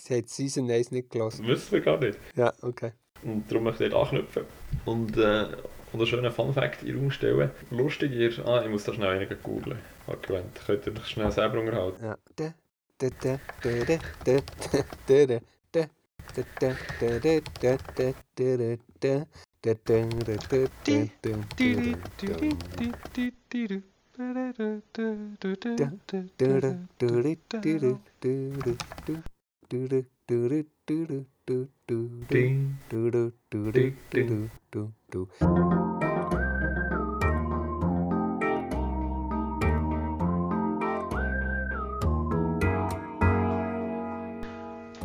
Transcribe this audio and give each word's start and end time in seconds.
Sie 0.00 0.16
hat 0.16 0.28
Season 0.30 0.70
1 0.70 0.92
nicht 0.92 1.10
gelassen. 1.10 1.42
Das 1.42 1.56
wissen 1.56 1.72
wir 1.72 1.80
gar 1.82 1.98
nicht. 1.98 2.18
Ja, 2.34 2.52
okay. 2.62 2.92
Und 3.22 3.50
darum 3.50 3.64
möchte 3.64 3.84
ich 3.84 3.90
dort 3.90 4.06
anknüpfen. 4.06 4.44
Und, 4.86 5.16
äh, 5.18 5.46
und 5.92 6.00
einen 6.00 6.06
schönen 6.06 6.32
Fun-Fact 6.32 6.82
in 6.82 6.88
den 6.88 6.98
Raum 7.00 7.10
stellen. 7.10 7.50
Lustig 7.70 8.12
ist, 8.12 8.38
ah, 8.40 8.62
ich 8.62 8.70
muss 8.70 8.84
da 8.84 8.94
schnell 8.94 9.10
einen 9.10 9.42
googeln. 9.42 9.78
Okay, 10.06 10.42
könnt 10.66 10.86
ihr 10.86 10.92
euch 10.96 11.06
schnell 11.06 11.30
selber 11.30 11.60
unterhalten. 11.60 12.02
Ja. 12.02 12.16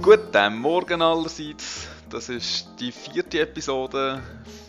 Guten 0.01 0.57
Morgen 0.57 1.01
allerseits. 1.01 1.87
Das 2.09 2.29
ist 2.29 2.67
die 2.79 2.91
vierte 2.91 3.41
Episode 3.41 4.19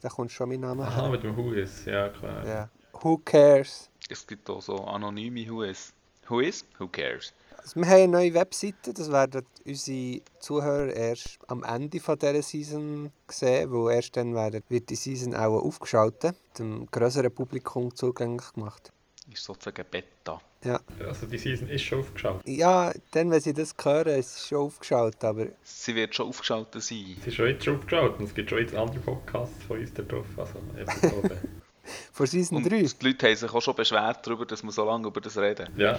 da 0.00 0.08
kommt 0.08 0.30
schon 0.30 0.50
mein 0.50 0.60
Name 0.60 0.84
Aha, 0.84 1.08
mit 1.08 1.24
dem 1.24 1.36
Whois, 1.36 1.84
ja 1.84 2.10
klar. 2.10 2.46
Ja. 2.46 2.68
Who 3.04 3.18
cares? 3.18 3.90
Es 4.08 4.26
gibt 4.26 4.48
auch 4.48 4.62
so 4.62 4.76
anonyme 4.76 5.46
Whois. 5.46 5.92
Whois? 6.26 6.64
Who 6.78 6.88
cares? 6.88 7.34
Also 7.58 7.76
wir 7.80 7.86
haben 7.86 7.94
eine 8.04 8.08
neue 8.08 8.32
Webseite, 8.32 8.94
das 8.94 9.12
werden 9.12 9.44
unsere 9.66 10.22
Zuhörer 10.40 10.90
erst 10.90 11.38
am 11.46 11.62
Ende 11.64 12.00
von 12.00 12.18
dieser 12.18 12.40
Season 12.40 13.12
sehen, 13.28 13.70
weil 13.70 13.96
erst 13.96 14.16
dann 14.16 14.34
werden, 14.34 14.62
wird 14.70 14.88
die 14.88 14.96
Season 14.96 15.34
auch 15.34 15.62
aufgeschaltet, 15.62 16.34
dem 16.58 16.86
größeren 16.90 17.30
Publikum 17.30 17.94
zugänglich 17.94 18.50
gemacht. 18.54 18.90
Ist 19.30 19.44
sozusagen 19.44 19.84
Beta. 19.90 20.40
Ja, 20.64 20.80
Also 21.06 21.26
die 21.26 21.36
Season 21.36 21.68
ist 21.68 21.82
schon 21.82 22.00
aufgeschaltet. 22.00 22.48
ja 22.48 22.90
dann, 23.10 23.30
wenn 23.30 23.40
sie 23.40 23.52
das 23.52 23.74
hören, 23.82 24.18
ist 24.18 24.34
es 24.34 24.48
schon 24.48 24.58
aufgeschaltet, 24.60 25.22
aber 25.24 25.48
Sie 25.62 25.94
wird 25.94 26.14
schon 26.14 26.28
aufgeschaltet 26.28 26.82
sein. 26.82 27.16
Sie 27.22 27.28
ist 27.28 27.34
schon 27.34 27.48
jetzt 27.48 27.66
schon 27.66 27.76
aufgeschaltet 27.76 28.18
und 28.18 28.24
es 28.24 28.34
gibt 28.34 28.48
schon 28.48 28.60
jetzt 28.60 28.74
andere 28.74 29.00
Podcasts 29.00 29.62
von 29.64 29.78
uns 29.78 29.92
da 29.92 30.02
drauf. 30.04 30.24
Also 30.38 30.58
Episoden. 30.78 31.38
vor 32.12 32.26
Season 32.26 32.58
Und 32.58 32.70
3, 32.70 32.82
die 32.82 33.06
Leute 33.06 33.26
haben 33.26 33.36
sich 33.36 33.52
auch 33.52 33.62
schon 33.62 33.74
beschwert 33.74 34.26
darüber, 34.26 34.46
dass 34.46 34.62
wir 34.62 34.72
so 34.72 34.84
lange 34.84 35.06
über 35.08 35.20
das 35.20 35.36
reden. 35.36 35.68
ja, 35.76 35.98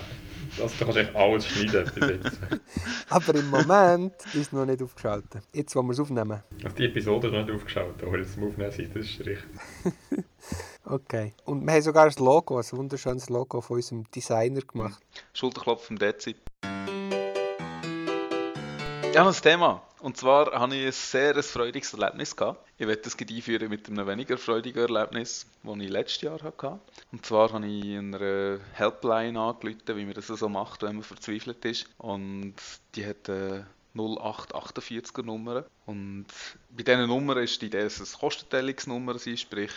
also 0.62 0.76
da 0.80 0.86
kannst 0.86 0.96
du 0.96 1.02
echt 1.02 1.16
alles 1.16 1.48
schneiden 1.48 2.32
aber 3.10 3.36
im 3.36 3.50
Moment 3.50 4.14
ist 4.28 4.36
es 4.36 4.52
noch 4.52 4.66
nicht 4.66 4.82
aufgeschaltet. 4.82 5.44
Jetzt, 5.54 5.76
wo 5.76 5.82
wir 5.84 5.92
es 5.92 6.00
aufnehmen. 6.00 6.44
Also 6.64 6.76
die 6.76 6.86
Episode 6.86 7.28
ist 7.28 7.34
noch 7.34 7.46
nicht 7.46 7.56
aufgeschaltet, 7.56 8.04
aber 8.04 8.18
jetzt 8.18 8.34
zum 8.34 8.48
Aufnehmen 8.48 8.72
sein, 8.72 8.92
das 8.94 9.06
ist 9.06 9.20
richtig. 9.20 9.40
Okay. 10.88 11.34
Und 11.46 11.66
wir 11.66 11.74
haben 11.74 11.82
sogar 11.82 12.06
ein 12.06 12.14
Logo, 12.20 12.58
ein 12.60 12.72
wunderschönes 12.72 13.30
Logo 13.30 13.60
von 13.60 13.78
unserem 13.78 14.04
Designer 14.12 14.62
gemacht. 14.62 15.02
Schulterklopf 15.34 15.88
vom 15.88 15.98
Dezi. 15.98 16.36
Ja, 19.16 19.26
ein 19.26 19.34
Thema. 19.34 19.82
Und 20.00 20.18
zwar 20.18 20.52
hatte 20.60 20.76
ich 20.76 20.88
ein 20.88 20.92
sehr 20.92 21.38
ein 21.38 21.42
freudiges 21.42 21.94
Erlebnis. 21.94 22.36
Gehabt. 22.36 22.68
Ich 22.78 22.86
werde 22.86 23.02
das 23.02 23.18
einführen 23.18 23.70
mit 23.70 23.88
einem 23.88 24.06
weniger 24.06 24.38
freudigen 24.38 24.94
Erlebnis, 24.94 25.46
das 25.64 25.78
ich 25.78 25.90
letztes 25.90 26.22
Jahr 26.24 26.44
hatte. 26.44 26.78
Und 27.14 27.26
zwar 27.26 27.54
habe 27.54 27.66
ich 27.66 27.86
in 27.86 28.14
einer 28.14 28.60
Helpline 28.74 29.40
angerufen, 29.40 29.96
wie 29.96 30.04
man 30.04 30.16
das 30.16 30.28
so 30.28 30.50
macht, 30.50 30.82
wenn 30.82 30.96
man 30.96 31.04
verzweifelt 31.04 31.64
ist. 31.64 31.88
Und 31.98 32.56
die 32.94 33.08
hat 33.08 33.30
eine 33.30 33.68
0848er 33.96 35.24
Nummer. 35.24 35.64
Und 35.86 36.26
bei 36.72 36.84
diesen 36.84 37.08
Nummern 37.08 37.38
ist 37.38 37.62
die 37.62 37.68
Idee, 37.68 37.84
dass 37.84 38.02
es 38.02 38.20
Kostenteilungsnummer 38.20 39.18
sind, 39.18 39.40
sprich, 39.40 39.72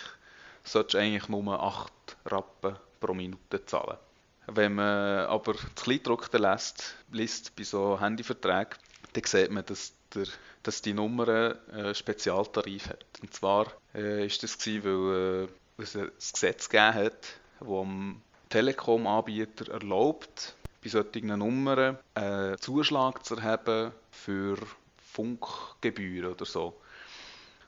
solltest 0.64 0.94
du 0.94 0.98
eigentlich 0.98 1.28
nur 1.28 1.62
8 1.62 1.92
Rappen 2.26 2.74
pro 2.98 3.14
Minute 3.14 3.64
zahlen. 3.66 3.98
Wenn 4.48 4.74
man 4.74 5.26
aber 5.26 5.52
das 5.52 5.74
Kleingedruckte 5.76 6.38
liest, 6.38 6.96
liest 7.12 7.54
bei 7.54 7.62
so 7.62 8.00
Handyverträgen, 8.00 8.74
dann 9.12 9.24
sieht 9.24 9.50
man, 9.50 9.64
dass, 9.66 9.92
der, 10.14 10.26
dass 10.62 10.82
die 10.82 10.94
Nummer 10.94 11.56
einen 11.72 11.94
Spezialtarif 11.94 12.88
hat. 12.88 13.04
Und 13.22 13.34
zwar 13.34 13.72
äh, 13.94 14.26
ist 14.26 14.42
das 14.42 14.58
gewesen, 14.58 14.84
weil 14.84 15.48
äh, 15.78 15.82
es 15.82 15.96
ein 15.96 16.10
Gesetz 16.18 16.68
gegeben 16.68 16.94
hat, 16.94 17.26
das 17.60 17.68
dem 17.68 18.22
Telekom-Anbieter 18.50 19.72
erlaubt, 19.72 20.54
bei 20.82 20.88
solchen 20.88 21.26
Nummern 21.26 21.98
einen 22.14 22.58
Zuschlag 22.58 23.24
zu 23.24 23.36
erheben 23.36 23.92
für 24.10 24.56
Funkgebühren 25.12 26.32
oder 26.32 26.44
so. 26.44 26.74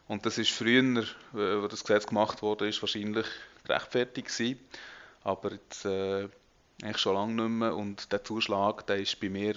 Und 0.08 0.26
das 0.26 0.38
ist 0.38 0.50
früher, 0.50 1.02
äh, 1.02 1.04
wo 1.34 1.68
das 1.68 1.84
Gesetz 1.84 2.06
gemacht 2.06 2.42
wurde, 2.42 2.68
ist 2.68 2.82
wahrscheinlich 2.82 3.26
gerechtfertigt 3.64 4.28
gewesen. 4.28 4.60
Aber 5.22 5.52
jetzt 5.52 5.84
äh, 5.84 6.28
eigentlich 6.82 6.98
schon 6.98 7.14
lange 7.14 7.34
nicht 7.34 7.58
mehr. 7.58 7.76
Und 7.76 8.10
der 8.12 8.24
Zuschlag, 8.24 8.86
der 8.86 8.96
ist 8.96 9.20
bei 9.20 9.28
mir 9.28 9.54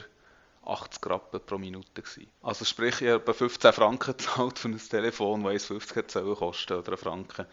80 0.66 1.06
Rappen 1.10 1.42
pro 1.46 1.58
Minute 1.58 2.02
gewesen. 2.02 2.28
Also 2.42 2.66
sprich, 2.66 3.02
ich 3.02 3.10
habe 3.10 3.34
15 3.34 3.74
Franken 3.74 4.18
gezahlt 4.18 4.60
für 4.60 4.70
ein 4.70 4.78
Telefon, 4.78 5.44
das 5.44 5.70
1,50 5.70 5.96
hätte 5.96 6.14
sollen 6.14 6.36
kosten 6.36 6.74
oder 6.74 6.90
einen 6.90 6.98
Franken. 6.98 7.46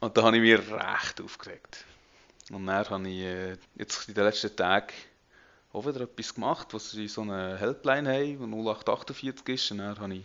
Und 0.00 0.16
da 0.16 0.22
habe 0.22 0.36
ich 0.36 0.42
mich 0.42 0.72
recht 0.72 1.20
aufgeregt. 1.20 1.84
Und 2.50 2.66
dann 2.66 2.88
habe 2.88 3.08
ich 3.08 3.20
äh, 3.20 3.56
jetzt 3.76 4.08
in 4.08 4.14
den 4.14 4.24
letzten 4.24 4.54
Tagen 4.54 4.92
auch 5.72 5.86
wieder 5.86 6.02
etwas 6.02 6.34
gemacht, 6.34 6.68
was 6.72 6.90
sie 6.90 7.08
so 7.08 7.22
eine 7.22 7.58
Helpline 7.58 8.08
haben, 8.08 8.50
die 8.50 8.56
0848 8.56 9.48
ist. 9.48 9.70
Und 9.72 9.78
dann 9.78 9.98
habe 9.98 10.14
ich 10.14 10.24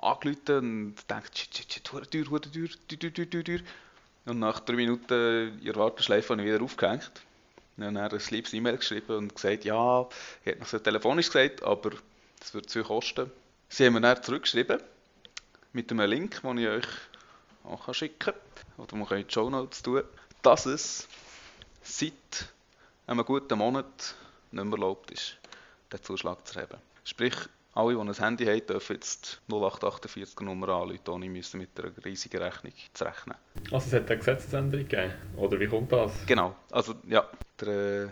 angerufen 0.00 0.58
und 0.58 0.96
gedacht, 0.96 1.36
shit, 1.36 1.56
shit, 1.56 1.72
shit, 1.72 1.84
teuer, 1.84 2.02
teuer, 2.08 2.24
teuer, 2.24 2.68
teuer, 2.88 3.12
teuer, 3.12 3.44
teuer. 3.44 3.60
Und 4.26 4.40
nach 4.40 4.60
drei 4.60 4.74
Minuten 4.74 5.58
in 5.58 5.64
der 5.64 5.76
Warteschleife 5.76 6.32
habe 6.32 6.42
ich 6.42 6.48
wieder 6.52 6.62
aufgehängt. 6.62 7.25
Und 7.76 7.82
dann 7.84 7.96
ein 7.96 8.20
liebes 8.30 8.54
E-Mail 8.54 8.78
geschrieben 8.78 9.16
und 9.16 9.34
gesagt, 9.34 9.64
ja, 9.64 10.08
ich 10.40 10.46
hätte 10.46 10.60
noch 10.60 10.66
so 10.66 10.78
telefonisch 10.78 11.26
gesagt, 11.26 11.62
aber 11.62 11.90
das 12.40 12.54
würde 12.54 12.66
zu 12.66 12.78
viel 12.78 12.84
kosten. 12.84 13.30
Sie 13.68 13.84
haben 13.84 13.94
mir 13.94 14.00
dann 14.00 14.22
zurückgeschrieben 14.22 14.80
mit 15.72 15.90
einem 15.90 16.08
Link, 16.08 16.40
den 16.42 16.58
ich 16.58 16.68
euch 16.68 16.86
auch 17.64 17.92
schicken 17.94 18.18
kann. 18.18 18.34
Oder 18.78 18.96
man 18.96 19.06
kann 19.06 19.18
in 19.18 19.26
die 19.26 19.32
Show 19.32 19.50
Notes 19.50 19.82
tun, 19.82 20.02
dass 20.42 20.66
es 20.66 21.08
seit 21.82 22.12
einem 23.06 23.24
guten 23.24 23.58
Monat 23.58 24.14
nicht 24.52 24.64
mehr 24.64 24.72
erlaubt 24.72 25.10
ist, 25.10 25.36
den 25.92 26.02
Zuschlag 26.02 26.46
zu 26.46 26.60
haben. 26.60 26.78
Sprich, 27.04 27.34
alle, 27.76 27.94
die 27.94 28.00
ein 28.00 28.14
Handy 28.14 28.46
haben, 28.46 28.66
dürfen 28.66 28.94
jetzt 28.94 29.40
0848 29.48 30.40
Nummer 30.40 30.68
anrufen, 30.70 31.08
ohne 31.08 31.28
müssen 31.28 31.60
mit 31.60 31.70
einer 31.78 31.92
riesigen 32.04 32.42
Rechnung 32.42 32.72
zu 32.94 33.04
rechnen. 33.04 33.36
Also 33.70 33.88
es 33.88 33.92
hat 33.92 34.10
eine 34.10 34.18
Gesetzesänderung 34.18 34.88
gegeben, 34.88 35.12
oder 35.36 35.60
wie 35.60 35.66
kommt 35.66 35.92
das? 35.92 36.12
Genau, 36.26 36.56
also 36.70 36.94
ja, 37.06 37.28
der 37.60 38.04
äh, 38.04 38.08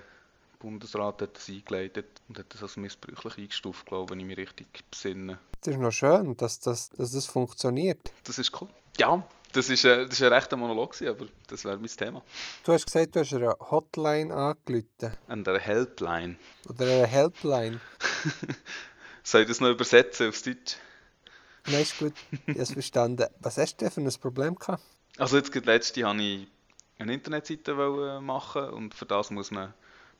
Bundesrat 0.58 1.22
hat 1.22 1.36
das 1.36 1.48
eingeleitet 1.48 2.06
und 2.28 2.38
hat 2.38 2.46
das 2.52 2.62
als 2.62 2.76
missbräuchlich 2.76 3.38
eingestuft, 3.38 3.86
glaube 3.86 4.04
ich, 4.04 4.10
wenn 4.10 4.20
ich 4.20 4.26
mich 4.26 4.36
richtig 4.36 4.66
besinne. 4.90 5.38
Das 5.62 5.74
ist 5.74 5.80
noch 5.80 5.92
schön, 5.92 6.36
dass 6.36 6.60
das, 6.60 6.90
dass 6.90 7.12
das 7.12 7.26
funktioniert. 7.26 8.12
Das 8.24 8.38
ist 8.38 8.52
cool. 8.60 8.68
Ja, 8.98 9.26
Das 9.54 9.70
ist, 9.70 9.84
äh, 9.84 10.04
das 10.04 10.14
ist 10.14 10.22
ein 10.22 10.32
rechter 10.32 10.56
Monolog, 10.56 10.94
aber 11.02 11.26
das 11.46 11.64
wäre 11.64 11.78
mein 11.78 11.88
Thema. 11.88 12.22
Du 12.64 12.72
hast 12.72 12.84
gesagt, 12.84 13.16
du 13.16 13.20
hast 13.20 13.32
eine 13.32 13.54
Hotline 13.70 14.34
angerufen. 14.34 15.16
An 15.26 15.42
der 15.42 15.58
Helpline. 15.58 16.36
Oder 16.68 16.84
eine 16.84 17.06
Helpline. 17.06 17.80
Soll 19.26 19.40
ich 19.40 19.48
das 19.48 19.60
noch 19.60 19.70
übersetzen 19.70 20.28
aufs 20.28 20.42
Deutsch? 20.42 20.76
Nein, 21.66 21.80
ist 21.80 21.98
gut. 21.98 22.12
Ich 22.30 22.54
habe 22.54 22.60
es 22.60 22.72
verstanden. 22.72 23.26
Was 23.40 23.56
hast 23.56 23.76
du 23.76 23.86
denn 23.86 23.90
für 23.90 24.00
ein 24.02 24.20
Problem 24.20 24.54
gehabt? 24.54 24.82
Also 25.16 25.38
jetzt 25.38 25.50
gerade 25.50 25.66
letzte 25.66 26.04
habe 26.04 26.22
ich 26.22 26.46
eine 26.98 27.14
Internetseite 27.14 27.74
wollen 27.74 28.22
machen 28.22 28.68
und 28.68 28.94
für 28.94 29.06
das 29.06 29.30
muss 29.30 29.50
man 29.50 29.72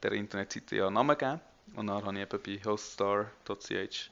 der 0.03 0.13
Internetseite 0.13 0.77
ja 0.77 0.87
einen 0.87 0.95
Namen 0.95 1.19
geben. 1.19 1.41
Und 1.77 1.89
dann 1.89 2.03
habe 2.03 2.17
ich 2.17 2.23
eben 2.23 2.43
bei 2.43 2.71
hoststar.ch 2.71 4.11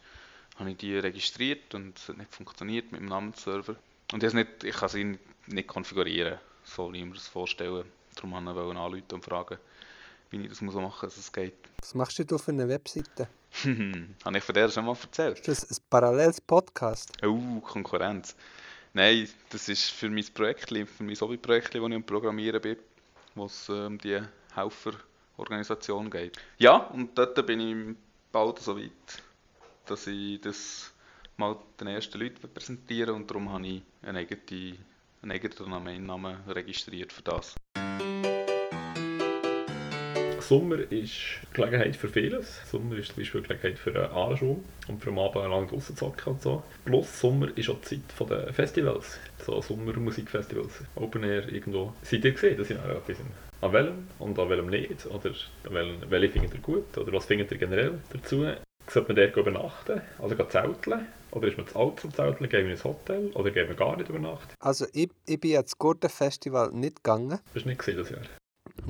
habe 0.59 0.71
ich 0.71 0.77
die 0.77 0.99
registriert 0.99 1.75
und 1.75 1.99
es 1.99 2.09
hat 2.11 2.19
nicht 2.19 2.35
funktioniert 2.35 2.93
mit 2.93 3.01
dem 3.01 3.09
Namensserver. 3.09 3.77
Und 4.13 4.23
ich, 4.23 4.35
nicht, 4.35 4.63
ich 4.63 4.77
kann 4.77 4.91
sie 4.91 5.19
nicht 5.47 5.69
konfigurieren, 5.69 6.39
so 6.65 6.93
wie 6.93 6.99
ich 6.99 7.05
mir 7.07 7.15
das 7.15 7.29
vorstellen. 7.29 7.87
Darum 8.15 8.33
wollte 8.33 8.51
ich 8.51 8.77
anrufen 8.77 9.05
und 9.15 9.25
fragen, 9.25 9.57
wie 10.31 10.43
ich 10.43 10.51
das 10.51 10.61
machen 10.61 10.83
muss, 10.83 11.01
dass 11.01 11.17
es 11.17 11.33
geht. 11.33 11.55
Was 11.81 11.95
machst 11.95 12.19
du 12.19 12.35
auf 12.35 12.47
einer 12.47 12.69
Webseite? 12.69 13.29
Habe 14.25 14.39
ich 14.39 14.45
von 14.45 14.55
der 14.55 14.69
schon 14.71 14.87
mal 14.87 14.97
erzählt? 15.01 15.39
Ist 15.47 15.49
das 15.49 15.79
ein 15.79 15.85
paralleles 15.91 16.41
Podcast? 16.41 17.13
Oh, 17.25 17.61
Konkurrenz. 17.61 18.35
Nein, 18.95 19.29
das 19.51 19.69
ist 19.69 19.91
für 19.91 20.11
mein 20.11 20.25
Projekt, 20.35 20.69
für 20.69 21.03
mein 21.03 21.19
Hobbyprojekt, 21.19 21.81
wo 21.81 21.87
ich 21.87 21.95
am 21.95 22.05
Programmieren 22.05 22.61
bin, 22.61 22.77
wo 23.35 23.47
es 23.47 23.69
um 23.69 23.77
ähm, 23.77 23.99
die 23.99 24.21
Helferorganisation 24.55 26.11
geht. 26.11 26.37
Ja, 26.59 26.77
und 26.77 27.17
dort 27.17 27.47
bin 27.47 27.61
ich 27.61 27.97
bald 28.31 28.59
so 28.59 28.77
weit, 28.77 29.23
dass 29.87 30.07
ich 30.07 30.41
das 30.41 30.93
mal 31.37 31.57
den 31.81 31.89
ersten 31.89 32.19
Leuten 32.21 32.53
präsentieren 32.53 33.15
und 33.15 33.31
darum 33.31 33.51
habe 33.51 33.67
ich 33.67 33.83
einen 34.03 34.17
eigenen, 34.17 34.79
einen 35.23 35.33
eigenen 35.33 35.57
Domainnamen 35.57 36.37
registriert 36.49 37.13
für 37.13 37.23
das. 37.23 37.55
Sommer 40.49 40.79
ist 40.91 41.13
Gelegenheit 41.53 41.97
für 41.97 42.09
vieles. 42.09 42.61
Sommer 42.71 42.97
ist 42.97 43.09
zum 43.09 43.17
Beispiel 43.17 43.43
Gelegenheit 43.43 43.79
für 43.79 43.91
einen 43.91 44.13
Anschwung 44.13 44.65
und 44.89 45.03
für 45.03 45.11
am 45.11 45.19
Abend 45.19 45.49
lang 45.49 45.69
draußen 45.69 45.97
zocken 45.97 46.35
und 46.35 46.43
so. 46.43 46.63
Plus 46.85 47.21
Sommer 47.21 47.49
ist 47.57 47.71
auch 47.71 47.81
die 47.81 48.03
Zeit 48.07 48.31
der 48.31 48.53
Festivals, 48.53 49.19
so 49.45 49.61
Sommermusikfestivals, 49.61 50.83
Open 50.97 51.25
Air 51.25 51.51
irgendwo. 51.53 51.93
Seid 52.03 52.25
ihr 52.25 52.33
gesehen, 52.33 52.59
dass 52.59 52.71
ich 52.71 52.77
noch 52.77 52.85
etwas 52.85 53.17
an 53.61 53.73
welchem 53.73 54.09
und 54.19 54.39
an 54.39 54.51
welchem 54.51 54.67
nicht? 54.67 55.07
Oder 55.07 55.31
an 55.31 55.75
welchem, 55.75 56.11
welche 56.11 56.33
findet 56.33 56.55
ihr 56.55 56.61
gut? 56.61 56.99
Oder 56.99 57.13
was 57.13 57.27
findet 57.27 57.51
ihr 57.53 57.59
generell 57.59 57.99
dazu? 58.13 58.47
Sollte 58.89 59.13
man 59.13 59.17
dort 59.17 59.37
übernachten? 59.37 60.01
Also 60.19 60.35
zelteln? 60.35 61.07
Oder 61.31 61.49
ist 61.49 61.57
man 61.57 61.67
zu 61.67 61.79
alt 61.79 62.01
zum 62.01 62.13
Zelteln? 62.13 62.51
Gehen 62.51 62.65
wir 62.65 62.73
ins 62.73 62.85
Hotel? 62.85 63.31
Oder 63.35 63.51
gehen 63.51 63.69
wir 63.69 63.77
gar 63.77 63.97
nicht 63.97 64.11
über 64.11 64.19
Nacht? 64.19 64.49
Also 64.59 64.87
ich, 64.93 65.09
ich 65.25 65.41
bin 65.41 65.57
ans 65.57 65.79
Gurtenfestival 65.79 66.73
nicht 66.73 66.97
gegangen. 66.97 67.39
Bist 67.55 67.65
du 67.65 67.71
nicht 67.71 67.79
gesehen 67.79 67.97
das 67.97 68.11
Jahr? 68.11 68.21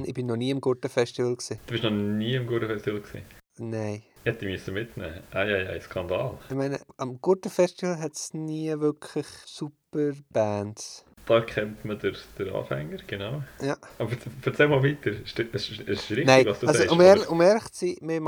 Ich 0.04 0.14
bin 0.14 0.26
noch 0.26 0.36
nie 0.36 0.50
im 0.50 0.60
Gurtenfestival. 0.60 1.36
Gewesen. 1.36 1.58
Du 1.66 1.72
bist 1.72 1.84
noch 1.84 1.90
nie 1.90 2.34
im 2.34 2.46
Gurtenfestival? 2.46 3.00
Gewesen? 3.00 3.24
Nein. 3.58 4.02
Ich 4.24 4.26
hätte 4.26 4.46
müssen 4.46 4.74
mitnehmen. 4.74 5.20
Ah 5.32 5.44
ja, 5.44 5.58
ja, 5.58 5.80
Skandal. 5.80 6.38
Ich 6.48 6.54
meine, 6.54 6.80
am 6.96 7.20
Gurtenfestival 7.20 7.98
hat 7.98 8.14
es 8.14 8.32
nie 8.32 8.68
wirklich 8.78 9.26
super 9.44 10.12
Bands. 10.30 11.04
Da 11.26 11.40
kennt 11.40 11.84
man 11.84 11.98
den, 11.98 12.16
den 12.38 12.52
Anfänger, 12.52 12.98
genau. 13.06 13.42
Ja. 13.60 13.76
Aber 13.98 14.10
erzähl 14.44 14.68
mal 14.68 14.82
weiter. 14.82 15.10
Es 15.10 15.38
ist, 15.38 15.70
ist, 15.70 15.80
ist 15.80 16.10
richtig, 16.10 16.26
Nein, 16.26 16.46
was 16.46 16.60
du 16.60 16.66
also, 16.66 16.80
sagst. 16.80 16.92
Um, 16.92 17.00
ehrlich, 17.00 17.28
um 17.28 17.40
ehrlich 17.40 17.70
zu 17.70 17.86
sein, 17.86 17.96
mir 18.00 18.20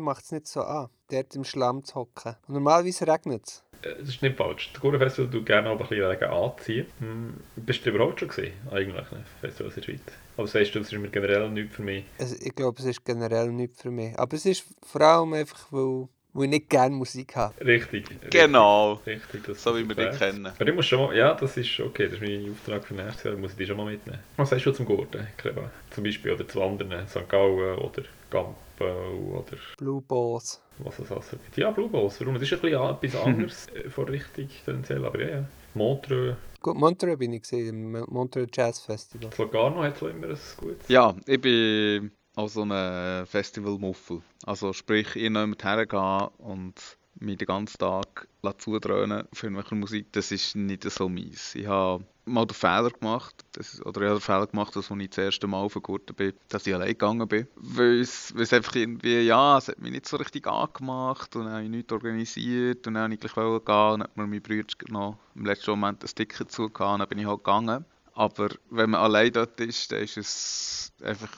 macht 0.00 0.22
es 0.22 0.32
nicht 0.32 0.46
so 0.46 0.62
an, 0.62 0.88
dort 1.10 1.34
im 1.34 1.44
Schlamm 1.44 1.84
zu 1.84 1.96
hocken. 1.96 2.36
Normalerweise 2.46 3.06
regnet 3.06 3.46
es. 3.46 3.64
Äh, 3.82 3.94
das 4.00 4.08
ist 4.08 4.22
nicht 4.22 4.36
falsch. 4.36 4.70
Das 4.72 4.80
Gurtenfestival 4.80 5.30
du 5.30 5.42
gerne 5.42 5.70
auch 5.70 5.80
ein 5.80 5.86
bisschen 5.86 6.22
anziehen. 6.22 6.86
Hm. 6.98 7.34
Bist 7.56 7.84
du 7.84 7.90
überhaupt 7.90 8.20
schon 8.20 8.28
gesehen, 8.28 8.52
eigentlich, 8.70 9.10
ne? 9.10 9.24
Festivals 9.40 9.76
in 9.76 9.82
der 9.82 9.92
Schweiz? 9.92 10.00
Aber 10.36 10.46
sagst 10.46 10.74
du, 10.74 10.80
es 10.80 10.92
ist 10.92 10.98
mir 10.98 11.08
generell 11.08 11.48
nichts 11.50 11.76
für 11.76 11.82
mich? 11.82 12.04
Also, 12.18 12.36
ich 12.40 12.54
glaube, 12.54 12.78
es 12.78 12.84
ist 12.84 13.04
generell 13.04 13.48
nichts 13.48 13.82
für 13.82 13.90
mich. 13.90 14.18
Aber 14.18 14.34
es 14.36 14.46
ist 14.46 14.64
vor 14.82 15.00
allem 15.00 15.32
einfach, 15.32 15.72
weil, 15.72 16.08
weil 16.32 16.44
ich 16.44 16.50
nicht 16.50 16.70
gerne 16.70 16.94
Musik 16.94 17.34
habe. 17.36 17.54
Richtig. 17.64 18.06
Genau. 18.30 18.94
Richtig, 19.06 19.44
das 19.44 19.62
so 19.62 19.76
wie 19.76 19.88
wir 19.88 19.94
dich 19.94 20.18
kennen. 20.18 20.46
Aber 20.46 20.66
ich 20.66 20.74
muss 20.74 20.86
schon 20.86 21.00
mal, 21.00 21.16
ja, 21.16 21.34
das 21.34 21.56
ist 21.56 21.80
okay, 21.80 22.04
das 22.04 22.14
ist 22.14 22.20
mein 22.20 22.50
Auftrag 22.52 22.84
für 22.84 22.94
nächstes 22.94 23.24
Jahr, 23.24 23.36
muss 23.36 23.52
ich 23.52 23.56
dich 23.58 23.68
schon 23.68 23.76
mal 23.76 23.86
mitnehmen. 23.86 24.20
Was 24.36 24.50
sagst 24.50 24.66
du 24.66 24.72
zum 24.72 24.86
Gurten, 24.86 25.26
Kreba? 25.36 25.70
Zum 25.90 26.04
Beispiel, 26.04 26.32
oder 26.32 26.46
zu 26.46 26.62
anderen, 26.62 27.08
St. 27.08 27.28
Gallen 27.28 27.78
oder 27.78 28.02
Gampel 28.30 29.14
oder... 29.32 29.56
Blue 29.76 30.00
Balls. 30.02 30.62
Was 30.78 30.98
es 30.98 31.10
also 31.10 31.36
gibt. 31.36 31.56
Ja, 31.56 31.70
Blue 31.70 31.88
Balls, 31.88 32.20
warum? 32.20 32.34
Das 32.34 32.42
ist 32.42 32.52
ein 32.52 32.60
bisschen 32.60 32.82
etwas 32.82 33.16
anderes 33.24 33.68
äh, 33.68 33.90
von 33.90 34.04
richtig 34.06 34.62
tendenziell, 34.64 35.04
aber 35.04 35.20
ja, 35.20 35.28
ja. 35.28 35.44
Montreux. 35.74 36.36
Gut, 36.60 36.76
Montreux 36.76 37.18
bin 37.18 37.32
ich 37.32 37.42
gesehen, 37.42 37.94
im 37.94 38.04
Montreux 38.08 38.48
Jazz 38.52 38.80
Festival. 38.80 39.30
Locarno 39.38 39.82
hat 39.82 39.98
so 39.98 40.08
immer 40.08 40.28
ein 40.28 40.38
gutes. 40.56 40.88
Ja, 40.88 41.14
ich 41.26 41.40
bin 41.40 42.10
auch 42.34 42.48
so 42.48 42.62
ein 42.62 43.26
Festival-Muffel. 43.26 44.22
Also 44.44 44.72
sprich, 44.72 45.08
ich 45.16 45.22
jemand 45.22 45.62
hergehen 45.64 46.28
und 46.38 46.74
mich 47.20 47.38
den 47.38 47.46
ganzen 47.46 47.78
Tag 47.78 48.28
zudröhnen 48.58 49.24
für 49.32 49.46
irgendwelche 49.46 49.74
Musik, 49.74 50.12
das 50.12 50.32
ist 50.32 50.56
nicht 50.56 50.88
so 50.90 51.08
mies. 51.08 51.54
Ich 51.54 51.66
habe 51.66 52.04
mal 52.24 52.46
den 52.46 52.54
Fehler 52.54 52.90
gemacht, 52.90 53.44
das, 53.52 53.84
oder 53.84 54.02
ich 54.02 54.08
habe 54.08 54.18
den 54.18 54.22
Fehler 54.22 54.46
gemacht, 54.46 54.76
dass 54.76 54.90
ich 54.90 55.10
das 55.10 55.18
erste 55.18 55.46
Mal 55.46 55.58
aufgegurtet 55.58 56.16
bin, 56.16 56.32
dass 56.48 56.66
ich 56.66 56.74
allein 56.74 56.88
gegangen 56.88 57.26
bin. 57.26 57.46
Weil 57.56 58.00
es, 58.00 58.32
einfach 58.52 58.74
irgendwie, 58.74 59.20
ja, 59.20 59.58
es 59.58 59.68
hat 59.68 59.78
mich 59.80 59.92
nicht 59.92 60.06
so 60.06 60.16
richtig 60.16 60.46
angemacht 60.46 61.34
und 61.36 61.44
dann 61.44 61.54
habe 61.54 61.64
ich 61.64 61.70
nichts 61.70 61.92
organisiert 61.92 62.86
und 62.86 62.94
dann 62.94 63.04
habe 63.04 63.14
ich 63.14 63.20
gleich 63.20 63.34
gehen 63.34 63.44
und 63.44 63.66
dann 63.66 64.02
hat 64.02 64.16
mir 64.16 64.26
mein 64.26 64.42
Bruder 64.42 64.74
noch 64.88 65.18
im 65.34 65.44
letzten 65.44 65.70
Moment 65.72 66.02
ein 66.02 66.14
Ticket 66.14 66.50
zugehauen 66.50 66.94
und 66.94 67.00
dann 67.00 67.08
bin 67.08 67.18
ich 67.18 67.26
halt 67.26 67.44
gegangen. 67.44 67.84
Aber 68.14 68.48
wenn 68.70 68.90
man 68.90 69.00
allein 69.00 69.32
dort 69.32 69.60
ist, 69.60 69.92
dann 69.92 70.00
ist 70.00 70.16
es 70.16 70.92
einfach, 71.02 71.30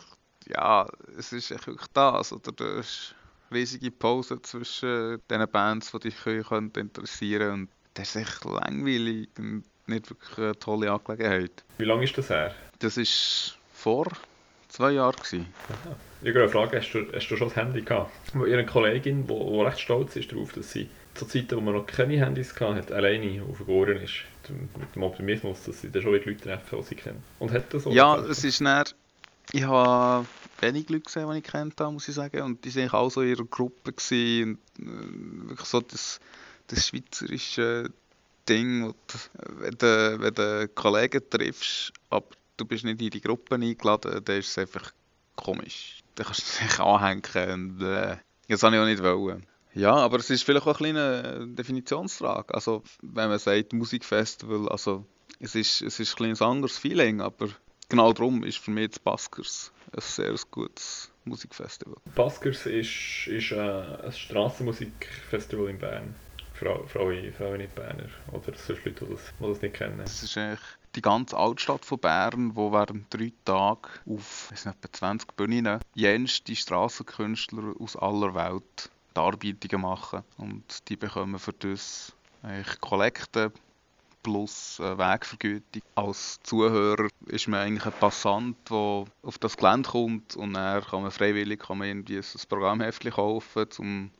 ja, 0.46 0.86
es 1.18 1.32
ist 1.32 1.50
wirklich 1.50 1.86
das, 1.92 2.32
oder 2.32 2.52
du 2.52 2.78
hast 2.78 3.14
riesige 3.52 3.90
Pause 3.90 4.40
zwischen 4.42 5.20
den 5.30 5.48
Bands, 5.50 5.92
die 5.92 5.98
dich 6.00 6.16
können 6.22 6.72
interessieren 6.76 7.40
können. 7.40 7.62
Und 7.62 7.68
das 7.94 8.14
ist 8.14 8.16
echt 8.16 8.44
langweilig 8.44 9.28
und 9.38 9.64
nicht 9.86 10.10
wirklich 10.10 10.38
eine 10.38 10.58
tolle 10.58 10.90
Angelegenheit. 10.90 11.64
Wie 11.78 11.84
lange 11.84 12.04
ist 12.04 12.16
das 12.16 12.30
her? 12.30 12.54
Das 12.78 12.96
war 12.96 13.04
vor 13.74 14.06
zwei 14.68 14.92
Jahren. 14.92 15.16
Gewesen. 15.16 15.46
Aha. 15.68 15.96
Ich 16.22 16.28
habe 16.28 16.40
eine 16.40 16.48
Frage, 16.48 16.78
hast 16.78 16.92
du, 16.92 17.06
hast 17.12 17.28
du 17.28 17.36
schon 17.36 17.48
das 17.48 17.56
Handy 17.56 17.82
gehabt? 17.82 18.12
Ihre 18.34 18.64
Kollegin, 18.64 19.26
die 19.26 19.60
recht 19.62 19.80
stolz 19.80 20.16
ist 20.16 20.30
darauf, 20.32 20.52
dass 20.52 20.70
sie 20.70 20.88
zu 21.14 21.26
Zeiten, 21.26 21.56
wo 21.56 21.60
man 21.60 21.74
noch 21.74 21.86
keine 21.86 22.24
Handys 22.24 22.58
hatte, 22.60 22.94
alleine 22.94 23.42
aufgegoren 23.42 23.96
ist. 23.98 24.14
Mit 24.48 24.94
dem 24.94 25.02
Optimismus, 25.02 25.62
dass 25.64 25.80
sie 25.80 25.90
dann 25.90 26.02
schon 26.02 26.12
Leute 26.12 26.36
treffen, 26.36 26.78
die 26.78 26.84
sie 26.84 26.94
kennen. 26.94 27.22
Und 27.38 27.52
hat 27.52 27.72
das 27.72 27.84
so? 27.84 27.90
Ja, 27.90 28.16
es 28.18 28.44
ist 28.44 28.60
näher. 28.60 28.84
Ich 29.52 29.64
habe 29.64 30.26
wenig 30.60 30.88
Leute 30.88 31.04
gesehen, 31.04 31.30
die 31.30 31.38
ich 31.38 31.44
kennt 31.44 31.80
habe, 31.80 31.92
muss 31.92 32.08
ich 32.08 32.14
sagen. 32.14 32.42
Und 32.42 32.64
die 32.64 32.74
waren 32.74 32.90
auch 32.90 33.10
so 33.10 33.22
in 33.22 33.30
ihrer 33.30 33.44
Gruppe. 33.44 33.92
Gewesen. 33.92 34.58
Und, 34.78 35.46
äh, 35.46 35.48
wirklich 35.50 35.68
so 35.68 35.80
das, 35.80 36.20
das 36.68 36.86
schweizerische 36.86 37.90
Ding, 38.48 38.86
wo 38.86 38.94
du, 39.06 39.18
wenn, 39.60 39.78
du, 39.78 40.20
wenn 40.20 40.34
du 40.34 40.68
Kollegen 40.74 41.22
triffst, 41.28 41.92
aber 42.08 42.26
du 42.56 42.64
bist 42.64 42.84
nicht 42.84 43.00
in 43.00 43.10
die 43.10 43.20
Gruppe 43.20 43.54
eingeladen, 43.54 44.24
dann 44.24 44.38
ist 44.38 44.48
es 44.48 44.58
einfach 44.58 44.92
komisch. 45.36 46.00
Dann 46.14 46.26
kannst 46.26 46.60
du 46.60 46.64
dich 46.64 46.80
anhängen 46.80 47.78
und 47.78 47.82
äh, 47.82 48.16
das 48.48 48.62
wollte 48.62 48.76
ich 48.76 48.82
auch 48.82 48.86
nicht 48.86 49.02
wollen. 49.02 49.46
Ja, 49.74 49.94
aber 49.94 50.18
es 50.18 50.30
ist 50.30 50.42
vielleicht 50.42 50.66
auch 50.66 50.80
eine 50.80 50.92
kleine 50.92 51.46
Definitionsfrage. 51.46 52.52
Also, 52.52 52.82
wenn 53.02 53.28
man 53.28 53.38
sagt 53.38 53.72
Musikfestival, 53.72 54.68
also 54.68 55.06
es 55.38 55.54
ist, 55.54 55.82
es 55.82 56.00
ist 56.00 56.20
ein, 56.20 56.32
ein 56.32 56.42
anderes 56.42 56.76
Feeling, 56.76 57.20
aber 57.20 57.48
genau 57.90 58.12
darum 58.14 58.42
ist 58.44 58.58
für 58.58 58.70
mich 58.70 58.90
das 58.90 58.98
Baskers 58.98 59.72
ein 59.92 60.00
sehr 60.00 60.34
gutes 60.50 61.10
Musikfestival. 61.24 61.96
Baskers 62.14 62.64
ist, 62.66 63.26
ist 63.26 63.52
äh, 63.52 63.58
ein 63.60 64.12
Strassenmusikfestival 64.12 65.68
in 65.68 65.78
Bern. 65.78 66.14
Frau, 66.54 66.84
Frau 66.86 67.10
nicht 67.10 67.74
Berner 67.74 68.10
oder 68.32 68.54
sonst 68.54 68.84
Leute, 68.84 69.04
die 69.06 69.14
das, 69.14 69.32
die 69.38 69.46
das 69.46 69.62
nicht 69.62 69.74
kennen. 69.74 69.98
Das 69.98 70.22
ist 70.22 70.36
eigentlich 70.36 70.60
die 70.94 71.00
ganze 71.00 71.36
Altstadt 71.36 71.86
von 71.86 71.98
Bern, 71.98 72.54
wo 72.54 72.70
während 72.70 73.12
drei 73.12 73.32
Tagen 73.46 73.88
auf 74.06 74.50
nicht, 74.50 74.66
etwa 74.66 74.92
20 74.92 75.36
Bühnen 75.36 75.80
jenste 75.94 76.54
Strassenkünstler 76.54 77.74
aus 77.78 77.96
aller 77.96 78.34
Welt 78.34 78.90
Darbietungen 79.14 79.82
machen. 79.82 80.22
Und 80.36 80.88
die 80.88 80.96
bekommen 80.96 81.38
für 81.38 81.54
das 81.54 82.12
eigentlich 82.42 82.78
Kollekte 82.80 83.52
plus 84.22 84.78
Wegvergütung. 84.78 85.82
Als 85.94 86.40
Zuhörer 86.42 87.08
ist 87.26 87.48
man 87.48 87.60
eigentlich 87.60 87.86
ein 87.86 87.98
Passant, 88.00 88.56
der 88.68 89.04
auf 89.22 89.38
das 89.38 89.56
Gelände 89.56 89.88
kommt 89.88 90.36
und 90.36 90.54
dann 90.54 90.82
kann 90.82 91.02
man 91.02 91.10
freiwillig 91.10 91.60
kann 91.60 91.78
man 91.78 91.88
irgendwie 91.88 92.18
ein 92.18 92.48
Programmheftchen 92.48 93.12
kaufen, 93.12 93.66
um 93.78 94.10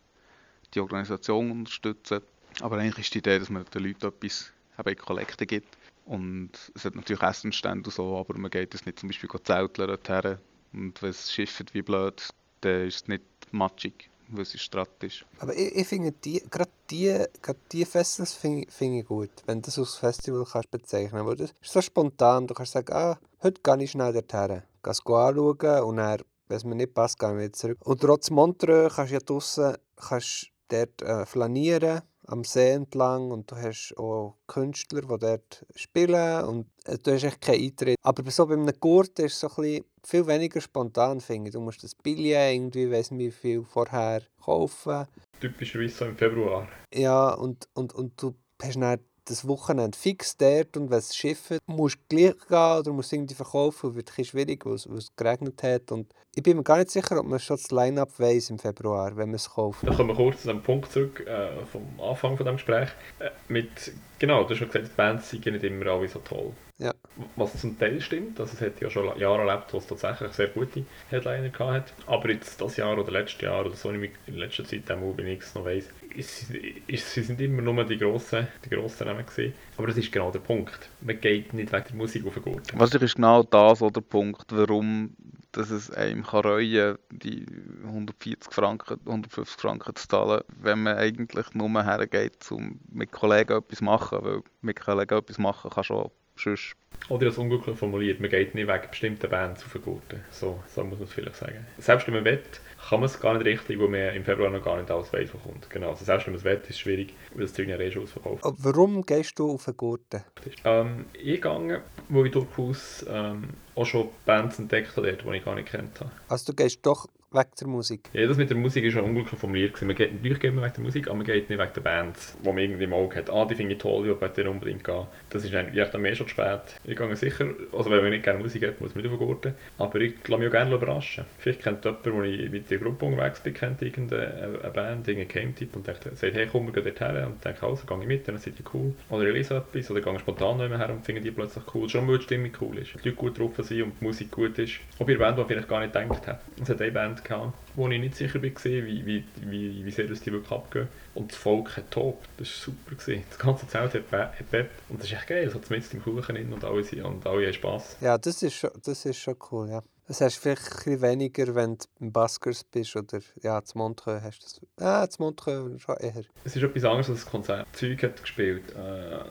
die 0.74 0.80
Organisation 0.80 1.48
zu 1.48 1.52
unterstützen. 1.52 2.20
Aber 2.60 2.78
eigentlich 2.78 3.06
ist 3.06 3.14
die 3.14 3.18
Idee, 3.18 3.38
dass 3.38 3.50
man 3.50 3.64
den 3.64 3.84
Leuten 3.84 4.06
etwas 4.06 4.52
eben 4.78 4.96
Kollekte 4.96 5.46
gibt. 5.46 5.76
Und 6.06 6.50
es 6.74 6.84
hat 6.84 6.96
natürlich 6.96 7.22
Essenstände 7.22 7.88
und 7.88 7.94
so, 7.94 8.16
aber 8.16 8.36
man 8.36 8.50
geht 8.50 8.74
jetzt 8.74 8.86
nicht 8.86 8.98
zum 8.98 9.08
Beispiel 9.08 9.30
zelteln 9.42 9.88
dorthin. 9.88 10.38
Und 10.72 11.02
wenn 11.02 11.10
es 11.10 11.32
schifft 11.32 11.72
wie 11.74 11.82
blöd, 11.82 12.28
dann 12.62 12.86
ist 12.86 12.96
es 12.96 13.08
nicht 13.08 13.24
matschig. 13.52 14.10
Weil 14.30 14.44
sie 14.44 14.58
Strat 14.58 14.90
ist. 15.02 15.24
Aber 15.38 15.54
ich, 15.54 15.74
ich 15.76 15.88
finde, 15.88 16.12
die, 16.12 16.42
gerade 16.50 16.70
die, 16.90 17.24
gerade 17.42 17.58
die 17.72 17.84
Festivals 17.84 18.34
finde 18.34 18.70
finde 18.70 19.00
ich 19.00 19.06
gut, 19.06 19.30
wenn 19.46 19.60
du 19.60 19.66
das 19.66 19.78
als 19.78 19.96
Festival 19.96 20.44
kannst 20.50 20.70
bezeichnen 20.70 21.24
kannst. 21.24 21.40
Das 21.40 21.50
ist 21.50 21.72
so 21.72 21.80
spontan, 21.80 22.46
du 22.46 22.54
kannst 22.54 22.72
sagen, 22.72 22.92
ah, 22.92 23.18
heute 23.42 23.60
gehe 23.62 23.84
ich 23.84 23.90
schnell 23.90 24.12
dorthin, 24.12 24.62
gehe 24.82 24.92
es 24.92 25.00
anschauen 25.00 25.84
und 25.84 25.96
dann, 25.96 26.22
wenn 26.48 26.56
es 26.56 26.64
mir 26.64 26.74
nicht 26.74 26.94
passt, 26.94 27.18
gehe 27.18 27.30
ich 27.30 27.38
wieder 27.38 27.52
zurück. 27.52 27.78
Und 27.84 28.00
trotz 28.00 28.30
Montreux 28.30 28.94
kannst 28.94 29.10
du 29.10 29.14
ja 29.14 29.20
draussen 29.20 29.76
kannst 29.96 30.50
dort 30.68 31.02
äh, 31.02 31.26
flanieren, 31.26 32.02
am 32.30 32.44
See 32.44 32.70
entlang 32.70 33.30
und 33.30 33.50
du 33.50 33.56
hast 33.56 33.94
auch 33.96 34.36
Künstler, 34.46 35.02
die 35.02 35.18
dort 35.18 35.66
spielen 35.74 36.44
und 36.44 36.66
äh, 36.84 36.96
du 36.98 37.12
hast 37.12 37.24
echt 37.24 37.40
keinen 37.40 37.64
Eintritt. 37.64 37.96
Aber 38.02 38.22
bei 38.22 38.30
so 38.30 38.46
bei 38.46 38.54
einem 38.54 38.72
Gurt 38.78 39.18
ist 39.18 39.32
es 39.34 39.40
so 39.40 39.48
ein 39.48 39.54
bisschen 39.56 39.84
viel 40.04 40.26
weniger 40.26 40.60
spontan, 40.60 41.20
finde 41.20 41.48
ich. 41.48 41.54
Du 41.54 41.60
musst 41.60 41.82
das 41.82 41.94
Billett 41.94 42.54
irgendwie, 42.54 42.90
weiss 42.90 43.10
nicht 43.10 43.26
wie 43.26 43.30
viel, 43.30 43.64
vorher 43.64 44.22
kaufen. 44.42 45.06
Typischerweise 45.40 45.94
so 45.94 46.04
im 46.06 46.16
Februar. 46.16 46.68
Ja, 46.94 47.34
und, 47.34 47.68
und, 47.74 47.94
und 47.94 48.20
du 48.22 48.34
hast 48.62 48.76
dann 48.76 49.00
das 49.30 49.46
Wochenende 49.46 49.96
fix 49.96 50.36
dort 50.36 50.76
und 50.76 50.90
wenn 50.90 50.98
es 50.98 51.16
schifft, 51.16 51.58
musst 51.66 51.98
du 52.08 52.16
gleich 52.16 52.34
gehen 52.48 52.78
oder 52.78 52.92
musst 52.92 53.12
irgendwie 53.12 53.34
verkaufen, 53.34 53.94
wird 53.94 54.12
ein 54.16 54.24
schwierig, 54.24 54.66
weil 54.66 54.74
es, 54.74 55.08
geregnet 55.16 55.62
hat. 55.62 55.92
Und 55.92 56.12
ich 56.34 56.42
bin 56.42 56.56
mir 56.56 56.62
gar 56.62 56.78
nicht 56.78 56.90
sicher, 56.90 57.18
ob 57.18 57.26
man 57.26 57.38
schon 57.38 57.56
das 57.56 57.70
Line-Up 57.70 58.18
weiss 58.18 58.50
im 58.50 58.58
Februar, 58.58 59.16
wenn 59.16 59.28
man 59.28 59.36
es 59.36 59.48
kauft. 59.48 59.86
Da 59.86 59.94
kommen 59.94 60.10
wir 60.10 60.16
kurz 60.16 60.42
zu 60.42 60.48
dem 60.48 60.62
Punkt 60.62 60.90
zurück 60.92 61.24
äh, 61.26 61.64
vom 61.66 61.82
Anfang 62.00 62.36
von 62.36 62.46
dem 62.46 62.56
Gespräch. 62.56 62.88
Äh, 63.18 63.30
mit, 63.48 63.92
genau, 64.18 64.42
du 64.44 64.50
hast 64.50 64.58
schon 64.58 64.68
gesagt, 64.68 64.86
die 64.86 64.96
Bands 64.96 65.30
sind 65.30 65.46
nicht 65.46 65.64
immer 65.64 65.86
alle 65.86 66.08
so 66.08 66.18
toll. 66.20 66.52
Ja. 66.78 66.94
Was 67.36 67.60
zum 67.60 67.78
Teil 67.78 68.00
stimmt, 68.00 68.40
also 68.40 68.54
es 68.54 68.60
hat 68.62 68.80
ja 68.80 68.88
schon 68.88 69.06
Jahre 69.18 69.46
erlebt, 69.46 69.72
wo 69.72 69.78
es 69.78 69.86
tatsächlich 69.86 70.32
sehr 70.32 70.48
gute 70.48 70.84
Headliner 71.10 71.50
gehabt 71.50 71.72
hat. 71.72 71.92
Aber 72.06 72.30
jetzt 72.30 72.58
das 72.58 72.76
Jahr 72.78 72.96
oder 72.96 73.12
letztes 73.12 73.42
Jahr 73.42 73.66
oder 73.66 73.76
so, 73.76 73.90
in 73.90 74.10
letzter 74.28 74.64
Zeit 74.64 74.88
wenn 74.88 75.26
ich 75.26 75.40
es 75.40 75.54
noch 75.54 75.66
weiss, 75.66 75.84
sie 76.18 77.22
sind 77.22 77.40
immer 77.40 77.62
nur 77.62 77.84
die 77.84 77.98
grossen, 77.98 78.48
die 78.64 78.70
grossen 78.70 79.06
Namen 79.06 79.26
gewesen. 79.26 79.54
Aber 79.76 79.86
das 79.86 79.96
ist 79.96 80.12
genau 80.12 80.30
der 80.30 80.40
Punkt. 80.40 80.88
Man 81.00 81.20
geht 81.20 81.52
nicht 81.54 81.72
wegen 81.72 81.84
der 81.84 81.96
Musik 81.96 82.26
auf 82.26 82.34
den 82.34 82.42
Gurt. 82.42 82.78
Wahrscheinlich 82.78 83.10
ist 83.10 83.16
genau 83.16 83.42
das 83.42 83.82
auch 83.82 83.90
der 83.90 84.00
Punkt, 84.00 84.46
warum 84.50 85.16
dass 85.52 85.70
es 85.70 85.90
einem 85.90 86.24
kann 86.24 86.42
reuen 86.42 86.96
die 87.10 87.44
140 87.84 88.52
Franken, 88.52 89.00
150 89.04 89.60
Franken 89.60 89.96
zu 89.96 90.06
zahlen, 90.06 90.42
wenn 90.60 90.82
man 90.82 90.96
eigentlich 90.96 91.54
nur 91.54 91.82
hergeht, 91.82 92.50
um 92.52 92.80
mit 92.92 93.10
Kollegen 93.10 93.58
etwas 93.58 93.78
zu 93.78 93.84
machen, 93.84 94.18
weil 94.22 94.42
mit 94.60 94.80
Kollegen 94.80 95.18
etwas 95.18 95.38
machen 95.38 95.70
kann 95.70 95.84
schon 95.84 96.10
sonst. 96.40 96.74
Oder 97.08 97.26
das 97.26 97.38
unglücklich 97.38 97.76
formuliert, 97.76 98.20
man 98.20 98.30
geht 98.30 98.54
nicht 98.54 98.68
wegen 98.68 98.88
bestimmten 98.88 99.28
Bands 99.28 99.64
auf 99.64 99.72
Gurten. 99.82 100.20
So, 100.30 100.62
so 100.68 100.84
muss 100.84 100.98
man 100.98 101.08
es 101.08 101.14
vielleicht 101.14 101.36
sagen. 101.36 101.66
Selbst 101.78 102.06
wenn 102.06 102.14
man 102.14 102.24
will, 102.24 102.40
kann 102.88 103.00
man 103.00 103.06
es 103.06 103.18
gar 103.18 103.34
nicht 103.34 103.46
richtig, 103.46 103.80
weil 103.80 103.88
man 103.88 104.14
im 104.14 104.24
Februar 104.24 104.50
noch 104.50 104.62
gar 104.62 104.76
nicht 104.76 104.90
alles 104.90 105.12
weiss, 105.12 105.30
was 105.34 105.42
kommt. 105.42 105.68
Genau, 105.70 105.90
also 105.90 106.04
selbst 106.04 106.26
wenn 106.26 106.34
man 106.34 106.38
es 106.38 106.44
will, 106.44 106.60
ist 106.62 106.70
es 106.70 106.78
schwierig, 106.78 107.14
weil 107.34 107.42
das 107.42 107.54
Zeug 107.54 107.68
ja 107.68 107.78
eh 107.78 107.90
schon 107.90 108.02
ausverkauft 108.02 108.44
Aber 108.44 108.56
warum 108.60 109.04
gehst 109.04 109.38
du 109.38 109.50
auf 109.50 109.68
Gurten? 109.76 110.22
Ähm, 110.64 111.06
ich 111.14 111.40
gegangen, 111.40 111.80
wo 112.08 112.24
ich 112.24 112.32
durchaus 112.32 113.04
ähm, 113.08 113.48
auch 113.74 113.86
schon 113.86 114.08
Bands 114.24 114.58
entdeckt 114.58 114.96
habe, 114.96 115.12
die 115.12 115.36
ich 115.36 115.44
gar 115.44 115.54
nicht 115.54 115.68
kennt 115.68 116.00
habe. 116.00 116.10
Also 116.28 116.52
du 116.52 116.56
gehst 116.56 116.84
doch 116.86 117.08
wegen 117.32 117.50
der 117.60 117.68
Musik. 117.68 118.10
Ja, 118.12 118.26
das 118.26 118.36
mit 118.36 118.50
der 118.50 118.56
Musik 118.56 118.84
ist 118.84 118.94
schon 118.94 119.04
unglücklich 119.04 119.38
formuliert. 119.38 119.80
Man 119.82 119.94
geht, 119.94 120.12
natürlich 120.12 120.40
geht 120.40 120.54
man 120.54 120.64
wegen 120.64 120.74
der 120.74 120.84
Musik, 120.84 121.06
aber 121.06 121.16
man 121.16 121.26
geht 121.26 121.48
nicht 121.48 121.58
wegen 121.58 121.72
der 121.74 121.80
Bands, 121.80 122.36
die 122.42 122.48
man 122.48 122.58
irgendwie 122.58 122.84
im 122.84 122.92
Auge 122.92 123.16
hat. 123.16 123.30
Ah, 123.30 123.44
die 123.44 123.54
finde 123.54 123.74
ich 123.74 123.78
toll, 123.78 124.08
ich 124.08 124.20
will 124.20 124.28
dir 124.28 124.50
unbedingt 124.50 124.84
gehen. 124.84 125.06
Das 125.30 125.44
ist 125.44 125.54
eigentlich 125.54 125.88
dann 125.88 126.02
mehr 126.02 126.14
schon 126.14 126.26
zu 126.26 126.32
spät. 126.32 126.60
Ich 126.84 126.96
gehe 126.96 127.16
sicher, 127.16 127.46
also 127.72 127.90
wenn 127.90 128.02
man 128.02 128.10
nicht 128.10 128.24
gerne 128.24 128.40
Musik 128.40 128.66
hat, 128.66 128.80
muss 128.80 128.94
man 128.94 129.04
nicht 129.04 129.12
aufgurten. 129.12 129.54
Aber 129.78 130.00
ich 130.00 130.14
lasse 130.26 130.40
mich 130.40 130.48
auch 130.48 130.52
gerne 130.52 130.74
überraschen. 130.74 131.24
Vielleicht 131.38 131.62
kennt 131.62 131.84
jemand, 131.84 132.06
wo 132.06 132.22
ich 132.22 132.50
mit 132.50 132.70
der 132.70 132.78
Gruppe 132.78 133.06
unterwegs 133.06 133.40
bin, 133.40 133.54
kennt 133.54 133.82
irgendeine 133.82 134.58
eine 134.62 134.70
Band, 134.72 135.08
irgendeinen 135.08 135.28
Game-Tipp 135.28 135.76
und 135.76 135.86
denkt, 135.86 136.04
sagt, 136.04 136.34
hey, 136.34 136.48
komm, 136.50 136.66
wir 136.66 136.72
gehen 136.72 136.84
dort 136.84 137.00
her. 137.00 137.26
Und 137.26 137.44
denke, 137.44 137.66
also, 137.66 137.86
gehe 137.86 138.00
ich 138.00 138.06
mit, 138.06 138.28
dann 138.28 138.38
seid 138.38 138.54
ihr 138.58 138.64
cool. 138.74 138.92
Oder 139.08 139.26
ich 139.28 139.34
lese 139.34 139.56
etwas, 139.56 139.90
oder 139.90 140.00
gehe 140.00 140.18
spontan 140.18 140.58
noch 140.58 140.78
her 140.78 140.90
und 140.90 141.04
finde 141.04 141.20
die 141.20 141.30
plötzlich 141.30 141.64
cool. 141.74 141.88
Schon 141.88 142.08
weil 142.08 142.18
die 142.18 142.24
Stimmung 142.24 142.50
cool 142.60 142.78
ist. 142.78 142.94
Die 142.94 143.08
Leute 143.08 143.12
gut 143.12 143.38
drauf 143.38 143.52
sind 143.58 143.82
und 143.82 143.92
die 144.00 144.04
Musik 144.04 144.30
gut 144.30 144.58
ist. 144.58 144.80
Ob 144.98 145.08
ihr 145.08 145.18
Band, 145.18 145.38
die 145.38 145.44
vielleicht 145.44 145.68
gar 145.68 145.80
nicht 145.80 145.92
gedacht 145.92 146.26
hat. 146.26 146.40
Es 146.60 146.68
hat 146.68 146.80
eine 146.80 146.92
Band 146.92 147.19
gehabt, 147.24 147.52
wo 147.76 147.88
ich 147.88 148.00
nicht 148.00 148.16
sicher 148.16 148.34
war, 148.42 148.42
wie, 148.42 149.06
wie, 149.06 149.24
wie, 149.40 149.84
wie 149.84 149.90
sehr 149.90 150.06
das 150.06 150.20
die 150.20 150.32
wirklich 150.32 150.50
abgehen. 150.52 150.88
Und 151.14 151.30
das 151.32 151.38
Volk 151.38 151.76
hat 151.76 151.90
tobt. 151.90 152.28
Das 152.38 152.48
war 152.48 152.74
super. 152.74 152.94
Gewesen. 152.96 153.24
Das 153.28 153.38
ganze 153.38 153.66
Zelt 153.68 153.94
hat, 153.94 154.10
be- 154.10 154.18
hat 154.18 154.50
bebt. 154.50 154.70
Und 154.88 155.00
das 155.00 155.06
ist 155.06 155.12
echt 155.14 155.26
geil. 155.28 155.46
Es 155.46 155.54
hat 155.54 155.68
mit 155.70 155.92
im 155.94 156.02
Kuchen 156.02 156.22
drin 156.34 156.52
und 156.52 156.64
alle, 156.64 156.82
sind- 156.84 157.02
und 157.04 157.26
alle 157.26 157.46
haben 157.46 157.52
Spass. 157.54 157.96
Ja, 158.00 158.18
das 158.18 158.42
ist 158.42 158.54
schon, 158.54 158.70
das 158.84 159.04
ist 159.04 159.18
schon 159.18 159.36
cool, 159.50 159.68
ja. 159.68 159.82
Das 160.08 160.20
hast 160.20 160.38
du 160.38 160.40
vielleicht 160.40 160.62
ein 160.66 160.74
bisschen 160.76 161.02
weniger, 161.02 161.54
wenn 161.54 161.78
du 161.78 161.84
im 162.00 162.10
Baskers 162.10 162.64
bist 162.64 162.96
oder 162.96 163.20
ja, 163.42 163.62
zu 163.62 163.78
Montreux 163.78 164.20
hast 164.20 164.40
du 164.60 164.66
das. 164.74 164.84
Ah, 164.84 165.08
zu 165.08 165.22
Montreux 165.22 165.80
schon 165.80 165.96
eher. 165.98 166.24
Es 166.42 166.56
ist 166.56 166.62
etwas 166.64 166.82
anderes 166.82 167.10
als 167.10 167.20
das 167.22 167.30
Konzert. 167.30 167.68
Zeug 167.74 168.02
hat 168.02 168.20
gespielt 168.20 168.64
äh, 168.74 168.78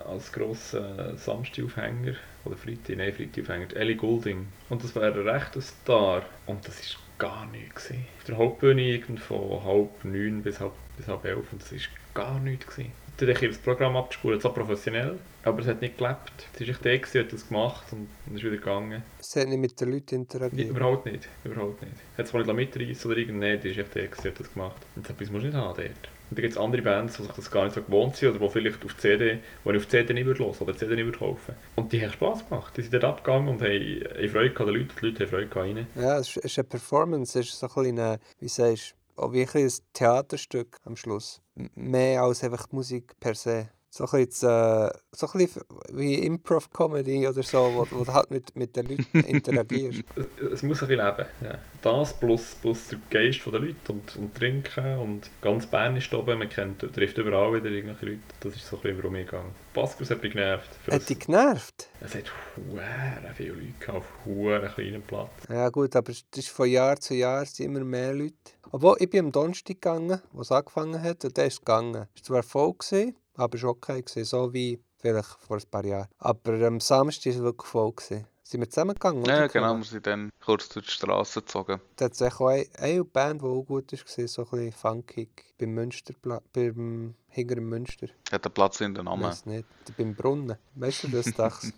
als 0.07 0.31
grosser 0.31 1.17
Samstagaufhänger 1.17 2.13
oder 2.45 2.55
Freitag, 2.55 2.95
nein, 2.95 3.11
Freitagaufhänger, 3.13 3.75
Ellie 3.75 3.97
Goulding. 3.97 4.47
Und 4.69 4.81
das 4.81 4.95
war 4.95 5.03
ein 5.03 5.13
rechter 5.13 5.59
Star. 5.61 6.21
Und 6.45 6.65
das 6.65 6.79
ist 6.79 6.97
gar 7.19 7.45
nichts 7.47 7.87
gewesen. 7.87 8.05
Auf 8.17 8.23
der 8.25 8.37
Hauptbühne 8.37 8.81
irgend 8.81 9.19
von 9.19 9.63
halb 9.63 9.89
neun 10.05 10.41
bis 10.41 10.59
halb, 10.59 10.71
bis 10.97 11.07
halb 11.07 11.23
elf 11.25 11.51
und 11.51 11.61
das 11.61 11.71
ist 11.71 11.89
gar 12.13 12.39
nichts 12.39 12.65
gewesen. 12.67 12.91
Dann 13.17 13.35
habe 13.35 13.45
ich 13.45 13.51
das 13.51 13.61
Programm 13.61 13.97
abgespult, 13.97 14.41
so 14.41 14.49
professionell, 14.53 15.19
aber 15.43 15.59
es 15.59 15.67
hat 15.67 15.81
nicht 15.81 15.97
gelebt. 15.97 16.31
Es 16.53 16.61
ist 16.61 16.69
echt 16.69 16.85
der, 16.85 16.99
gewesen, 16.99 17.19
hat 17.25 17.33
das 17.33 17.47
gemacht 17.49 17.83
und, 17.91 18.07
und 18.25 18.35
ist 18.37 18.43
wieder 18.43 18.55
gegangen. 18.55 19.03
Es 19.19 19.35
hat 19.35 19.47
nicht 19.49 19.59
mit 19.59 19.79
den 19.81 19.91
Leuten 19.91 20.15
Nee, 20.15 20.21
interagiert. 20.21 20.69
überhaupt 20.69 21.05
nicht, 21.05 21.27
überhaupt 21.43 21.81
nicht. 21.81 21.95
Hat 22.17 22.25
es 22.27 22.33
nicht 22.33 22.53
mitreißen 22.53 23.11
oder 23.11 23.19
irgendein, 23.19 23.51
nein, 23.55 23.59
die 23.61 23.69
ist 23.71 23.77
echt 23.77 23.93
der, 23.93 24.07
gewesen, 24.07 24.31
hat 24.31 24.39
das 24.39 24.53
gemacht. 24.53 24.81
Und 24.95 25.05
so 25.05 25.11
etwas 25.13 25.29
musst 25.31 25.43
du 25.43 25.47
nicht 25.47 25.57
haben 25.57 25.75
dort. 25.75 26.09
Und 26.29 26.37
dann 26.37 26.43
gibt 26.43 26.53
es 26.53 26.57
andere 26.57 26.81
Bands, 26.81 27.17
die 27.17 27.23
sich 27.23 27.31
das 27.31 27.51
gar 27.51 27.63
nicht 27.63 27.73
so 27.73 27.81
gewohnt 27.81 28.15
sind 28.15 28.29
oder 28.29 28.39
die 28.39 28.49
vielleicht 28.49 28.85
auf 28.85 28.97
CD, 28.97 29.39
wo 29.63 29.71
ich 29.71 29.77
auf 29.77 29.87
CD 29.87 30.13
nicht 30.13 30.25
hören 30.25 30.55
oder 30.59 30.77
CD 30.77 31.03
nicht 31.03 31.19
kaufen. 31.19 31.55
Und 31.75 31.91
die 31.91 32.01
haben 32.01 32.11
Spass 32.11 32.47
gemacht. 32.47 32.77
Die 32.77 32.81
sind 32.81 32.93
dort 32.93 33.05
abgegangen 33.05 33.49
und 33.49 33.61
haben, 33.61 34.29
Freude 34.29 34.51
gehabt, 34.51 34.61
an 34.61 34.65
den 34.67 34.75
Leuten, 34.75 34.91
die 35.01 35.05
Leute 35.05 35.23
haben 35.23 35.29
Freude 35.29 35.47
gehabt 35.47 35.67
ihnen. 35.67 35.87
Ja, 35.95 36.19
es 36.19 36.37
ist, 36.37 36.59
eine 36.59 36.63
Performance, 36.65 37.39
es 37.39 37.47
ist 37.47 37.59
so 37.59 37.67
ein 37.67 37.73
bisschen, 37.73 37.99
eine, 37.99 38.19
wie 38.39 38.47
sagst 38.47 38.95
du, 39.15 39.23
auch 39.23 39.33
wirklich 39.33 39.63
ein 39.63 39.79
Theaterstück 39.93 40.77
am 40.85 40.95
Schluss. 40.95 41.41
Mehr 41.75 42.21
als 42.21 42.43
einfach 42.43 42.67
die 42.67 42.75
Musik 42.75 43.19
per 43.19 43.35
se. 43.35 43.69
So 43.91 44.05
ein 44.05 44.25
bisschen, 44.25 44.49
äh, 44.49 44.91
so 45.11 45.27
ein 45.27 45.39
bisschen 45.39 45.63
wie 45.93 46.15
Improv-Comedy 46.15 47.27
oder 47.27 47.41
so, 47.41 47.57
wo, 47.73 47.87
wo 47.89 48.03
du 48.03 48.13
halt 48.13 48.29
mit, 48.29 48.55
mit 48.55 48.75
den 48.75 48.87
Leuten 48.87 49.19
interagierst. 49.21 50.03
Es, 50.53 50.63
muss 50.63 50.81
ein 50.81 50.87
bisschen 50.87 51.05
leben. 51.05 51.25
Ja. 51.41 51.57
Das 51.81 52.13
plus, 52.13 52.55
plus 52.61 52.87
der 52.87 52.99
Geist 53.09 53.45
der 53.45 53.59
Leute 53.59 53.91
und, 53.91 54.15
und 54.15 54.35
Trinken 54.35 54.97
und 54.99 55.29
ganz 55.41 55.65
Bern 55.65 55.95
ist 55.95 56.13
oben, 56.13 56.39
man 56.39 56.49
kennt, 56.49 56.79
trifft 56.79 57.17
überall 57.17 57.53
wieder 57.53 57.69
irgendwelche 57.69 58.05
Leute. 58.05 58.21
Das 58.41 58.55
ist 58.55 58.67
so 58.67 58.77
ein 58.77 58.81
bisschen, 58.83 58.97
warum 58.99 59.15
ich 59.15 59.29
gehe. 59.29 59.41
Baskers 59.73 60.09
hat 60.11 60.21
mich 60.21 60.33
genervt. 60.33 60.69
Hat 60.89 61.09
dich 61.09 61.19
genervt? 61.19 61.89
Es 62.01 62.15
hat 62.15 62.31
huere 62.57 63.33
viele 63.35 63.53
Leute 63.53 63.73
gehabt 63.79 63.97
auf 63.97 64.25
huere 64.25 64.67
kleinen 64.67 65.01
Platz. 65.01 65.29
Ja 65.49 65.69
gut, 65.69 65.95
aber 65.95 66.11
es 66.11 66.25
ist 66.35 66.49
von 66.49 66.69
Jahr 66.69 66.99
zu 66.99 67.15
Jahr 67.15 67.45
sind 67.45 67.65
immer 67.65 67.83
mehr 67.83 68.13
Leute. 68.13 68.35
Obwohl, 68.71 68.97
ich 68.99 69.09
bin 69.09 69.25
am 69.25 69.31
Donnerstag 69.31 69.81
gegangen, 69.81 70.21
wo 70.31 70.41
es 70.41 70.51
angefangen 70.51 71.01
hat, 71.01 71.25
und 71.25 71.35
der 71.35 71.47
ist 71.47 71.59
gegangen. 71.59 72.07
Es 72.21 72.29
war 72.29 72.43
voll, 72.43 72.73
gewesen, 72.73 73.15
aber 73.39 73.55
es 73.57 73.63
war 73.63 73.71
okay, 73.71 74.01
gewesen, 74.01 74.25
so 74.25 74.53
wie 74.53 74.79
vielleicht 74.99 75.29
vor 75.47 75.57
ein 75.57 75.63
paar 75.71 75.85
Jahren. 75.85 76.07
Aber 76.19 76.53
am 76.67 76.79
Samstag 76.79 77.25
war 77.27 77.33
es 77.37 77.41
wirklich 77.41 77.67
voll. 77.69 77.91
Gewesen. 77.93 78.27
Sind 78.43 78.61
wir 78.61 78.69
zusammen 78.69 78.95
gegangen? 78.95 79.23
Ja, 79.25 79.45
genau, 79.45 79.77
wir 79.77 79.83
sind 79.83 80.07
dann 80.07 80.31
kurz 80.43 80.69
durch 80.69 80.87
die 80.87 80.91
Straße 80.91 81.41
gezogen. 81.41 81.79
Da 81.97 82.05
hat 82.05 82.13
es 82.13 82.21
auch 82.23 82.41
eine, 82.47 82.65
eine 82.79 83.03
Band, 83.05 83.41
die 83.41 83.45
auch 83.45 83.61
gut 83.61 83.91
war, 83.91 84.27
so 84.27 84.41
ein 84.41 84.49
bisschen 84.49 84.71
funkig. 84.71 85.29
Beim 85.59 85.69
Münsterplatz, 85.75 86.43
beim, 86.53 87.13
hinter 87.27 87.55
dem 87.55 87.69
Münster. 87.69 88.07
Hat 88.31 88.43
einen 88.45 88.53
Platz 88.53 88.81
in 88.81 88.95
den 88.95 89.03
Ich 89.03 89.09
Namen. 89.09 89.23
weiß 89.23 89.45
nicht. 89.45 89.65
Beim 89.97 90.15
Brunnen. 90.15 90.57
Weißt 90.75 91.03
du 91.03 91.07
das, 91.09 91.25
Dachs? 91.33 91.71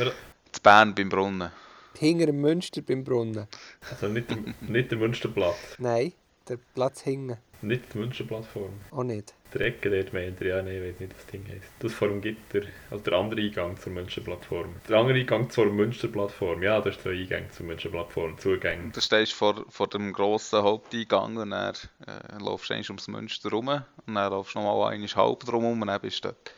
Zu 0.52 0.62
Bern 0.62 0.94
beim 0.94 1.08
Brunnen. 1.08 1.50
hinter 1.96 2.26
dem 2.26 2.40
Münster 2.42 2.82
beim 2.82 3.04
Brunnen. 3.04 3.46
Also 3.90 4.08
nicht, 4.08 4.28
der- 4.30 4.38
nicht 4.68 4.90
der 4.90 4.98
Münsterplatz, 4.98 5.56
Nein, 5.78 6.12
der 6.48 6.58
Platz 6.74 7.02
hinten. 7.02 7.36
nicht 7.60 7.92
die 7.92 7.98
Münsterplattform. 7.98 8.72
Auch 8.90 9.02
nicht. 9.02 9.34
Der 9.54 9.62
Ecke 9.62 9.90
dort 9.90 10.12
meint 10.12 10.40
er, 10.40 10.46
ja, 10.46 10.62
nein, 10.62 10.74
ich 10.76 10.82
weiß 10.82 11.00
nicht, 11.00 11.14
was 11.14 11.24
das 11.24 11.32
Ding 11.32 11.44
heisst. 11.48 11.72
Das 11.80 11.92
vor 11.94 12.08
dem 12.08 12.20
Gitter, 12.20 12.60
also 12.90 13.02
der 13.02 13.14
andere 13.14 13.40
Eingang 13.40 13.76
zur 13.78 13.92
Münsterplattform. 13.92 14.74
Der 14.88 14.98
andere 14.98 15.18
Eingang 15.18 15.48
zur 15.50 15.66
Münsterplattform, 15.66 16.62
ja, 16.62 16.80
da 16.80 16.90
ist 16.90 17.00
zwei 17.00 17.10
Eingänge 17.12 17.50
zur 17.50 17.66
Münsterplattform, 17.66 18.38
Zugänge. 18.38 18.90
Du 18.92 19.00
stehst 19.00 19.32
vor, 19.32 19.64
vor 19.68 19.88
dem 19.88 20.12
grossen 20.12 20.62
Haupteingang 20.62 21.36
und 21.36 21.50
dann 21.50 21.74
äh, 22.06 22.38
laufst 22.42 22.70
du 22.70 22.74
eigentlich 22.74 22.90
ums 22.90 23.08
Münster 23.08 23.50
rum 23.50 23.68
und 23.68 24.14
dann 24.14 24.30
laufst 24.30 24.54
du 24.54 24.60
nochmal 24.60 24.92
einmal 24.92 25.08
halb 25.08 25.40
drum 25.40 25.80
und 25.80 25.86
dann 25.86 26.00
bist 26.00 26.24
du 26.24 26.28
dort. 26.28 26.52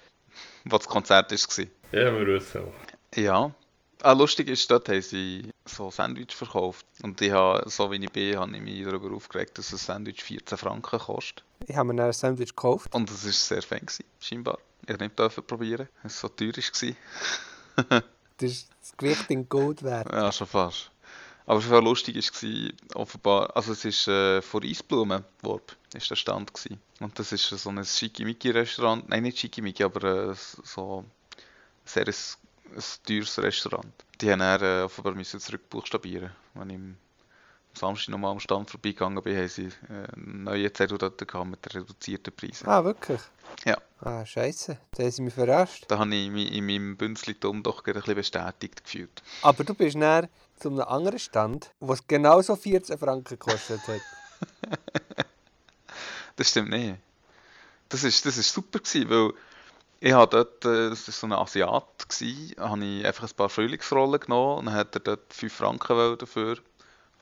Wo 0.64 0.76
das 0.76 0.88
Konzert 0.88 1.30
war. 1.30 1.64
Ja, 1.92 2.12
wir 2.12 2.26
wissen 2.26 2.62
auch. 2.62 3.16
Ja. 3.16 3.54
Ah, 4.02 4.12
lustig 4.12 4.49
ist, 4.49 4.71
dort 4.71 4.88
haben 4.88 5.02
sie 5.02 5.52
so 5.66 5.90
Sandwich 5.90 6.35
verkauft. 6.35 6.87
Und 7.02 7.21
ich 7.21 7.33
habe, 7.33 7.69
so 7.69 7.90
wie 7.90 8.02
ich 8.02 8.11
bin, 8.11 8.38
habe 8.38 8.57
ich 8.57 8.62
mich 8.62 8.85
darüber 8.85 9.14
aufgeregt, 9.14 9.59
dass 9.59 9.73
ein 9.73 9.78
Sandwich 9.78 10.23
14 10.23 10.57
Franken 10.57 10.99
kostet. 10.99 11.45
Ich 11.66 11.76
habe 11.76 11.88
mir 11.88 11.97
dann 11.97 12.07
ein 12.07 12.12
Sandwich 12.12 12.50
gekauft. 12.50 12.95
Und 12.95 13.11
es 13.11 13.25
war 13.25 13.33
sehr 13.33 13.62
fein, 13.62 13.80
gewesen, 13.80 14.04
scheinbar. 14.21 14.59
Ich 14.87 14.97
durfte 14.97 15.40
nicht 15.40 15.47
probieren, 15.47 15.88
es 16.02 16.19
so 16.19 16.28
teuer 16.28 16.52
war. 16.57 18.02
Das 18.40 18.52
ist 18.52 18.71
das 18.80 18.97
Gewicht 18.97 19.30
in 19.30 19.47
Gold 19.50 19.83
wert. 19.83 20.11
Ja, 20.11 20.33
schon 20.33 20.47
fast. 20.47 20.90
Aber 21.45 21.59
was 21.59 21.69
war 21.69 21.83
lustig 21.83 22.16
war, 22.16 23.00
offenbar, 23.02 23.54
also 23.54 23.73
es 23.73 23.85
ist 23.85 24.09
äh, 24.09 24.40
vor 24.40 24.62
Eisblumenworb 24.62 25.76
ist 25.95 26.09
der 26.11 26.16
Stand 26.16 26.54
gewesen. 26.54 26.80
Und 27.00 27.19
das 27.19 27.33
ist 27.33 27.49
so 27.49 27.69
ein 27.69 27.85
Schickimicki-Restaurant, 27.85 29.09
nein 29.09 29.25
nicht 29.25 29.38
Schickimicki, 29.38 29.83
aber 29.83 30.30
äh, 30.30 30.35
so 30.35 31.04
sehr 31.85 32.07
ein, 32.07 32.14
ein 32.75 32.83
teures 33.07 33.39
Restaurant. 33.39 33.93
Die 34.21 34.31
haben 34.31 34.41
dann 34.41 34.62
äh, 34.62 34.83
offenbar 34.83 35.15
müssen 35.15 35.41
zurückbuchstabieren, 35.41 36.31
wenn 36.55 36.71
ich 36.71 36.77
am 36.77 36.97
Samstag 37.75 38.11
nochmal 38.11 38.33
am 38.33 38.41
Stand 38.41 38.71
vorbeigegangen 38.71 39.23
bin, 39.23 39.37
haben 39.37 39.49
sie 39.49 39.67
äh, 39.67 40.07
neue 40.17 40.73
Zettel 40.73 40.99
dort 40.99 41.27
gehabt 41.27 41.50
mit 41.50 41.75
reduzierten 41.75 42.35
Preisen. 42.35 42.69
Ah, 42.69 42.85
wirklich? 42.85 43.21
Ja. 43.65 43.79
Ah, 44.00 44.25
scheiße. 44.25 44.79
Da 44.93 45.03
haben 45.03 45.11
sie 45.11 45.23
mich 45.23 45.35
verarscht. 45.35 45.85
Da 45.89 45.99
habe 45.99 46.15
ich 46.15 46.31
mich 46.31 46.53
in 46.53 46.67
meinem 46.67 46.97
Bünzlitum 46.97 47.62
doch 47.62 47.83
gerade 47.83 47.99
ein 47.99 48.15
bisschen 48.15 48.17
bestätigt 48.17 48.85
gefühlt. 48.85 49.23
Aber 49.43 49.65
du 49.65 49.75
bist 49.75 49.97
näher 49.97 50.29
zu 50.59 50.69
einem 50.69 50.81
anderen 50.81 51.19
Stand, 51.19 51.71
wo 51.81 51.93
es 51.93 52.07
genauso 52.07 52.57
14 52.57 52.99
Franken 52.99 53.39
gekostet 53.39 53.81
hat. 53.87 54.00
Das 56.41 56.49
stimmt 56.49 56.71
nicht. 56.71 56.97
Das 57.91 58.03
ist, 58.03 58.25
das 58.25 58.39
ist 58.39 58.50
super 58.50 58.79
gewesen, 58.79 59.11
weil 59.11 59.35
ich 60.00 60.12
habe 60.12 60.30
dort, 60.30 60.64
äh, 60.64 60.90
das 60.90 61.07
war 61.07 61.12
so 61.12 61.26
ein 61.26 61.33
Asiat, 61.33 61.85
habe 62.59 62.85
ich 62.85 63.07
einfach 63.07 63.25
ein 63.25 63.37
paar 63.37 63.49
Frühlingsrollen 63.49 64.21
genommen 64.21 64.59
und 64.59 64.66
dann 64.66 64.75
hat 64.75 64.95
er 64.95 65.00
dort 65.00 65.33
5 65.33 65.52
Franken 65.52 66.16
dafür, 66.19 66.57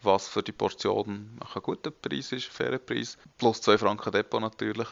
was 0.02 0.28
für 0.28 0.42
die 0.42 0.52
Portion 0.52 1.38
ein 1.40 1.62
guter 1.62 1.90
Preis 1.90 2.32
ist, 2.32 2.48
ein 2.48 2.52
fairer 2.52 2.78
Preis, 2.78 3.18
plus 3.36 3.60
2 3.62 3.78
Franken 3.78 4.12
Depot 4.12 4.40
natürlich. 4.40 4.88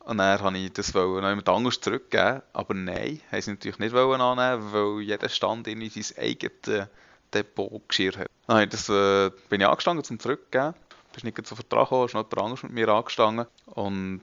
Und 0.00 0.18
dann 0.18 0.40
wollte 0.42 0.58
ich 0.58 0.72
das 0.72 0.94
noch 0.94 1.16
jemand 1.16 1.48
anderes 1.48 1.80
zurückgeben, 1.80 2.40
aber 2.54 2.74
nein, 2.74 3.20
haben 3.30 3.42
sie 3.42 3.50
natürlich 3.50 3.78
nicht 3.78 3.94
wollen 3.94 4.20
annehmen, 4.20 4.72
weil 4.72 5.02
jeder 5.02 5.28
Stand 5.28 5.68
in 5.68 5.88
sein 5.90 6.16
eigenes 6.18 6.88
Depot 7.32 7.86
geschirrt 7.86 8.16
hat. 8.16 8.28
Dann 8.46 8.68
das, 8.70 8.88
äh, 8.88 9.30
bin 9.50 9.60
ich 9.60 9.66
angestanden 9.66 10.02
zum 10.02 10.18
Zurückgeben 10.18 10.74
bist 11.12 11.24
nicht 11.24 11.46
so 11.46 11.54
Vertrag 11.54 11.84
gekommen, 11.84 12.06
ist 12.06 12.14
noch 12.14 12.22
jemand 12.22 12.38
anderes 12.38 12.62
mit 12.62 12.72
mir 12.72 12.88
angestanden. 12.88 13.46
Und 13.66 14.20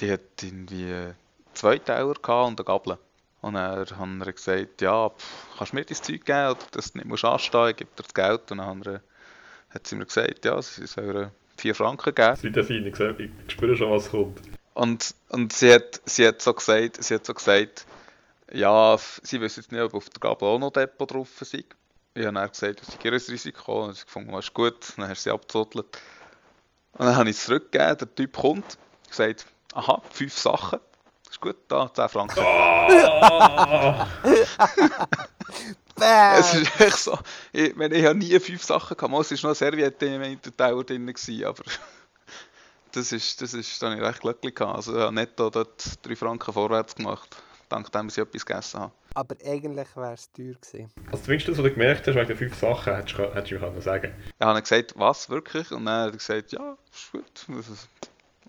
die 0.00 0.10
hat 0.10 0.20
irgendwie 0.42 1.12
zwei 1.60 1.78
Teller 1.78 2.08
und 2.08 2.58
eine 2.58 2.64
Gabel. 2.64 2.98
Und 3.42 3.54
dann 3.54 3.80
hat 3.80 4.26
er 4.26 4.32
gesagt, 4.32 4.82
ja, 4.82 5.08
pff, 5.08 5.56
kannst 5.56 5.72
du 5.72 5.76
mir 5.76 5.84
das 5.84 6.02
Zeug 6.02 6.24
geben 6.24 6.50
oder 6.50 6.58
dass 6.72 6.92
du 6.92 6.98
nicht 6.98 7.06
musst 7.06 7.24
anstehen, 7.24 7.68
ich 7.68 7.76
gebe 7.76 7.90
dir 7.96 8.02
das 8.02 8.14
Geld. 8.14 8.50
Und 8.50 8.58
dann 8.58 8.80
hat, 8.80 8.86
er, 8.86 9.02
hat 9.70 9.86
sie 9.86 9.96
mir 9.96 10.06
gesagt, 10.06 10.44
ja, 10.44 10.60
sie 10.60 10.86
sollen 10.86 11.30
4 11.56 11.74
Franken 11.74 12.14
geben. 12.14 12.52
Das 12.52 12.68
liegt 12.68 12.86
ich, 12.86 12.92
gesagt, 12.92 13.20
ich 13.20 13.30
spüre 13.48 13.76
schon, 13.76 13.90
was 13.90 14.10
kommt. 14.10 14.40
Und, 14.74 15.14
und 15.28 15.52
sie, 15.52 15.72
hat, 15.72 16.00
sie, 16.04 16.26
hat 16.26 16.40
so 16.42 16.54
gesagt, 16.54 17.02
sie 17.02 17.14
hat 17.14 17.26
so 17.26 17.34
gesagt, 17.34 17.86
ja, 18.52 18.96
sie 18.98 19.40
wissen 19.40 19.60
jetzt 19.60 19.72
nicht, 19.72 19.80
ob 19.80 19.94
auf 19.94 20.08
der 20.10 20.20
Gabel 20.20 20.48
auch 20.48 20.58
noch 20.58 20.70
Depot 20.70 21.10
drauf 21.10 21.40
ist. 21.40 21.54
Ich 21.54 21.66
habe 22.16 22.32
dann 22.32 22.50
gesagt, 22.50 22.80
das 22.80 22.88
ist 22.88 23.04
ein 23.04 23.10
Risiko. 23.12 23.84
Und 23.84 23.96
sie 23.96 24.04
gefunden, 24.04 24.32
das 24.32 24.46
ist 24.46 24.54
gut. 24.54 24.94
Dann 24.96 25.08
hast 25.08 25.24
du 25.24 25.30
sie 25.30 25.34
abgezottelt. 25.34 25.86
Und 26.92 27.06
dann 27.06 27.16
habe 27.16 27.30
ich 27.30 27.36
es 27.36 27.44
zurückgegeben, 27.44 27.98
der 27.98 28.14
Typ 28.14 28.36
kommt, 28.36 28.78
sagt, 29.10 29.46
aha, 29.74 30.02
fünf 30.10 30.36
Sachen. 30.36 30.80
Das 31.30 31.36
ist 31.36 31.40
gut, 31.42 31.58
da, 31.68 31.88
10 31.94 32.08
Franken. 32.08 32.40
Oh! 32.40 32.88
es 36.38 36.54
ist 36.54 36.80
echt 36.80 36.96
so, 36.96 37.16
ich, 37.52 37.76
meine, 37.76 37.94
ich 37.94 38.04
habe 38.04 38.18
nie 38.18 38.36
fünf 38.40 38.64
Sachen 38.64 38.96
gehabt, 38.96 39.30
es 39.30 39.30
war 39.30 39.36
noch 39.36 39.44
eine 39.44 39.54
Serviette 39.54 40.06
im 40.06 40.40
Tower 40.56 40.82
drin, 40.82 41.06
gewesen, 41.06 41.44
aber 41.44 41.62
das 42.92 43.12
ist, 43.12 43.40
das 43.40 43.54
ist, 43.54 43.80
da 43.80 43.90
habe 43.90 44.00
ich 44.00 44.02
recht 44.02 44.22
glücklich 44.22 44.56
gehabt. 44.56 44.74
Also 44.74 44.96
ich 44.96 45.00
habe 45.00 45.14
netto 45.14 45.50
dort 45.50 46.04
3 46.04 46.16
Franken 46.16 46.52
vorwärts 46.52 46.96
gemacht, 46.96 47.36
dank 47.68 47.92
dem, 47.92 48.08
dass 48.08 48.18
ich 48.18 48.24
etwas 48.24 48.44
gegessen 48.44 48.80
habe. 48.80 48.92
Aber 49.14 49.36
eigentlich 49.46 49.96
wäre 49.96 50.14
es 50.14 50.32
teuer 50.32 50.54
gewesen. 50.54 50.90
Also 51.12 51.22
zumindest 51.22 51.48
das, 51.48 51.58
was 51.58 51.64
du 51.64 51.70
gemerkt 51.70 52.08
hast, 52.08 52.16
wegen 52.16 52.26
den 52.26 52.36
fünf 52.38 52.58
Sachen, 52.58 52.92
hättest 52.92 53.18
du, 53.18 53.22
hättest 53.22 53.52
du 53.52 53.54
mir 53.54 53.60
können 53.60 53.80
sagen 53.80 54.14
Ich 54.36 54.44
habe 54.44 54.60
gesagt, 54.60 54.94
was, 54.96 55.30
wirklich? 55.30 55.70
Und 55.70 55.86
dann 55.86 56.06
hat 56.06 56.12
er 56.12 56.18
gesagt, 56.18 56.50
ja, 56.50 56.76
ist 56.92 57.12
gut. 57.12 57.46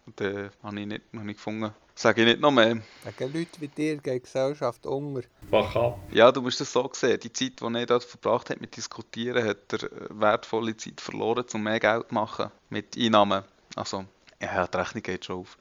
Und 0.07 0.19
dann 0.19 0.49
habe 0.63 0.79
ich 0.79 0.87
nicht 0.87 1.01
habe 1.15 1.29
ich 1.29 1.37
gefunden, 1.37 1.71
sage 2.01 2.21
ich 2.21 2.27
nicht 2.27 2.41
noch 2.41 2.51
mehr. 2.51 2.81
Wegen 3.03 3.33
Leuten 3.33 3.61
wie 3.61 3.67
dir 3.67 3.97
geht 3.97 4.13
die 4.13 4.19
Gesellschaft 4.21 4.85
unter. 4.85 5.27
Wach 5.49 5.75
ab. 5.75 5.99
Ja, 6.11 6.31
du 6.31 6.41
musst 6.41 6.59
das 6.59 6.73
so 6.73 6.89
sehen. 6.93 7.19
Die 7.19 7.31
Zeit, 7.31 7.61
die 7.61 7.75
er 7.75 7.85
dort 7.85 8.03
verbracht 8.03 8.49
hat 8.49 8.59
mit 8.59 8.75
Diskutieren, 8.75 9.47
hat 9.47 9.73
er 9.73 9.89
wertvolle 10.09 10.75
Zeit 10.75 10.99
verloren, 10.99 11.45
um 11.53 11.63
mehr 11.63 11.79
Geld 11.79 12.09
zu 12.09 12.15
machen. 12.15 12.51
Mit 12.69 12.97
Einnahmen. 12.97 13.43
Also, 13.75 14.05
ja, 14.41 14.67
die 14.67 14.77
Rechnung 14.77 15.03
geht 15.03 15.25
schon 15.25 15.37
auf. 15.37 15.57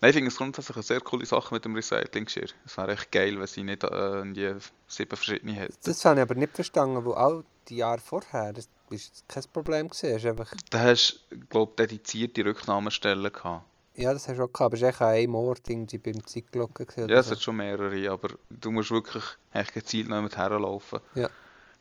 Nein, 0.00 0.10
ich 0.10 0.16
finde 0.16 0.28
es 0.28 0.36
grundsätzlich 0.36 0.76
eine 0.76 0.82
sehr 0.82 1.00
coole 1.00 1.26
Sache 1.26 1.54
mit 1.54 1.64
dem 1.64 1.74
Recycling-Geschirr. 1.74 2.48
Es 2.66 2.76
wäre 2.76 2.92
echt 2.92 3.12
geil, 3.12 3.38
wenn 3.38 3.46
sie 3.46 3.62
nicht 3.62 3.84
äh, 3.84 4.22
die 4.32 4.54
sieben 4.88 5.16
verschiedene 5.16 5.52
hätten. 5.52 5.76
Das 5.84 6.04
habe 6.04 6.16
ich 6.16 6.22
aber 6.22 6.34
nicht 6.34 6.54
verstanden, 6.54 7.04
wo 7.04 7.12
all 7.12 7.44
die 7.68 7.76
Jahre 7.76 8.00
vorher, 8.00 8.52
das 8.52 8.68
war 8.90 8.98
kein 9.28 9.44
Problem. 9.52 9.88
Gewesen. 9.88 10.28
Einfach... 10.28 10.52
Da 10.70 10.80
hast 10.80 11.24
du, 11.30 11.38
glaube 11.48 11.72
ich, 11.72 11.76
dedizierte 11.76 12.44
Rücknahmestellen 12.44 13.32
gehabt. 13.32 13.64
Ja, 13.96 14.12
das 14.12 14.28
hast 14.28 14.38
du 14.38 14.42
auch 14.42 14.52
gehabt, 14.52 14.60
aber 14.60 14.74
es 14.74 14.82
war 14.82 14.88
echt 14.88 15.00
an 15.00 15.08
einem 15.08 15.34
Ort 15.36 15.68
irgendwie 15.68 15.98
beim 15.98 16.26
Zeitglocken. 16.26 16.86
Ja, 17.08 17.18
es 17.18 17.26
so. 17.26 17.32
hat 17.32 17.42
schon 17.42 17.56
mehrere, 17.56 18.10
aber 18.10 18.30
du 18.50 18.70
musst 18.70 18.90
wirklich 18.90 19.24
echt 19.52 19.72
gezielt 19.72 20.08
noch 20.08 20.22
mit 20.22 20.36
herlaufen. 20.36 21.00
Ja. 21.14 21.28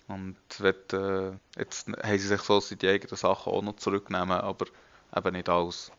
Und 0.08 0.38
wenn, 0.60 0.76
äh, 0.92 1.32
jetzt 1.58 1.88
haben 1.88 2.18
sie 2.20 2.28
sich 2.28 2.42
so 2.42 2.60
die 2.76 2.88
eigenen 2.88 3.16
Sachen 3.16 3.52
auch 3.52 3.62
noch 3.62 3.78
zurücknehmen, 3.78 4.32
aber 4.32 4.66
eben 5.16 5.34
nicht 5.34 5.50
alles. 5.50 5.92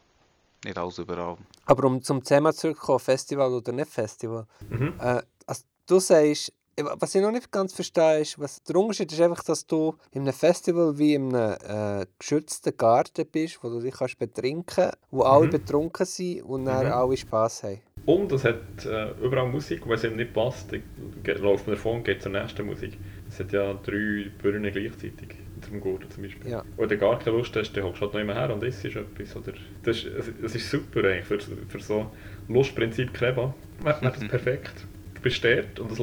Nicht 0.65 0.79
alles 0.79 0.99
überall. 0.99 1.37
Aber 1.67 1.85
um 1.85 2.03
zum 2.03 2.23
Thema 2.23 2.53
zurückzukommen, 2.53 3.01
Festival 3.01 3.53
oder 3.53 3.73
nicht 3.73 3.91
Festival. 3.91 4.47
Mhm. 4.69 4.95
Äh, 4.99 5.23
also 5.47 5.63
du 5.87 5.99
sagst, 5.99 6.53
was 6.77 7.15
ich 7.15 7.23
noch 7.23 7.31
nicht 7.31 7.51
ganz 7.51 7.73
verstehe, 7.73 8.21
ist, 8.21 8.39
was 8.39 8.63
der 8.63 8.77
Unterschied 8.77 9.13
ist 9.13 9.21
einfach, 9.21 9.45
dass 9.45 9.67
du 9.67 9.95
in 10.13 10.23
einem 10.23 10.33
Festival 10.33 10.99
wie 10.99 11.15
in 11.15 11.35
einem 11.35 11.57
äh, 12.03 12.07
geschützten 12.19 12.77
Garten 12.77 13.27
bist, 13.31 13.59
wo 13.63 13.69
du 13.69 13.81
dich 13.81 13.95
kannst 13.95 14.19
betrinken 14.19 14.91
wo 15.11 15.19
mhm. 15.19 15.31
alle 15.31 15.49
betrunken 15.49 16.07
sind 16.07 16.43
und 16.43 16.65
dann 16.65 16.87
mhm. 16.87 16.93
alle 16.93 17.17
Spass 17.17 17.63
haben. 17.63 17.81
Und 18.07 18.33
es 18.33 18.45
hat 18.45 18.85
äh, 18.85 19.13
überall 19.23 19.49
Musik, 19.49 19.87
wenn 19.87 19.95
es 19.95 20.05
ihm 20.05 20.17
nicht 20.17 20.35
passt, 20.35 20.71
läuft 20.73 21.67
man 21.67 21.77
davon 21.77 21.97
und 21.99 22.05
geht 22.05 22.23
zur 22.23 22.33
nächsten 22.33 22.67
Musik. 22.67 22.99
Es 23.29 23.41
hat 23.41 23.53
ja 23.53 23.73
drei 23.73 24.31
Birnen 24.43 24.71
gleichzeitig 24.71 25.37
zum 25.63 25.81
Gurten 25.81 26.11
zum 26.11 26.23
Beispiel. 26.23 26.51
Ja. 26.51 26.65
Wenn 26.77 26.89
du 26.89 26.99
gar 26.99 27.19
keine 27.19 27.37
Lust 27.37 27.57
hast, 27.57 27.73
dann 27.73 27.85
hockst 27.85 28.03
du 28.03 28.05
halt 28.05 28.15
noch 28.15 28.21
immer 28.21 28.35
her 28.35 28.53
und 28.53 28.63
isst 28.63 28.85
etwas. 28.85 29.37
Oder 29.37 29.55
das, 29.83 30.05
ist, 30.05 30.09
das 30.43 30.55
ist 30.55 30.71
super 30.71 31.05
eigentlich 31.05 31.25
für, 31.25 31.39
für 31.41 31.81
so 31.81 32.11
Lustprinzip 32.49 33.15
Kleba. 33.15 33.55
Wäre 33.83 33.99
das 34.03 34.29
perfekt. 34.29 34.87
Du 35.25 35.31
bist 35.31 35.43
dort 35.43 35.81
und 35.81 35.91
es 35.91 35.99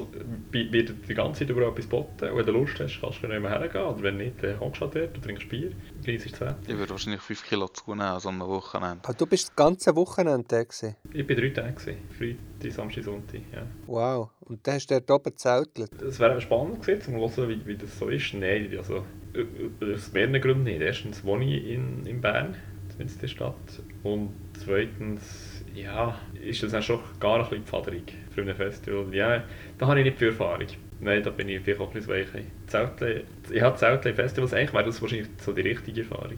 wird 0.51 0.93
die 1.07 1.13
ganze 1.13 1.41
Zeit 1.41 1.49
überall 1.51 1.69
etwas 1.69 1.86
boten. 1.86 2.31
Und 2.31 2.38
wenn 2.39 2.45
du 2.47 2.53
Lust 2.53 2.79
hast, 2.79 2.99
kannst 2.99 3.21
du 3.21 3.27
noch 3.27 3.36
immer 3.36 3.49
hergehen. 3.49 3.84
Oder 3.84 4.01
wenn 4.01 4.17
nicht, 4.17 4.41
dann 4.41 4.60
hockst 4.60 4.81
du 4.81 4.86
halt 4.86 4.95
dort 4.95 5.15
und 5.15 5.23
trinkst 5.23 5.47
Bier. 5.47 5.69
Genießt 6.03 6.41
das 6.41 6.55
Ich 6.65 6.75
würde 6.75 6.89
wahrscheinlich 6.89 7.21
5 7.21 7.45
Kilo 7.45 7.67
zunehmen 7.67 8.01
an 8.01 8.19
so 8.19 8.29
einem 8.29 8.39
Wochenende. 8.39 9.01
Ah, 9.03 9.13
du 9.13 9.27
bist 9.27 9.49
das 9.49 9.55
ganze 9.55 9.95
Wochenende 9.95 10.43
da 10.47 10.63
gewesen? 10.63 10.95
Ich 11.13 11.29
war 11.29 11.36
drei 11.36 11.49
Tage. 11.49 11.73
Gewesen. 11.73 11.97
Freitag, 12.17 12.71
Samstag, 12.71 13.03
Sonntag. 13.03 13.41
Ja. 13.53 13.62
Wow. 13.86 14.31
Und 14.39 14.65
dann 14.65 14.73
hast 14.73 14.88
du 14.88 14.95
dort 14.95 15.12
oben 15.12 15.34
gezeltet? 15.36 16.01
Es 16.01 16.19
wäre 16.19 16.41
spannend 16.41 16.81
gewesen, 16.81 17.15
um 17.15 17.31
zu 17.31 17.41
hören, 17.41 17.49
wie, 17.51 17.67
wie 17.67 17.77
das 17.77 17.99
so 17.99 18.07
ist. 18.07 18.34
Nein, 18.34 18.73
also 18.75 19.05
aus 19.93 20.13
mehreren 20.13 20.41
Gründen 20.41 20.63
nicht. 20.63 20.81
Erstens 20.81 21.23
wohne 21.23 21.45
ich 21.45 21.67
in, 21.67 22.07
in 22.07 22.21
Bern, 22.21 22.55
in 22.97 23.07
der 23.21 23.27
Stadt. 23.27 23.84
Und 24.01 24.31
zweitens, 24.57 25.61
ja, 25.75 26.17
ist 26.41 26.63
das 26.63 26.73
auch 26.73 26.81
schon 26.81 26.99
gar 27.19 27.38
ein 27.38 27.49
bisschen 27.49 27.65
pfaderig 27.65 28.13
für 28.34 28.41
ein 28.41 28.55
Festival. 28.55 29.13
Ja, 29.13 29.43
da 29.77 29.88
habe 29.88 29.99
ich 29.99 30.05
nicht 30.05 30.17
viel 30.17 30.29
Erfahrung. 30.29 30.67
Nein, 30.99 31.23
da 31.23 31.29
bin 31.29 31.49
ich 31.49 31.62
vielleicht 31.62 31.79
auch 31.79 31.88
ein 31.88 31.93
bisschen 31.93 32.13
weich. 32.13 32.27
Zeltle, 32.67 33.23
ich 33.49 33.62
habe 33.62 33.77
Zeltle 33.77 34.13
Festivals, 34.13 34.53
eigentlich 34.53 34.73
wäre 34.73 34.86
das 34.86 35.01
wahrscheinlich 35.01 35.29
so 35.43 35.51
die 35.53 35.62
richtige 35.62 36.01
Erfahrung. 36.01 36.38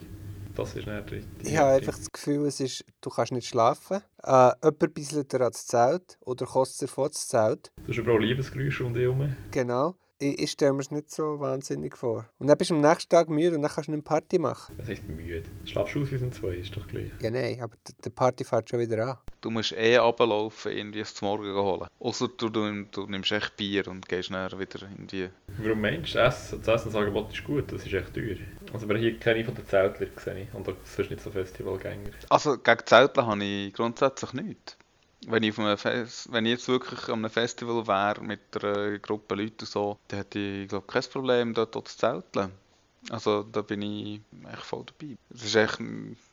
Das 0.56 0.76
ist 0.76 0.86
nicht 0.86 1.12
richtig. 1.12 1.28
Ich 1.44 1.58
habe 1.58 1.72
einfach 1.72 1.98
das 1.98 2.12
Gefühl, 2.12 2.46
es 2.46 2.60
ist, 2.60 2.86
du 3.02 3.10
kannst 3.10 3.32
nicht 3.32 3.48
schlafen. 3.48 4.02
Äh, 4.24 4.52
jemand 4.64 4.94
bisselt 4.94 5.34
dir 5.34 5.42
ans 5.42 5.66
Zelt 5.66 6.18
oder 6.22 6.46
kostet 6.46 6.84
dir 6.88 6.94
vor 6.94 7.10
das 7.10 7.28
Zelt. 7.28 7.72
Du 7.78 7.90
hast 7.90 7.98
überall 7.98 8.22
Liebesgeräusche 8.22 8.86
um 8.86 8.94
dich 8.94 9.04
herum. 9.04 9.36
Genau 9.52 9.96
ich, 10.24 10.40
ich 10.40 10.52
stelle 10.52 10.74
mir 10.74 10.82
es 10.82 10.92
nicht 10.92 11.12
so 11.12 11.40
wahnsinnig 11.40 11.98
vor. 11.98 12.26
Und 12.40 12.48
dann 12.48 12.58
bist 12.58 12.72
du 12.72 12.76
am 12.76 12.82
nächsten 12.82 13.10
Tag 13.10 13.30
müde 13.30 13.56
und 13.56 13.62
dann 13.62 13.72
kannst 13.72 13.90
du 13.90 13.94
eine 13.94 14.02
Party 14.02 14.40
machen. 14.40 14.76
Was 14.78 14.88
heißt 14.88 15.08
müde? 15.08 15.44
Schlafst 15.66 15.96
du 15.96 16.02
aus 16.02 16.12
wie 16.12 16.18
sind 16.18 16.34
zwei, 16.34 16.56
ist 16.56 16.76
doch 16.76 16.88
gleich. 16.88 17.12
Ja, 17.22 17.30
nein, 17.30 17.60
aber 17.62 17.76
die 18.04 18.10
Party 18.10 18.44
fährt 18.44 18.70
schon 18.70 18.80
wieder 18.80 19.06
an. 19.06 19.18
Du 19.42 19.50
musst 19.50 19.74
eh 19.74 19.98
runterlaufen, 19.98 20.72
irgendwie 20.72 21.02
es 21.02 21.14
zum 21.14 21.28
Morgen 21.28 21.54
holen. 21.54 21.88
Außer 22.00 22.30
du, 22.38 22.50
du, 22.50 22.84
du, 22.84 23.08
nimmst 23.08 23.32
echt 23.32 23.58
Bier 23.58 23.88
und 23.88 24.08
gehst 24.08 24.32
dann 24.32 24.58
wieder 24.58 24.88
in 24.98 25.08
die... 25.08 25.30
Warum 25.58 25.82
meinst 25.82 26.16
du, 26.16 26.20
das 26.20 26.54
Essensangebot 26.54 27.34
ist 27.34 27.44
gut, 27.44 27.72
das 27.72 27.86
ist 27.86 27.94
echt 27.94 28.14
teuer. 28.14 28.38
Also 28.72 28.88
wir 28.88 28.98
hier 28.98 29.20
keine 29.20 29.44
von 29.44 29.54
den 29.54 29.68
Zeltlern 29.68 30.16
gesehen 30.16 30.48
und 30.54 30.68
das 30.68 30.76
ist 30.98 31.10
nicht 31.10 31.22
so 31.22 31.30
Festivalgänger. 31.30 32.12
Also 32.30 32.58
gegen 32.58 32.86
Zeltler 32.86 33.28
habe 33.28 33.44
ich 33.44 33.74
grundsätzlich 33.74 34.34
nichts. 34.34 34.78
Wenn 35.28 35.44
ich, 35.44 35.58
auf 35.58 35.80
Fest, 35.80 36.32
wenn 36.32 36.46
ich 36.46 36.52
jetzt 36.52 36.68
wirklich 36.68 37.08
an 37.08 37.20
einem 37.20 37.30
Festival 37.30 37.88
wäre 37.88 38.22
mit 38.22 38.42
einer 38.64 39.00
Gruppe 39.00 39.36
Leute 39.36 39.66
so, 39.66 39.98
dann 40.08 40.20
hätte 40.20 40.40
ich 40.40 40.68
glaube 40.70 40.88
kein 40.88 41.04
Problem, 41.04 41.54
dort 41.54 41.74
zu 41.74 41.98
zelteln. 41.98 42.52
Also 43.10 43.44
da 43.44 43.62
bin 43.62 43.82
ich 43.82 44.22
echt 44.52 44.64
voll 44.64 44.86
dabei. 44.86 45.16
Es 45.34 45.44
ist 45.44 45.56
echt, 45.56 45.80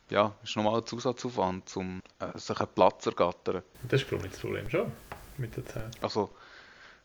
ja, 0.09 0.33
ist 0.43 0.55
normal 0.55 0.79
ein 0.79 0.85
Zusatzaufwand, 0.85 1.75
um 1.75 2.01
äh, 2.19 2.37
sich 2.37 2.57
einen 2.59 2.69
Platz 2.73 3.03
zu 3.03 3.09
ergattern. 3.09 3.61
Das 3.89 4.01
ist 4.01 4.07
glaube 4.07 4.25
ich 4.25 4.31
das 4.31 4.39
Problem 4.41 4.69
schon, 4.69 4.91
mit 5.37 5.55
der 5.57 5.65
Zeit. 5.65 5.91
Also, 6.01 6.29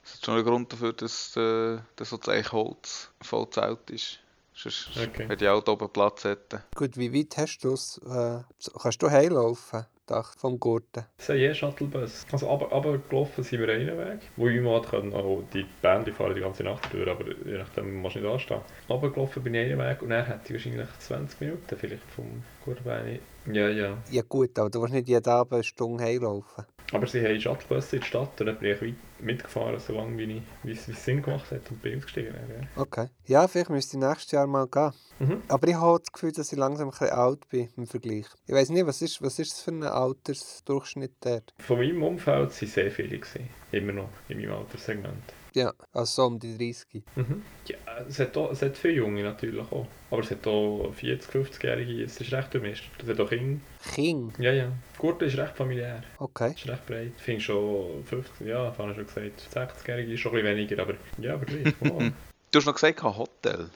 es 0.04 0.14
ist 0.14 0.24
schon 0.24 0.38
ein 0.38 0.44
Grund 0.44 0.72
dafür, 0.72 0.92
dass, 0.92 1.36
äh, 1.36 1.78
dass 1.96 2.10
so 2.10 2.16
das 2.16 2.28
Eichholz 2.28 3.10
voll 3.20 3.50
Zelt 3.50 3.90
ist. 3.90 4.20
Sonst 4.54 4.88
Okay. 4.96 5.28
würde 5.28 5.44
ich 5.44 5.50
auch 5.50 5.62
da 5.62 5.72
oben 5.72 5.90
Platz 5.90 6.24
hätten. 6.24 6.62
Gut, 6.74 6.96
wie 6.96 7.12
weit 7.12 7.36
hast 7.36 7.58
du 7.58 7.74
es? 7.74 7.98
Äh, 8.06 8.42
kannst 8.80 9.02
du 9.02 9.10
heimlaufen? 9.10 9.84
Dach 10.06 10.34
vom 10.38 10.58
Gurten. 10.58 11.04
Es 11.18 11.26
sind 11.26 11.38
je 11.38 11.52
Shuttlebus. 11.54 12.26
Also 12.30 12.48
aber, 12.48 12.72
aber 12.72 12.98
gelaufen 12.98 13.42
sind 13.42 13.60
wir 13.60 13.68
einen 13.68 13.98
Weg, 13.98 14.20
wo 14.36 14.48
ich 14.48 14.60
mal 14.60 14.82
können, 14.82 15.12
auch 15.12 15.42
die 15.52 15.66
Band 15.82 16.06
die 16.06 16.12
fahren 16.12 16.34
die 16.34 16.40
ganze 16.40 16.62
Nacht 16.62 16.92
durch, 16.92 17.08
aber 17.08 17.24
je 17.44 17.58
nachdem 17.58 17.96
musst 17.96 18.16
du 18.16 18.20
nicht 18.20 18.30
anstehen. 18.30 18.60
Aber 18.88 19.12
gelaufen 19.12 19.42
bin 19.42 19.54
ich 19.54 19.72
einen 19.72 19.78
Weg 19.78 20.02
und 20.02 20.10
er 20.10 20.24
hätte 20.24 20.54
ich 20.54 20.64
wahrscheinlich 20.66 20.98
20 20.98 21.40
Minuten 21.40 21.76
vielleicht 21.76 22.10
vom 22.10 22.42
Gurbein. 22.64 23.18
Ja, 23.52 23.68
ja. 23.68 23.96
Ja 24.10 24.22
gut, 24.22 24.58
aber 24.58 24.70
du 24.70 24.80
willst 24.80 24.94
nicht 24.94 25.08
jeden 25.08 25.28
Abend 25.28 25.52
eine 25.52 25.64
Stunde 25.64 26.04
heimlaufen. 26.04 26.64
Aber 26.92 27.06
sie 27.06 27.24
haben 27.24 27.40
Shuttlebus 27.40 27.92
in 27.92 28.00
die 28.00 28.06
Stadt 28.06 28.40
und 28.40 28.46
dann 28.46 28.58
bin 28.58 28.70
ich 28.70 28.94
mitgefahren, 29.18 29.78
so 29.80 29.94
lange 29.94 30.16
wie, 30.18 30.36
ich, 30.36 30.42
wie, 30.62 30.72
es, 30.72 30.86
wie 30.88 30.92
es 30.92 31.04
Sinn 31.04 31.22
gemacht 31.22 31.50
hat 31.50 31.68
und 31.70 31.82
bin 31.82 31.98
ausgestiegen. 31.98 32.34
Ja. 32.34 32.82
Okay. 32.82 33.08
Ja, 33.26 33.48
vielleicht 33.48 33.70
müsste 33.70 33.96
ich 33.96 34.04
nächstes 34.04 34.32
Jahr 34.32 34.46
mal 34.46 34.68
gehen. 34.68 34.92
Mhm. 35.18 35.42
Aber 35.48 35.66
ich 35.66 35.74
habe 35.74 35.98
das 35.98 36.12
Gefühl, 36.12 36.32
dass 36.32 36.52
ich 36.52 36.58
langsam 36.58 36.88
ein 36.88 36.90
bisschen 36.90 37.10
alt 37.10 37.48
bin 37.48 37.68
im 37.76 37.86
Vergleich. 37.86 38.26
Ich 38.46 38.54
weiß 38.54 38.70
nicht, 38.70 38.86
was 38.86 39.02
ist, 39.02 39.20
was 39.22 39.38
ist 39.38 39.52
das 39.52 39.60
für 39.62 39.72
ein 39.72 39.82
Altersdurchschnitt 39.82 41.14
dort? 41.20 41.54
Von 41.58 41.78
meinem 41.78 42.02
Umfeld 42.02 42.36
waren 42.36 42.50
sehr 42.50 42.90
viele. 42.90 43.16
Gewesen. 43.16 43.48
Immer 43.72 43.92
noch 43.92 44.08
in 44.28 44.38
meinem 44.38 44.52
Alterssegment. 44.52 45.22
Ja, 45.56 45.72
also 45.94 46.22
so 46.22 46.26
um 46.26 46.38
die 46.38 46.54
30. 46.58 47.02
Mhm. 47.14 47.42
Ja, 47.66 47.76
es 48.06 48.20
hat, 48.20 48.36
auch, 48.36 48.52
es 48.52 48.60
hat 48.60 48.76
viele 48.76 48.96
Junge 48.96 49.22
natürlich 49.22 49.58
auch. 49.72 49.86
Aber 50.10 50.20
es 50.20 50.30
hat 50.30 50.46
auch 50.46 50.92
40-, 50.92 51.30
50-Jährige. 51.30 52.04
Es 52.04 52.20
ist 52.20 52.30
recht 52.30 52.52
durchmischt. 52.52 52.90
Es 53.02 53.08
hat 53.08 53.18
auch 53.18 53.30
Kinder. 53.30 53.58
King. 53.94 54.34
Ja, 54.38 54.52
ja. 54.52 54.70
Gurten 54.98 55.26
ist 55.26 55.38
recht 55.38 55.56
familiär. 55.56 56.02
Okay. 56.18 56.50
Ist 56.50 56.68
recht 56.68 56.84
breit. 56.84 57.12
Ich 57.16 57.22
finde 57.22 57.40
schon 57.40 58.04
50, 58.04 58.46
ja, 58.46 58.68
das 58.68 58.76
habe 58.76 58.90
ich 58.90 58.96
schon 58.96 59.06
gesagt. 59.06 59.48
60-Jährige 59.54 60.12
ist 60.12 60.20
schon 60.20 60.32
ein 60.32 60.42
bisschen 60.42 60.56
weniger, 60.56 60.82
aber 60.82 60.94
ja, 61.18 61.32
aber 61.32 61.46
gleich. 61.46 61.74
Wow. 61.80 62.02
Du 62.52 62.58
hast 62.58 62.66
noch 62.66 62.74
gesagt, 62.74 62.98
kein 62.98 63.16
Hotel. 63.16 63.68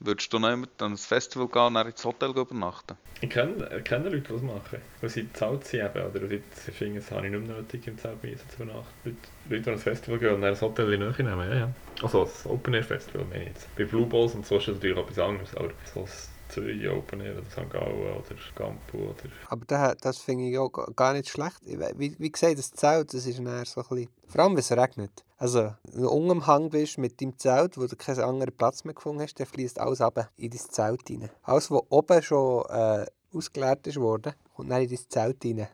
Würdest 0.00 0.32
du 0.32 0.38
noch 0.38 0.48
an 0.48 0.66
ein 0.80 0.96
Festival 0.96 1.48
gehen 1.48 1.62
und 1.62 1.74
dann 1.74 1.86
ins 1.86 2.04
Hotel 2.04 2.30
übernachten? 2.30 2.96
ich 3.22 3.28
kenne, 3.28 3.82
kenne 3.84 4.04
Leute, 4.04 4.20
die 4.20 4.32
das 4.32 4.42
machen. 4.42 4.78
Weil 5.00 5.10
sie 5.10 5.30
zahlt 5.32 5.64
sie 5.66 5.78
eben, 5.78 6.02
oder 6.02 6.26
sie 6.26 6.72
finden, 6.72 6.98
es 6.98 7.10
habe 7.10 7.26
ich 7.26 7.32
nicht 7.32 7.46
mehr 7.46 7.56
nötig, 7.56 7.86
im 7.86 7.98
Zelt 7.98 8.18
zu 8.22 8.62
übernachten. 8.62 8.86
Leute, 9.04 9.16
Leute, 9.48 9.62
die 9.62 9.70
ein 9.70 9.78
Festival 9.78 10.18
gehen 10.18 10.34
und 10.34 10.40
dann 10.40 10.54
ein 10.54 10.60
Hotel 10.60 10.92
in 10.92 11.00
die 11.00 11.06
Nähe 11.06 11.30
nehmen, 11.30 11.50
ja, 11.50 11.58
ja. 11.58 11.74
Also 12.02 12.24
das 12.24 12.46
Open 12.46 12.74
Air 12.74 12.84
Festival 12.84 13.26
meine 13.28 13.42
ich 13.42 13.48
jetzt. 13.50 13.76
Bei 13.76 13.84
Blue 13.84 14.06
Balls 14.06 14.34
und 14.34 14.46
so 14.46 14.56
ist 14.56 14.68
das 14.68 14.76
natürlich 14.76 14.96
etwas 14.96 15.18
anderes, 15.18 15.54
aber 15.54 15.70
so 15.92 16.08
Zürich 16.50 16.88
Open 16.88 17.20
Air 17.20 17.38
oder 17.38 17.50
St. 17.50 17.70
Gallen 17.70 18.16
oder 18.16 18.22
Campo 18.54 18.98
oder... 18.98 19.30
Aber 19.48 19.64
das, 19.66 19.96
das 20.00 20.18
finde 20.18 20.48
ich 20.48 20.58
auch 20.58 20.70
ga- 20.70 20.88
gar 20.94 21.12
nicht 21.12 21.28
schlecht. 21.28 21.58
Wie, 21.64 22.14
wie 22.18 22.30
gesagt, 22.30 22.58
das 22.58 22.70
Zelt, 22.72 23.14
das 23.14 23.26
ist 23.26 23.38
dann 23.38 23.64
so 23.64 23.80
ein 23.80 23.86
bisschen... 23.88 24.08
Vor 24.26 24.40
allem, 24.42 24.52
wenn 24.52 24.58
es 24.58 24.72
regnet. 24.72 25.24
Also, 25.38 25.72
wenn 25.84 26.02
du 26.02 26.10
unten 26.10 26.30
am 26.32 26.46
Hang 26.46 26.70
bist 26.70 26.98
mit 26.98 27.20
deinem 27.20 27.38
Zelt, 27.38 27.78
wo 27.78 27.86
du 27.86 27.96
keinen 27.96 28.20
anderen 28.20 28.54
Platz 28.54 28.84
mehr 28.84 28.94
gefunden 28.94 29.22
hast, 29.22 29.40
dann 29.40 29.46
fließt 29.46 29.78
alles 29.78 30.00
runter 30.00 30.28
in 30.36 30.50
dein 30.50 30.58
Zelt 30.60 31.08
rein. 31.08 31.30
Alles, 31.42 31.70
was 31.70 31.82
oben 31.88 32.22
schon 32.22 32.64
äh, 32.68 33.06
ausgeleert 33.32 33.86
ist 33.86 33.96
worden, 33.96 34.34
kommt 34.54 34.70
dann 34.70 34.82
in 34.82 34.88
dein 34.88 34.98
Zelt 35.08 35.44
rein. 35.44 35.68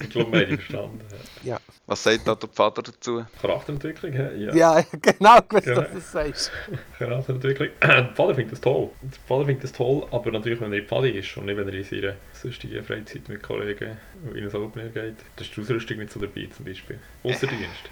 Ich 0.00 0.10
glaube, 0.10 0.32
wir 0.32 0.40
haben 0.40 0.50
die 0.50 0.56
verstanden. 0.56 1.00
Ja. 1.44 1.58
Was 1.86 2.02
sagt 2.02 2.26
da 2.26 2.34
der 2.34 2.48
Vater 2.48 2.82
dazu? 2.82 3.24
Charakterentwicklung, 3.40 4.12
ja. 4.12 4.54
Ja, 4.54 4.84
genau, 5.00 5.38
gewusst, 5.48 5.66
Ja. 5.66 5.74
dass 5.76 5.88
du 5.88 5.94
das 5.94 6.12
sagst. 6.12 6.52
Charakterentwicklung. 6.98 7.68
der 7.82 8.12
Vater 8.14 8.34
findet 8.34 8.52
das 8.52 8.60
toll. 8.60 8.90
Der 9.02 9.10
Vater 9.26 9.44
findet 9.46 9.64
das 9.64 9.72
toll, 9.72 10.06
aber 10.10 10.30
natürlich, 10.32 10.60
wenn 10.60 10.72
er 10.72 10.78
in 10.80 10.86
Pfadi 10.86 11.10
ist 11.10 11.36
und 11.36 11.46
nicht, 11.46 11.56
wenn 11.56 11.68
er 11.68 11.74
in 11.74 11.84
seiner 11.84 12.14
sonstigen 12.32 12.84
Freizeit 12.84 13.28
mit 13.28 13.42
Kollegen 13.42 13.96
in 14.34 14.48
ein 14.48 14.54
Open 14.56 14.92
geht. 14.92 15.16
Das 15.36 15.46
ist 15.46 15.56
die 15.56 15.60
Ausrüstung 15.60 15.98
nicht 15.98 16.12
so 16.12 16.20
dabei, 16.20 16.48
zum 16.54 16.64
Beispiel. 16.64 16.98
Außerdienst. 17.22 17.90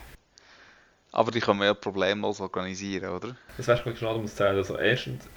Aber 1.15 1.31
die 1.31 1.41
kann 1.41 1.59
man 1.59 1.67
ja 1.67 1.75
problemlos 1.75 2.41
organisieren, 2.41 3.11
oder? 3.11 3.37
Das 3.59 3.69
wäre 3.69 3.77
schon 3.79 3.95
schade, 3.97 4.19
um 4.19 4.27
zu 4.27 4.35
zählen. 4.35 4.57
Also 4.57 4.79
erstens, 4.79 5.29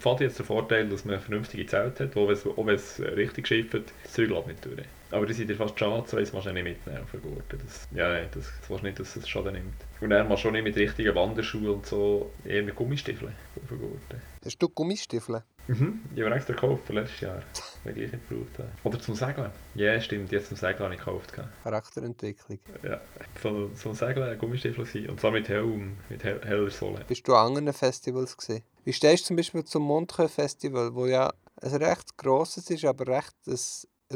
Pfadi 0.00 0.24
hat 0.24 0.32
es 0.32 0.36
den 0.36 0.46
Vorteil, 0.46 0.88
dass 0.88 1.04
man 1.04 1.14
ein 1.14 1.20
vernünftiges 1.20 1.70
Zelt 1.70 2.00
hat, 2.00 2.16
wo 2.16 2.26
wenn 2.28 2.74
es, 2.74 2.98
richtig 3.00 3.46
schifft, 3.46 3.74
das 3.74 4.12
Zeug 4.12 4.30
nicht 4.48 4.64
durch. 4.64 4.82
Aber 5.12 5.26
die 5.26 5.34
sind 5.34 5.48
dir 5.48 5.56
fast 5.56 5.78
schade, 5.78 5.94
eins 5.94 6.32
kannst 6.32 6.46
du 6.46 6.52
nicht 6.52 6.64
mitnehmen 6.64 7.02
auf 7.02 7.10
den 7.10 7.20
Gurten. 7.22 7.60
Das, 7.64 7.86
ja, 7.92 8.08
nein, 8.08 8.28
das, 8.32 8.44
das 8.44 8.70
willst 8.70 8.82
du 8.82 8.86
nicht, 8.86 8.98
dass 8.98 9.16
es 9.16 9.28
Schaden 9.28 9.52
nimmt. 9.52 9.74
Und 10.00 10.10
dann 10.10 10.26
machst 10.26 10.42
schon 10.42 10.52
nicht 10.52 10.64
mit 10.64 10.74
richtigen 10.74 11.14
Wanderschuhen 11.14 11.68
und 11.68 11.86
so, 11.86 12.30
eher 12.44 12.62
mit 12.62 12.74
Gummistiefeln 12.74 13.34
auf 13.56 13.68
den 13.68 13.78
Gurten. 13.78 14.22
Hast 14.44 14.58
du 14.58 14.68
Gummistiefel? 14.68 15.44
Mhm. 15.68 16.00
Ich 16.16 16.22
habe 16.22 16.34
extra 16.34 16.54
gekauft 16.54 16.88
letztes 16.88 17.20
Jahr, 17.20 17.42
weil 17.84 17.96
ich 17.98 18.10
nicht 18.10 18.28
gebraucht 18.28 18.58
habe. 18.58 18.70
Oder 18.84 18.98
zum 19.00 19.14
Segeln. 19.14 19.50
Ja, 19.74 20.00
stimmt, 20.00 20.32
jetzt 20.32 20.48
zum 20.48 20.56
Segeln 20.56 20.80
habe 20.80 20.94
ich 20.94 21.00
gekauft. 21.00 21.32
Charakterentwicklung. 21.62 22.58
Ja, 22.82 23.00
so, 23.42 23.68
zum 23.68 23.94
Segeln 23.94 24.30
ein 24.30 24.38
Gummistiefel 24.38 24.86
sein. 24.86 25.10
Und 25.10 25.20
zwar 25.20 25.30
mit 25.30 25.48
Helm, 25.48 25.98
mit 26.08 26.24
hell, 26.24 26.40
heller 26.42 26.70
Sohle. 26.70 27.04
Bist 27.06 27.28
du 27.28 27.34
an 27.34 27.48
anderen 27.48 27.72
Festivals 27.72 28.36
gesehen? 28.36 28.62
Wie 28.84 28.92
stehst 28.92 29.24
du 29.24 29.28
zum 29.28 29.36
Beispiel 29.36 29.64
zum 29.64 29.82
Montreux 29.82 30.32
Festival, 30.32 30.94
wo 30.94 31.06
ja 31.06 31.32
ein 31.60 31.74
recht 31.74 32.16
grosses 32.16 32.68
ist, 32.70 32.84
aber 32.84 33.06
recht 33.06 33.34
ein 33.46 33.58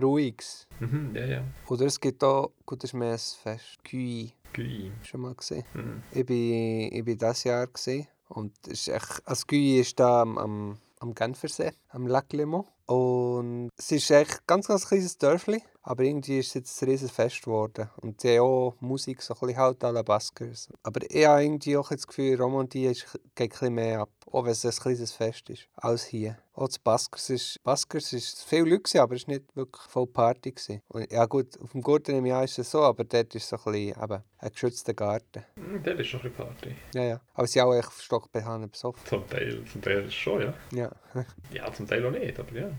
ruhiges? 0.02 0.66
Mhm, 0.80 1.14
ja, 1.14 1.24
ja. 1.24 1.44
Oder 1.68 1.86
es 1.86 2.00
gibt 2.00 2.22
auch, 2.22 2.52
gut, 2.64 2.82
das 2.82 2.90
ist 2.90 2.94
mehr 2.94 3.12
ein 3.12 3.18
Fest, 3.18 3.78
Gui, 3.88 4.32
Gui. 4.52 4.92
schon 5.02 5.20
mal 5.20 5.34
gesehen. 5.34 5.64
Mhm. 5.74 6.02
Ich 6.12 6.26
bin, 6.26 6.92
ich 6.92 7.04
bin 7.04 7.18
dieses 7.18 7.44
Jahr 7.44 7.66
gesehen 7.66 8.06
und 8.28 8.52
es 8.66 8.86
ist 8.86 8.88
echt, 8.88 9.22
also 9.24 9.44
Gui 9.46 9.78
ist 9.78 9.98
da 9.98 10.22
am, 10.22 10.38
am, 10.38 10.78
am 11.00 11.14
Genfersee, 11.14 11.72
am 11.96 12.06
Lac 12.06 12.32
Léman. 12.32 12.64
Und 12.86 13.70
es 13.76 13.90
ist 13.90 14.10
echt 14.12 14.30
ein 14.34 14.38
ganz, 14.46 14.68
ganz 14.68 14.86
kleines 14.86 15.18
Dörfli, 15.18 15.60
aber 15.82 16.04
irgendwie 16.04 16.38
ist 16.38 16.48
es 16.48 16.54
jetzt 16.54 16.82
ein 16.82 16.88
riesen 16.90 17.08
Fest 17.08 17.42
geworden. 17.42 17.90
Und 18.00 18.20
sie 18.20 18.38
haben 18.38 18.44
auch 18.46 18.74
Musik, 18.78 19.22
so 19.22 19.34
ein 19.34 19.40
bisschen 19.40 19.56
halt 19.56 19.82
à 19.82 19.90
la 19.90 20.02
Baskers. 20.02 20.68
Aber 20.84 21.00
ich 21.10 21.26
habe 21.26 21.42
irgendwie 21.42 21.76
auch 21.76 21.88
das 21.88 22.06
Gefühl, 22.06 22.40
Romandie 22.40 22.86
ist, 22.86 23.06
geht 23.34 23.46
ein 23.46 23.48
bisschen 23.48 23.74
mehr 23.74 24.00
ab, 24.02 24.10
auch 24.30 24.44
wenn 24.44 24.52
es 24.52 24.64
ein 24.64 24.70
kleines 24.70 25.10
Fest 25.12 25.50
ist, 25.50 25.66
als 25.74 26.04
hier. 26.04 26.38
Auch 26.54 26.68
das 26.68 26.78
Baskers 26.78 27.28
ist, 27.28 27.62
Baskers 27.64 28.12
ist 28.12 28.42
viele 28.44 28.62
Leute, 28.70 28.82
gewesen, 28.84 29.00
aber 29.00 29.14
es 29.16 29.26
war 29.26 29.34
nicht 29.34 29.56
wirklich 29.56 29.82
voll 29.90 30.06
Party. 30.06 30.52
Gewesen. 30.52 30.80
Und 30.88 31.10
ja 31.12 31.26
gut, 31.26 31.60
auf 31.60 31.72
dem 31.72 31.82
Gurten 31.82 32.14
im 32.16 32.24
Jahr 32.24 32.44
ist 32.44 32.58
es 32.58 32.70
so, 32.70 32.82
aber 32.82 33.04
dort 33.04 33.34
ist 33.34 33.48
so 33.48 33.56
ein 33.56 33.72
bisschen 33.72 34.02
eben 34.02 34.22
ein 34.38 34.50
geschützter 34.52 34.94
Garten. 34.94 35.44
Mhm, 35.56 35.82
Der 35.82 35.98
ist 35.98 36.06
schon 36.06 36.20
ein 36.20 36.30
bisschen 36.30 36.46
Party. 36.46 36.76
Ja, 36.94 37.02
ja. 37.02 37.20
Aber 37.34 37.46
sie 37.46 37.60
auch 37.60 37.74
echt 37.74 37.92
stockbehangen 38.00 38.70
besoffen. 38.70 39.04
Zum 39.06 39.28
Teil, 39.28 39.62
zum 39.70 39.82
Teil 39.82 40.10
schon, 40.10 40.40
ja. 40.42 40.54
Ja. 40.72 40.90
Ja, 41.52 41.72
zum 41.72 41.85
Teil 41.86 42.04
auch 42.04 42.10
nicht, 42.10 42.38
aber 42.38 42.52
ja. 42.52 42.70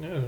ja. 0.00 0.24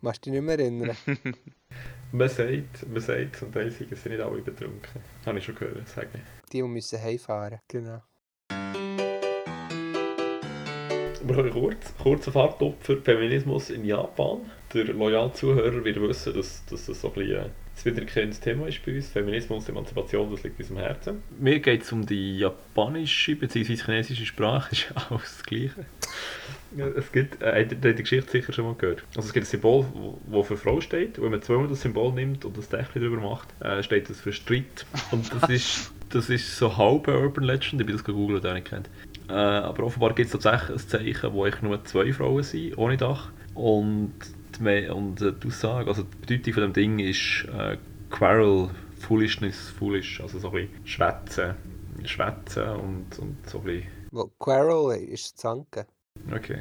Machst 0.00 0.26
du 0.26 0.30
dich 0.30 0.40
nicht 0.40 0.46
mehr 0.46 0.58
erinnern? 0.58 0.96
Man 2.12 2.28
sagt, 2.28 2.88
man 2.88 3.00
sagt, 3.00 3.36
zum 3.36 3.52
Teil 3.52 3.70
sind 3.70 3.94
sie 3.94 4.08
nicht 4.08 4.20
alle 4.20 4.40
betrunken. 4.40 5.02
Habe 5.26 5.38
ich 5.38 5.44
schon 5.44 5.56
gehört 5.56 5.88
sagen. 5.88 6.22
Die, 6.52 6.58
die 6.58 6.62
müssen 6.62 7.02
heimfahren. 7.02 7.58
Genau. 7.66 8.00
Aber 11.28 11.50
kurz, 11.50 11.92
kurzer 11.98 12.30
Fahrtopfer 12.30 12.98
Feminismus 12.98 13.70
in 13.70 13.84
Japan. 13.84 14.48
Der 14.72 14.84
loyale 14.84 15.32
Zuhörer 15.32 15.84
wird 15.84 16.00
wissen, 16.00 16.34
dass, 16.34 16.64
dass 16.66 16.86
das 16.86 17.00
so 17.00 17.08
ein 17.08 17.14
bisschen 17.14 17.50
ein 17.84 17.96
wiederkehrendes 17.96 18.40
Thema 18.40 18.66
ist 18.68 18.84
bei 18.84 18.94
uns. 18.94 19.08
Feminismus, 19.08 19.68
Emanzipation, 19.68 20.30
das 20.30 20.42
liegt 20.42 20.58
uns 20.58 20.70
am 20.70 20.78
Herzen. 20.78 21.22
Mir 21.38 21.60
geht 21.60 21.82
es 21.82 21.92
um 21.92 22.06
die 22.06 22.38
japanische 22.38 23.36
bzw. 23.36 23.76
chinesische 23.76 24.24
Sprache, 24.24 24.72
ist 24.72 24.86
alles 25.10 25.36
das 25.36 25.42
Gleiche. 25.42 25.84
Es 26.96 27.12
gibt, 27.12 27.42
äh, 27.42 27.60
ihr 27.60 27.66
die 27.66 28.02
Geschichte 28.02 28.30
sicher 28.30 28.52
schon 28.52 28.66
mal 28.66 28.74
gehört. 28.74 29.02
Also 29.16 29.28
es 29.28 29.32
gibt 29.32 29.46
ein 29.46 29.50
Symbol, 29.50 29.86
das 30.30 30.46
für 30.46 30.56
Frau 30.56 30.80
steht. 30.80 31.18
Und 31.18 31.24
wenn 31.24 31.30
man 31.32 31.42
zweimal 31.42 31.68
das 31.68 31.82
Symbol 31.82 32.12
nimmt 32.12 32.44
und 32.44 32.56
das 32.56 32.68
Dächchen 32.68 33.02
drüber 33.02 33.20
macht, 33.20 33.48
äh, 33.60 33.82
steht 33.82 34.10
das 34.10 34.20
für 34.20 34.32
Streit. 34.32 34.86
Und 35.10 35.30
das 35.32 35.48
ist, 35.50 35.92
das 36.10 36.28
ist 36.28 36.56
so 36.56 36.76
halb 36.76 37.08
Urban 37.08 37.44
Legend, 37.44 37.80
ich 37.80 37.86
bin 37.86 37.96
das 37.96 38.04
gegoogelt, 38.04 38.44
der 38.44 38.54
nicht 38.54 38.68
kennt. 38.68 38.88
Äh, 39.28 39.32
aber 39.32 39.84
offenbar 39.84 40.14
gibt 40.14 40.26
es 40.26 40.32
tatsächlich 40.32 40.70
ein 40.70 40.88
Zeichen, 40.88 41.32
wo 41.32 41.46
echt 41.46 41.62
nur 41.62 41.84
zwei 41.84 42.12
Frauen 42.12 42.42
sind, 42.42 42.76
ohne 42.78 42.96
Dach. 42.96 43.30
Und 43.54 44.12
die, 44.58 44.88
und 44.88 45.20
äh, 45.20 45.32
die 45.32 45.48
Aussage, 45.48 45.88
also 45.88 46.02
die 46.02 46.36
Bedeutung 46.36 46.54
von 46.54 46.62
dem 46.64 46.72
Ding 46.72 46.98
ist 46.98 47.46
äh, 47.56 47.76
Quarrel, 48.10 48.70
Foolishness, 48.98 49.70
Foolish, 49.70 50.20
also 50.20 50.38
so 50.38 50.48
ein 50.48 50.68
bisschen 50.68 50.86
Schwätzen, 50.86 51.54
Schwätzen 52.04 52.68
und, 52.68 53.18
und 53.18 53.36
so 53.48 53.58
ein 53.58 53.64
bisschen 53.64 53.90
Wo 54.10 54.30
Quarrel 54.38 54.96
ist 54.98 55.38
Zanken. 55.38 55.84
Okay. 56.34 56.60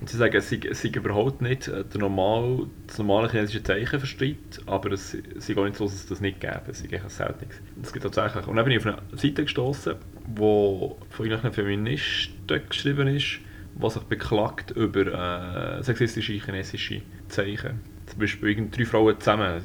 Und 0.00 0.10
sie 0.10 0.18
sagen, 0.18 0.36
es 0.36 0.50
sei, 0.50 0.60
es 0.70 0.82
sei 0.82 0.88
überhaupt 0.90 1.40
nicht 1.40 1.68
äh, 1.68 1.84
der 1.84 2.00
normal, 2.00 2.66
das 2.86 2.98
normale 2.98 3.30
chinesische 3.30 3.62
Zeichen 3.62 3.98
für 3.98 4.06
Streit, 4.06 4.36
aber 4.66 4.92
es 4.92 5.16
sei 5.36 5.56
auch 5.56 5.64
nicht 5.64 5.76
so, 5.76 5.84
dass 5.84 5.94
es 5.94 6.06
das 6.06 6.20
nicht 6.20 6.40
gäbe. 6.40 6.62
Es 6.68 6.80
sei 6.80 6.84
eigentlich 6.84 7.02
ein 7.02 7.08
seltenes. 7.08 7.56
Es 7.82 7.92
gibt 7.92 8.02
tatsächlich. 8.02 8.46
Und 8.46 8.56
dann 8.56 8.64
bin 8.64 8.74
ich 8.74 8.86
auf 8.86 8.86
eine 8.86 9.18
Seite 9.18 9.44
gestoßen, 9.44 9.94
wo 10.34 10.98
von 11.08 11.26
irgendwelchen 11.26 11.54
Feministen 11.54 12.68
geschrieben 12.68 13.08
ist, 13.08 13.38
was 13.74 13.94
sich 13.94 14.02
beklagt 14.04 14.70
über 14.72 15.78
äh, 15.78 15.82
sexistische 15.82 16.34
chinesische 16.34 17.00
Zeichen. 17.28 17.80
Zum 18.06 18.18
Beispiel 18.20 18.68
drei 18.70 18.84
Frauen 18.84 19.18
zusammen 19.18 19.62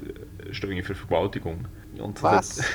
stehen 0.51 0.83
für 0.83 0.95
Vergewaltigung. 0.95 1.67
Und 1.99 2.17
das 2.17 2.23
Was? 2.23 2.61
hat- 2.63 2.67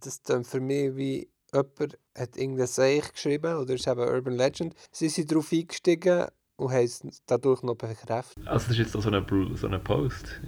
Das 0.00 0.22
klingt 0.22 0.46
für 0.46 0.60
mich 0.60 0.96
wie 0.96 1.28
jemand 1.52 1.98
hat 2.16 2.36
irgendein 2.36 2.66
Seich 2.68 3.12
geschrieben 3.12 3.56
oder 3.56 3.74
ist 3.74 3.88
eben 3.88 4.00
Urban 4.00 4.34
Legend. 4.34 4.74
Sie 4.92 5.08
sind 5.08 5.30
darauf 5.32 5.52
eingestiegen 5.52 6.26
und 6.56 6.70
haben 6.72 6.84
es 6.84 7.02
dadurch 7.26 7.62
noch 7.62 7.74
bekräftigt. 7.74 8.46
Also 8.46 8.66
das 8.68 8.70
ist 8.70 8.78
jetzt 8.78 8.96
auch 8.96 9.02
so 9.02 9.08
eine, 9.10 9.24
so 9.56 9.66
eine 9.66 9.78
Post. 9.80 10.40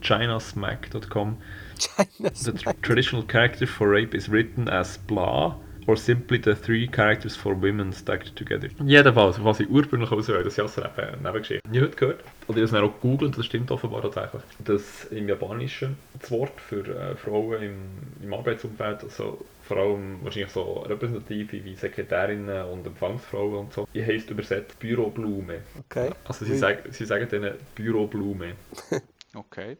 chinasmack.com 0.00 1.36
China 1.78 2.30
The 2.34 2.52
tr- 2.52 2.80
traditional 2.82 3.24
character 3.26 3.66
for 3.66 3.88
rape 3.90 4.14
is 4.16 4.28
written 4.30 4.68
as 4.68 4.98
blah 4.98 5.56
or 5.86 5.96
simply 5.96 6.40
the 6.42 6.54
three 6.54 6.86
characters 6.86 7.36
for 7.36 7.54
women 7.54 7.92
stacked 7.92 8.36
together. 8.36 8.68
Jedenfalls, 8.84 9.42
was 9.42 9.60
ich 9.60 9.68
ursprünglich 9.68 10.10
auswähle, 10.10 10.44
das 10.44 10.58
ist 10.58 10.76
ja 10.76 10.90
eine 10.96 11.16
Nebengeschichte. 11.18 11.62
Ich 11.70 11.78
habe 11.78 11.86
heute 11.88 11.96
gehört, 11.96 12.20
oder 12.48 12.48
ich 12.48 12.54
habe 12.56 12.64
es 12.64 12.70
dann 12.70 12.84
auch 12.84 12.94
gegoogelt, 13.00 13.38
das 13.38 13.46
stimmt 13.46 13.70
offenbar 13.70 14.02
tatsächlich, 14.02 14.42
dass 14.58 15.04
im 15.06 15.28
Japanischen 15.28 15.96
das 16.20 16.30
Wort 16.30 16.60
für 16.60 16.86
äh, 16.86 17.16
Frauen 17.16 17.62
im, 17.62 17.76
im 18.22 18.34
Arbeitsumfeld, 18.34 19.04
also 19.04 19.44
vor 19.62 19.76
allem 19.78 20.18
wahrscheinlich 20.22 20.52
so 20.52 20.80
repräsentative 20.80 21.64
wie 21.64 21.74
Sekretärinnen 21.74 22.66
und 22.66 22.86
Empfangsfrauen 22.86 23.54
und 23.54 23.72
so, 23.72 23.88
die 23.94 24.04
heisst 24.04 24.30
übersetzt 24.30 24.78
Büroblume. 24.78 25.60
Okay. 25.88 26.10
Also 26.24 26.44
sie, 26.44 26.56
sagen, 26.56 26.80
sie 26.90 27.06
sagen 27.06 27.28
denen 27.28 27.54
Büroblume. 27.74 28.52
Okay. 29.34 29.76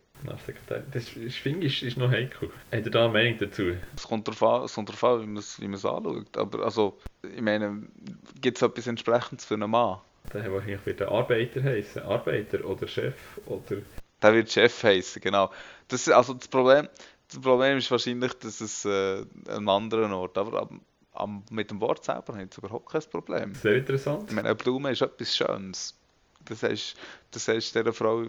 Das 0.92 1.16
ich 1.16 1.40
finde, 1.40 1.66
ist, 1.66 1.96
noch 1.96 2.10
heikel. 2.10 2.50
Habt 2.72 2.86
ihr 2.86 2.90
da 2.90 3.04
eine 3.04 3.12
Meinung 3.12 3.38
dazu? 3.38 3.72
Es 3.94 4.04
kommt 4.08 4.26
darauf 4.26 4.42
an, 4.42 4.64
es 4.64 4.74
kommt 4.74 4.88
darauf 4.88 5.04
an 5.04 5.22
wie 5.22 5.26
man 5.26 5.36
es 5.38 5.60
wie 5.60 5.66
anschaut. 5.66 6.36
Aber 6.36 6.64
also, 6.64 6.98
ich 7.22 7.40
meine, 7.40 7.82
gibt 8.40 8.56
es 8.56 8.62
etwas 8.62 8.86
entsprechendes 8.86 9.44
für 9.44 9.54
einen 9.54 9.70
Mann? 9.70 9.98
Dann 10.32 10.50
wahrscheinlich 10.52 10.84
wird 10.86 11.00
der 11.00 11.10
Arbeiter 11.10 11.62
heißen. 11.62 12.02
Arbeiter 12.02 12.64
oder 12.64 12.88
Chef 12.88 13.14
oder... 13.46 13.76
Der 14.22 14.34
wird 14.34 14.50
Chef 14.50 14.82
heißen, 14.82 15.20
genau. 15.20 15.50
Das, 15.88 16.06
ist- 16.06 16.12
also 16.12 16.34
das 16.34 16.48
Problem, 16.48 16.88
das 17.28 17.40
Problem 17.40 17.76
ist 17.78 17.90
wahrscheinlich, 17.90 18.32
dass 18.34 18.60
es 18.60 18.84
äh, 18.86 19.18
an 19.18 19.28
einem 19.48 19.68
anderen 19.68 20.12
Ort, 20.12 20.38
aber 20.38 20.62
am, 20.62 20.80
am, 21.12 21.44
mit 21.50 21.70
dem 21.70 21.80
Wort 21.80 22.04
selber 22.04 22.34
hat 22.36 22.50
es 22.52 22.58
überhaupt 22.58 22.90
kein 22.90 23.02
Problem. 23.02 23.54
Sehr 23.54 23.76
interessant. 23.76 24.24
Ich 24.28 24.34
meine, 24.34 24.48
eine 24.48 24.54
Blume 24.56 24.90
ist 24.90 25.02
etwas 25.02 25.36
Schönes. 25.36 25.94
Das 26.46 26.62
heißt, 26.62 26.96
das 27.30 27.48
heißt 27.48 27.74
dieser 27.74 27.92
Frau, 27.92 28.26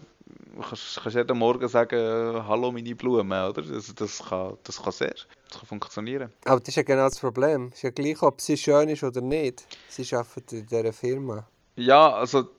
kannst, 0.62 1.00
kannst 1.02 1.18
jeden 1.18 1.38
Morgen 1.38 1.68
sagen, 1.68 2.48
hallo 2.48 2.72
meine 2.72 2.96
Blume, 2.96 3.50
oder? 3.50 3.62
Also 3.74 3.94
das, 3.94 4.24
kann, 4.24 4.58
das 4.64 4.82
kann 4.82 4.92
sehr, 4.92 5.16
das 5.50 5.60
kann 5.60 5.68
funktionieren. 5.68 6.32
Aber 6.46 6.60
das 6.60 6.70
ist 6.70 6.76
ja 6.76 6.84
genau 6.84 7.06
das 7.06 7.20
Problem. 7.20 7.68
Es 7.70 7.78
ist 7.78 7.84
ja 7.84 7.90
gleich, 7.92 8.22
ob 8.22 8.42
sie 8.42 8.58
schön 8.58 8.90
ist 8.90 9.04
oder 9.04 9.22
nicht. 9.22 9.66
Sie 9.90 10.16
arbeitet 10.16 10.54
in 10.54 10.66
dieser 10.66 10.94
Firma. 10.94 11.48
Ja, 11.76 12.14
also 12.14 12.50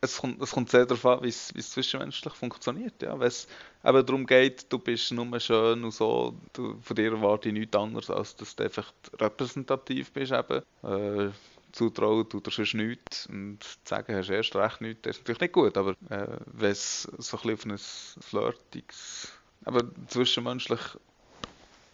es 0.00 0.18
kommt, 0.18 0.40
es 0.42 0.50
kommt 0.50 0.70
sehr 0.70 0.86
darauf 0.86 1.04
an, 1.04 1.22
wie 1.22 1.28
es, 1.28 1.54
wie 1.54 1.58
es 1.60 1.70
zwischenmenschlich 1.70 2.32
funktioniert. 2.32 3.02
Ja? 3.02 3.18
Wenn 3.18 3.28
es 3.28 3.46
eben 3.84 4.06
darum 4.06 4.26
geht, 4.26 4.66
du 4.72 4.78
bist 4.78 5.12
nur 5.12 5.40
schön 5.40 5.84
und 5.84 5.92
so, 5.92 6.34
du, 6.52 6.78
von 6.80 6.96
dir 6.96 7.12
erwarte 7.12 7.48
ich 7.48 7.54
nichts 7.54 7.76
anderes, 7.76 8.10
als 8.10 8.34
dass 8.36 8.56
du 8.56 8.64
einfach 8.64 8.92
repräsentativ 9.18 10.10
bist. 10.12 10.32
Eben. 10.32 10.62
Äh, 10.82 11.30
zutrauen 11.72 12.28
tut 12.28 12.46
dir 12.46 12.50
sonst 12.50 12.74
nichts 12.74 13.26
und 13.26 13.58
zu 13.62 13.76
sagen, 13.84 14.14
hast 14.14 14.28
du 14.28 14.34
erst 14.34 14.54
recht 14.56 14.80
nichts, 14.80 15.02
das 15.02 15.16
ist 15.16 15.20
natürlich 15.22 15.40
nicht 15.40 15.52
gut, 15.52 15.76
aber 15.76 15.92
äh, 16.08 16.26
wenn 16.46 16.70
es 16.70 17.02
so 17.18 17.38
ein 17.38 17.56
bisschen 17.56 17.72
auf 17.72 18.16
ein 18.16 18.22
flirtiges, 18.22 19.28
aber 19.64 19.84
zwischenmenschlich 20.08 20.80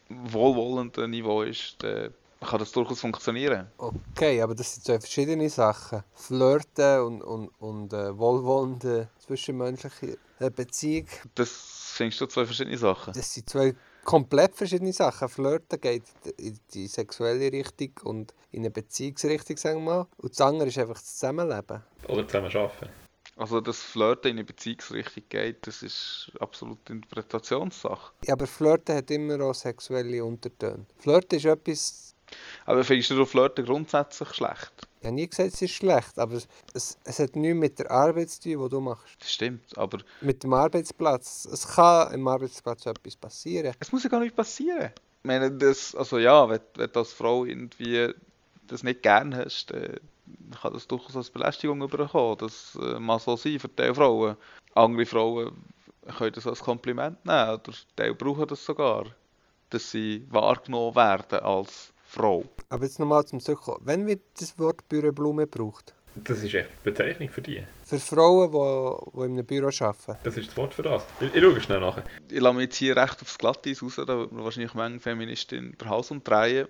wohlwollenden 0.09 1.11
Niveau 1.11 1.43
ist, 1.43 1.83
dann 1.83 2.13
kann 2.41 2.59
das 2.59 2.71
durchaus 2.73 3.01
funktionieren. 3.01 3.67
Okay, 3.79 4.41
aber 4.41 4.55
das 4.55 4.75
sind 4.75 4.85
zwei 4.85 5.01
verschiedene 5.01 5.49
Sachen. 5.51 6.05
Flirten 6.15 7.01
und, 7.01 7.23
und, 7.23 7.49
und 7.59 7.93
äh, 7.93 8.17
wohlwollende 8.17 9.09
zwischenmenschliche 9.19 10.19
äh, 10.39 10.51
Beziehung, 10.51 11.09
Das 11.35 11.51
findest 11.97 12.21
du 12.21 12.27
zwei 12.27 12.45
verschiedene 12.45 12.77
Sachen. 12.79 13.15
das 13.15 13.35
sind 13.35 13.49
zwei 13.51 13.75
komplett 14.07 14.55
verschiedene 14.55 14.93
Sachen. 14.93 15.29
Flirten 15.29 15.81
geht 15.81 16.05
in 16.39 16.59
die 16.73 16.87
sexuelle 16.87 17.53
Richtung 17.53 17.91
und 18.05 18.35
in 18.53 18.61
eine 18.61 18.71
Beziehungsrichtung, 18.71 19.57
sagen 19.59 19.85
wir 19.85 19.95
mal. 19.95 20.07
Und 20.17 20.33
das 20.33 20.41
andere 20.41 20.69
ist 20.69 20.79
einfach 20.79 20.95
das 20.95 21.17
Zusammenleben. 21.17 21.83
Oder 22.09 22.27
zusammen 22.27 22.57
arbeiten. 22.57 22.89
Also, 23.37 23.61
dass 23.61 23.83
Flirten 23.83 24.31
in 24.31 24.37
eine 24.39 24.45
Beziehungsrichtung 24.45 25.25
geht, 25.29 25.67
das 25.67 25.83
ist 25.83 26.33
absolut 26.41 26.89
Interpretationssache. 26.89 28.13
Ja, 28.25 28.33
aber 28.33 28.47
Flirten 28.47 28.97
hat 28.97 29.11
immer 29.11 29.39
auch 29.45 29.55
sexuelle 29.55 30.25
Untertöne. 30.25 30.87
Flirten 30.99 31.37
ist 31.37 31.45
etwas, 31.45 32.15
Aber 32.65 32.83
findest 32.83 33.11
du 33.11 33.27
Flirten 33.27 33.67
grundsätzlich 33.67 34.31
schlecht? 34.31 34.89
Ich 35.07 35.09
habe 35.09 35.15
nie 35.15 35.29
gesagt, 35.29 35.55
es 35.55 35.63
ist 35.63 35.71
schlecht, 35.71 36.19
aber 36.19 36.35
es, 36.35 36.49
es, 36.75 36.99
es 37.05 37.21
hat 37.21 37.37
nichts 37.37 37.57
mit 37.57 37.79
der 37.79 37.89
Arbeit 37.93 38.29
zu 38.29 38.43
tun, 38.43 38.65
die 38.65 38.69
du 38.71 38.81
machst. 38.81 39.17
Das 39.21 39.33
stimmt, 39.33 39.79
aber 39.79 39.99
Mit 40.21 40.43
dem 40.43 40.53
Arbeitsplatz. 40.53 41.45
Es 41.45 41.69
kann 41.69 42.13
im 42.13 42.27
Arbeitsplatz 42.27 42.87
etwas 42.87 43.15
passieren. 43.15 43.73
es 43.79 43.93
muss 43.93 44.03
ja 44.03 44.11
gar 44.11 44.19
nicht 44.19 44.35
passieren. 44.35 44.91
Ich 45.23 45.29
meine, 45.29 45.53
das, 45.53 45.95
also 45.95 46.19
ja, 46.19 46.49
wenn, 46.49 46.61
wenn 46.75 46.91
du 46.91 46.99
als 46.99 47.13
Frau 47.13 47.45
irgendwie 47.45 48.13
das 48.67 48.83
nicht 48.83 49.05
gern 49.05 49.37
hast, 49.37 49.71
dann 49.71 50.01
kann 50.61 50.73
das 50.73 50.89
durchaus 50.89 51.17
als 51.17 51.31
Belästigung 51.31 51.81
überkommen. 51.83 52.39
Das 52.39 52.77
äh, 52.83 52.99
mag 52.99 53.21
so 53.21 53.37
sein 53.37 53.61
für 53.61 53.69
die 53.69 53.95
Frauen. 53.95 54.37
Andere 54.75 55.07
Frauen 55.07 55.53
können 56.19 56.33
das 56.33 56.49
als 56.49 56.59
Kompliment 56.59 57.25
nehmen 57.25 57.51
oder 57.51 57.73
die 57.97 58.13
brauchen 58.13 58.49
das 58.49 58.65
sogar, 58.65 59.05
dass 59.71 59.89
sie 59.93 60.27
wahrgenommen 60.31 60.97
werden 60.97 61.39
als 61.39 61.93
Frau. 62.17 62.45
Aber 62.71 62.85
jetzt 62.85 62.99
nochmal 62.99 63.27
zum 63.27 63.41
Zurückkommen. 63.41 63.83
Wenn 63.85 64.07
wird 64.07 64.23
das 64.41 64.59
Wort 64.59 64.89
Büroblume 64.89 65.47
gebraucht? 65.47 65.95
Das 66.15 66.39
ist 66.39 66.55
echt 66.55 66.71
eine 66.71 66.81
Bezeichnung 66.83 67.29
für 67.29 67.43
die. 67.43 67.63
Für 67.85 68.01
Frauen, 68.01 68.51
die, 68.51 69.13
die 69.13 69.25
in 69.25 69.33
einem 69.33 69.45
Büro 69.45 69.67
arbeiten. 69.67 70.17
Das 70.23 70.37
ist 70.39 70.49
das 70.49 70.57
Wort 70.57 70.73
für 70.73 70.83
das. 70.83 71.05
Ich, 71.21 71.35
ich 71.35 71.43
schaue 71.43 71.61
schnell 71.61 71.81
nachher. 71.81 72.05
Ich 72.31 72.41
lasse 72.41 72.55
mich 72.55 72.65
jetzt 72.65 72.77
hier 72.77 72.97
recht 72.97 73.21
aufs 73.21 73.37
Glatteis 73.37 73.83
raus, 73.83 73.97
da 73.97 74.17
wird 74.17 74.31
wahrscheinlich 74.33 74.73
manche 74.73 75.01
Feministin 75.01 75.77
den 75.79 75.91
Hals 75.91 76.11
umdrehen. 76.11 76.69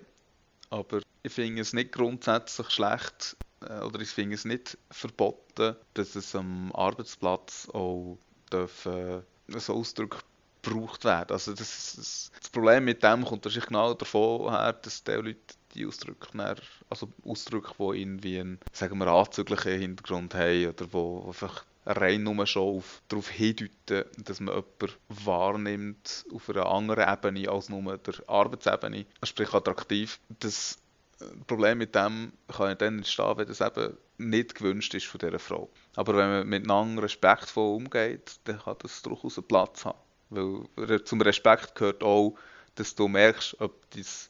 Aber 0.69 0.99
ich 1.23 1.31
finde 1.31 1.61
es 1.61 1.71
nicht 1.71 1.93
grundsätzlich 1.93 2.69
schlecht 2.69 3.37
äh, 3.61 3.79
oder 3.85 4.01
ich 4.01 4.09
finde 4.09 4.35
es 4.35 4.43
nicht 4.43 4.77
verboten, 4.91 5.77
dass 5.93 6.15
es 6.15 6.35
am 6.35 6.73
Arbeitsplatz 6.73 7.69
auch 7.71 8.17
darf, 8.49 8.85
äh, 8.85 9.21
so 9.47 9.75
Ausdruck 9.75 10.17
gebraucht 10.61 11.05
werden. 11.05 11.31
Also 11.31 11.53
das, 11.53 11.95
das, 11.95 12.31
das 12.39 12.49
Problem 12.49 12.85
mit 12.85 13.03
dem 13.03 13.25
kommt 13.25 13.45
wahrscheinlich 13.45 13.67
genau 13.67 13.93
davon 13.93 14.51
her, 14.51 14.73
dass 14.73 15.03
die 15.03 15.11
Leute 15.11 15.39
die 15.73 15.85
Ausdrücke, 15.85 16.55
also 16.89 17.09
Ausdrücke, 17.23 17.73
die 17.77 18.01
irgendwie 18.01 18.39
einen, 18.39 18.59
sagen 18.71 18.97
wir, 18.97 19.07
anzüglichen 19.07 19.79
Hintergrund 19.79 20.33
haben 20.33 20.67
oder 20.67 20.91
wo 20.91 21.25
einfach 21.27 21.65
rein 21.87 22.23
nur 22.23 22.45
schon 22.45 22.77
auf, 22.77 23.01
darauf 23.07 23.29
hindeuten, 23.29 24.05
dass 24.17 24.39
man 24.39 24.55
jemanden 24.55 24.97
wahrnimmt 25.09 26.25
auf 26.33 26.49
einer 26.49 26.65
anderen 26.65 27.09
Ebene 27.09 27.49
als 27.49 27.69
nur 27.69 27.97
der 27.97 28.15
Arbeitsebene, 28.27 29.05
sprich 29.23 29.53
attraktiv. 29.53 30.19
Das 30.39 30.79
äh, 31.21 31.25
Problem 31.45 31.77
mit 31.77 31.95
dem 31.95 32.33
kann 32.47 32.69
ja 32.69 32.75
dann 32.75 32.97
entstehen, 32.97 33.37
wenn 33.37 33.47
das 33.47 33.61
eben 33.61 33.97
nicht 34.17 34.55
gewünscht 34.55 34.93
ist 34.95 35.05
von 35.05 35.19
dieser 35.19 35.39
Frau. 35.39 35.69
Aber 35.95 36.17
wenn 36.17 36.29
man 36.29 36.47
miteinander 36.47 37.03
respektvoll 37.03 37.75
umgeht, 37.75 38.39
dann 38.45 38.59
kann 38.59 38.75
das 38.79 39.01
durchaus 39.01 39.37
einen 39.37 39.47
Platz 39.47 39.85
haben. 39.85 39.97
Weil 40.29 41.03
zum 41.03 41.21
Respekt 41.21 41.75
gehört 41.75 42.03
auch, 42.03 42.35
dass 42.75 42.95
du 42.95 43.07
merkst, 43.07 43.59
ob 43.59 43.89
das, 43.91 44.29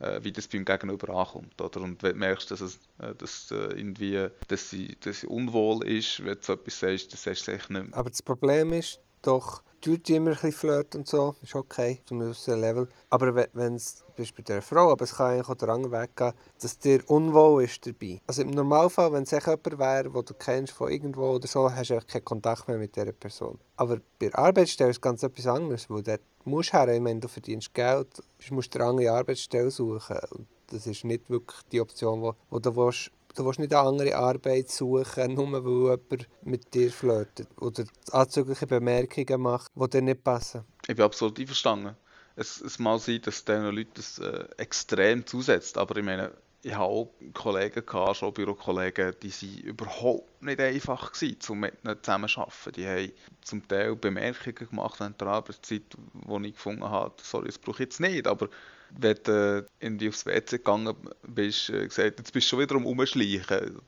äh, 0.00 0.20
wie 0.22 0.32
das 0.32 0.48
beim 0.48 0.64
Gegenüber 0.64 1.14
ankommt. 1.14 1.60
Oder? 1.60 1.80
Und 1.80 2.02
wenn 2.02 2.12
du 2.12 2.18
merkst, 2.18 2.50
dass, 2.50 2.60
es, 2.60 2.80
äh, 2.98 3.14
dass, 3.14 3.50
äh, 3.50 3.78
irgendwie, 3.78 4.28
dass, 4.48 4.70
sie, 4.70 4.96
dass 5.00 5.20
sie 5.20 5.26
unwohl 5.26 5.86
ist, 5.86 6.24
wenn 6.24 6.34
du 6.34 6.42
so 6.42 6.54
etwas 6.54 6.80
sagst, 6.80 7.12
dann 7.12 7.18
sagst 7.18 7.46
du 7.46 7.52
es 7.52 7.58
nicht 7.58 7.70
mehr. 7.70 7.86
Aber 7.92 8.10
das 8.10 8.22
Problem 8.22 8.72
ist 8.72 9.00
doch, 9.22 9.62
tut 9.80 10.10
immer 10.10 10.30
ein 10.30 10.34
bisschen 10.34 10.52
flirten 10.52 11.00
und 11.00 11.06
so, 11.06 11.36
ist 11.42 11.54
okay, 11.54 12.00
zu 12.04 12.14
einem 12.14 12.24
gewissen 12.24 12.60
Level. 12.60 12.88
Aber 13.10 13.34
we- 13.34 13.48
wenn 13.52 13.76
es, 13.76 14.04
bist 14.16 14.34
bei 14.34 14.42
der 14.42 14.60
Frau, 14.60 14.90
aber 14.90 15.04
es 15.04 15.14
kann 15.14 15.32
eigentlich 15.32 15.48
auch 15.48 15.54
der 15.54 15.68
andere 15.68 15.92
Weg 15.92 16.16
gehen, 16.16 16.32
dass 16.60 16.78
dir 16.78 17.08
unwohl 17.08 17.62
ist 17.62 17.86
dabei. 17.86 18.20
Also 18.26 18.42
im 18.42 18.50
Normalfall, 18.50 19.12
wenn 19.12 19.22
es 19.22 19.30
jemand 19.30 19.78
wäre, 19.78 20.10
den 20.10 20.24
du 20.24 20.34
kennst 20.34 20.72
von 20.72 20.90
irgendwo 20.90 21.30
oder 21.30 21.46
so, 21.46 21.70
hast 21.70 21.90
du 21.90 21.94
eigentlich 21.94 22.06
keinen 22.08 22.24
Kontakt 22.24 22.66
mehr 22.66 22.78
mit 22.78 22.96
dieser 22.96 23.12
Person. 23.12 23.58
Aber 23.76 23.98
bei 24.18 24.28
der 24.28 24.38
Arbeitsstelle 24.38 24.90
ist 24.90 24.96
es 24.96 25.00
ganz 25.00 25.22
etwas 25.22 25.46
anderes, 25.46 25.88
weil 25.88 26.02
dort 26.02 26.22
musst 26.44 26.72
her, 26.72 26.88
ich 26.88 27.00
meine, 27.00 27.20
du 27.20 27.28
verdienst 27.28 27.72
Geld, 27.72 28.08
du 28.48 28.54
musst 28.54 28.74
dir 28.74 28.80
eine 28.80 28.90
andere 28.90 29.12
Arbeitsstelle 29.12 29.70
suchen. 29.70 30.18
Und 30.32 30.48
das 30.68 30.86
ist 30.88 31.04
nicht 31.04 31.30
wirklich 31.30 31.60
die 31.70 31.80
Option, 31.80 32.34
wo 32.50 32.58
du 32.58 32.74
willst, 32.74 33.12
Du 33.38 33.46
willst 33.46 33.60
nicht 33.60 33.72
eine 33.72 33.86
andere 33.86 34.16
Arbeit 34.16 34.68
suchen, 34.68 35.34
nur 35.34 35.52
weil 35.52 35.96
jemand 35.96 36.28
mit 36.42 36.74
dir 36.74 36.90
flirtet 36.90 37.46
oder 37.60 37.84
anzügliche 38.10 38.66
Bemerkungen 38.66 39.40
macht, 39.40 39.70
die 39.76 39.90
dir 39.90 40.02
nicht 40.02 40.24
passen. 40.24 40.64
Ich 40.88 40.96
bin 40.96 41.04
absolut 41.04 41.38
einverstanden. 41.38 41.94
Es, 42.34 42.60
es 42.60 42.80
mag 42.80 43.00
sein, 43.00 43.22
dass 43.22 43.44
diesen 43.44 43.66
Leuten 43.66 43.92
das 43.94 44.18
äh, 44.18 44.44
extrem 44.56 45.24
zusetzt, 45.24 45.78
aber 45.78 45.96
ich 45.98 46.04
meine, 46.04 46.32
ich 46.62 46.74
habe 46.74 46.86
auch 46.86 47.10
Kollegen 47.32 47.86
gehabt, 47.86 48.16
schon 48.16 48.34
Bürokollegen, 48.34 49.14
die 49.22 49.30
sind 49.30 49.60
überhaupt 49.60 50.42
nicht 50.42 50.58
einfach 50.58 51.12
gewesen, 51.12 51.38
um 51.50 51.60
mit 51.60 51.74
ihnen 51.84 51.96
zusammenzuarbeiten. 52.02 52.72
Die 52.72 52.88
haben 52.88 53.12
zum 53.42 53.68
Teil 53.68 53.94
Bemerkungen 53.94 54.68
gemacht 54.68 54.98
während 54.98 55.20
der 55.20 55.28
Arbeitszeit, 55.28 55.84
wo 56.12 56.40
ich 56.40 56.54
gefunden 56.54 56.82
habe, 56.82 57.14
sorry, 57.22 57.46
das 57.46 57.58
brauche 57.58 57.84
ich 57.84 57.90
jetzt 57.90 58.00
nicht, 58.00 58.26
aber 58.26 58.48
wenn 58.90 59.16
du 59.22 59.66
irgendwie 59.80 60.08
aufs 60.08 60.26
WC 60.26 60.58
gegangen 60.58 60.96
bist, 61.22 61.70
äh, 61.70 61.86
gesagt, 61.86 62.18
jetzt 62.18 62.32
bist 62.32 62.46
du 62.46 62.50
schon 62.50 62.60
wieder 62.60 62.76
am 62.76 62.86
Umschleichen. 62.86 63.80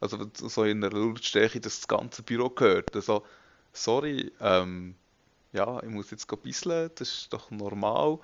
Also 0.00 0.18
so 0.34 0.64
in 0.64 0.82
einer 0.82 0.96
Lautstärke, 0.96 1.60
dass 1.60 1.80
das 1.80 1.88
ganze 1.88 2.22
Büro 2.22 2.48
gehört. 2.50 2.94
Also, 2.96 3.22
sorry, 3.72 4.32
ähm, 4.40 4.94
ja, 5.52 5.82
ich 5.82 5.88
muss 5.88 6.10
jetzt 6.10 6.26
bisseln, 6.42 6.90
das 6.94 7.08
ist 7.08 7.32
doch 7.32 7.50
normal. 7.50 8.18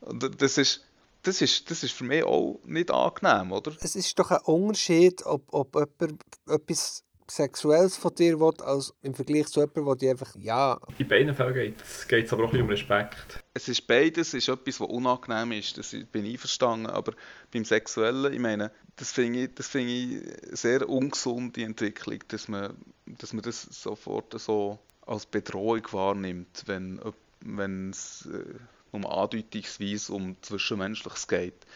Und 0.00 0.42
das 0.42 0.58
ist, 0.58 0.84
das 1.22 1.42
ist, 1.42 1.70
das 1.70 1.82
ist 1.82 1.92
für 1.92 2.04
mich 2.04 2.24
auch 2.24 2.60
nicht 2.64 2.90
angenehm, 2.90 3.52
oder? 3.52 3.72
Es 3.80 3.96
ist 3.96 4.18
doch 4.18 4.30
ein 4.30 4.40
Unterschied, 4.44 5.24
ob, 5.26 5.42
ob 5.52 5.74
jemand 5.74 6.22
etwas 6.48 7.02
Sexuelles 7.28 7.96
von 7.96 8.14
dir 8.14 8.38
will, 8.38 8.52
als 8.62 8.94
im 9.02 9.14
Vergleich 9.14 9.46
zu 9.46 9.60
jemandem, 9.60 9.84
der 9.86 9.96
die 9.96 10.10
einfach, 10.10 10.34
ja... 10.38 10.78
In 10.98 11.08
beiden 11.08 11.34
Fällen 11.34 11.74
geht 12.08 12.26
es 12.26 12.32
aber 12.32 12.44
auch 12.44 12.52
ein 12.52 12.52
bisschen 12.52 12.62
um 12.62 12.70
Respekt. 12.70 13.44
Es 13.54 13.68
ist 13.68 13.86
beides, 13.86 14.28
es 14.28 14.34
ist 14.34 14.48
etwas, 14.48 14.80
was 14.80 14.88
unangenehm 14.88 15.52
ist, 15.52 15.76
das 15.78 15.90
bin 15.90 16.24
ich 16.24 16.34
einverstanden, 16.34 16.86
aber 16.86 17.12
beim 17.52 17.64
Sexuellen, 17.64 18.32
ich 18.32 18.38
meine, 18.38 18.70
das 18.96 19.12
finde 19.12 19.44
ich, 19.44 19.54
das 19.54 19.68
finde 19.68 19.92
ich 19.92 20.22
sehr 20.52 20.88
ungesunde 20.88 21.62
Entwicklung, 21.62 22.18
dass 22.28 22.48
man, 22.48 22.76
dass 23.06 23.32
man 23.32 23.42
das 23.42 23.62
sofort 23.62 24.38
so 24.38 24.78
als 25.06 25.26
Bedrohung 25.26 25.82
wahrnimmt, 25.92 26.64
wenn, 26.66 27.00
wenn 27.40 27.90
es 27.90 28.28
äh, 28.32 28.54
um 28.92 29.06
andeutungsweise 29.06 30.12
um 30.12 30.36
Zwischenmenschliches 30.42 31.28
geht. 31.28 31.66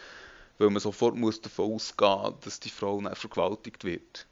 Weil 0.59 0.71
man 0.71 0.81
sofort 0.81 1.17
muss 1.17 1.41
davon 1.41 1.75
ausgehen 1.75 2.35
dass 2.43 2.61
die 2.61 2.71
Frau 2.71 3.01
dann 3.01 3.15
vergewaltigt 3.15 3.85
wird. 3.85 4.27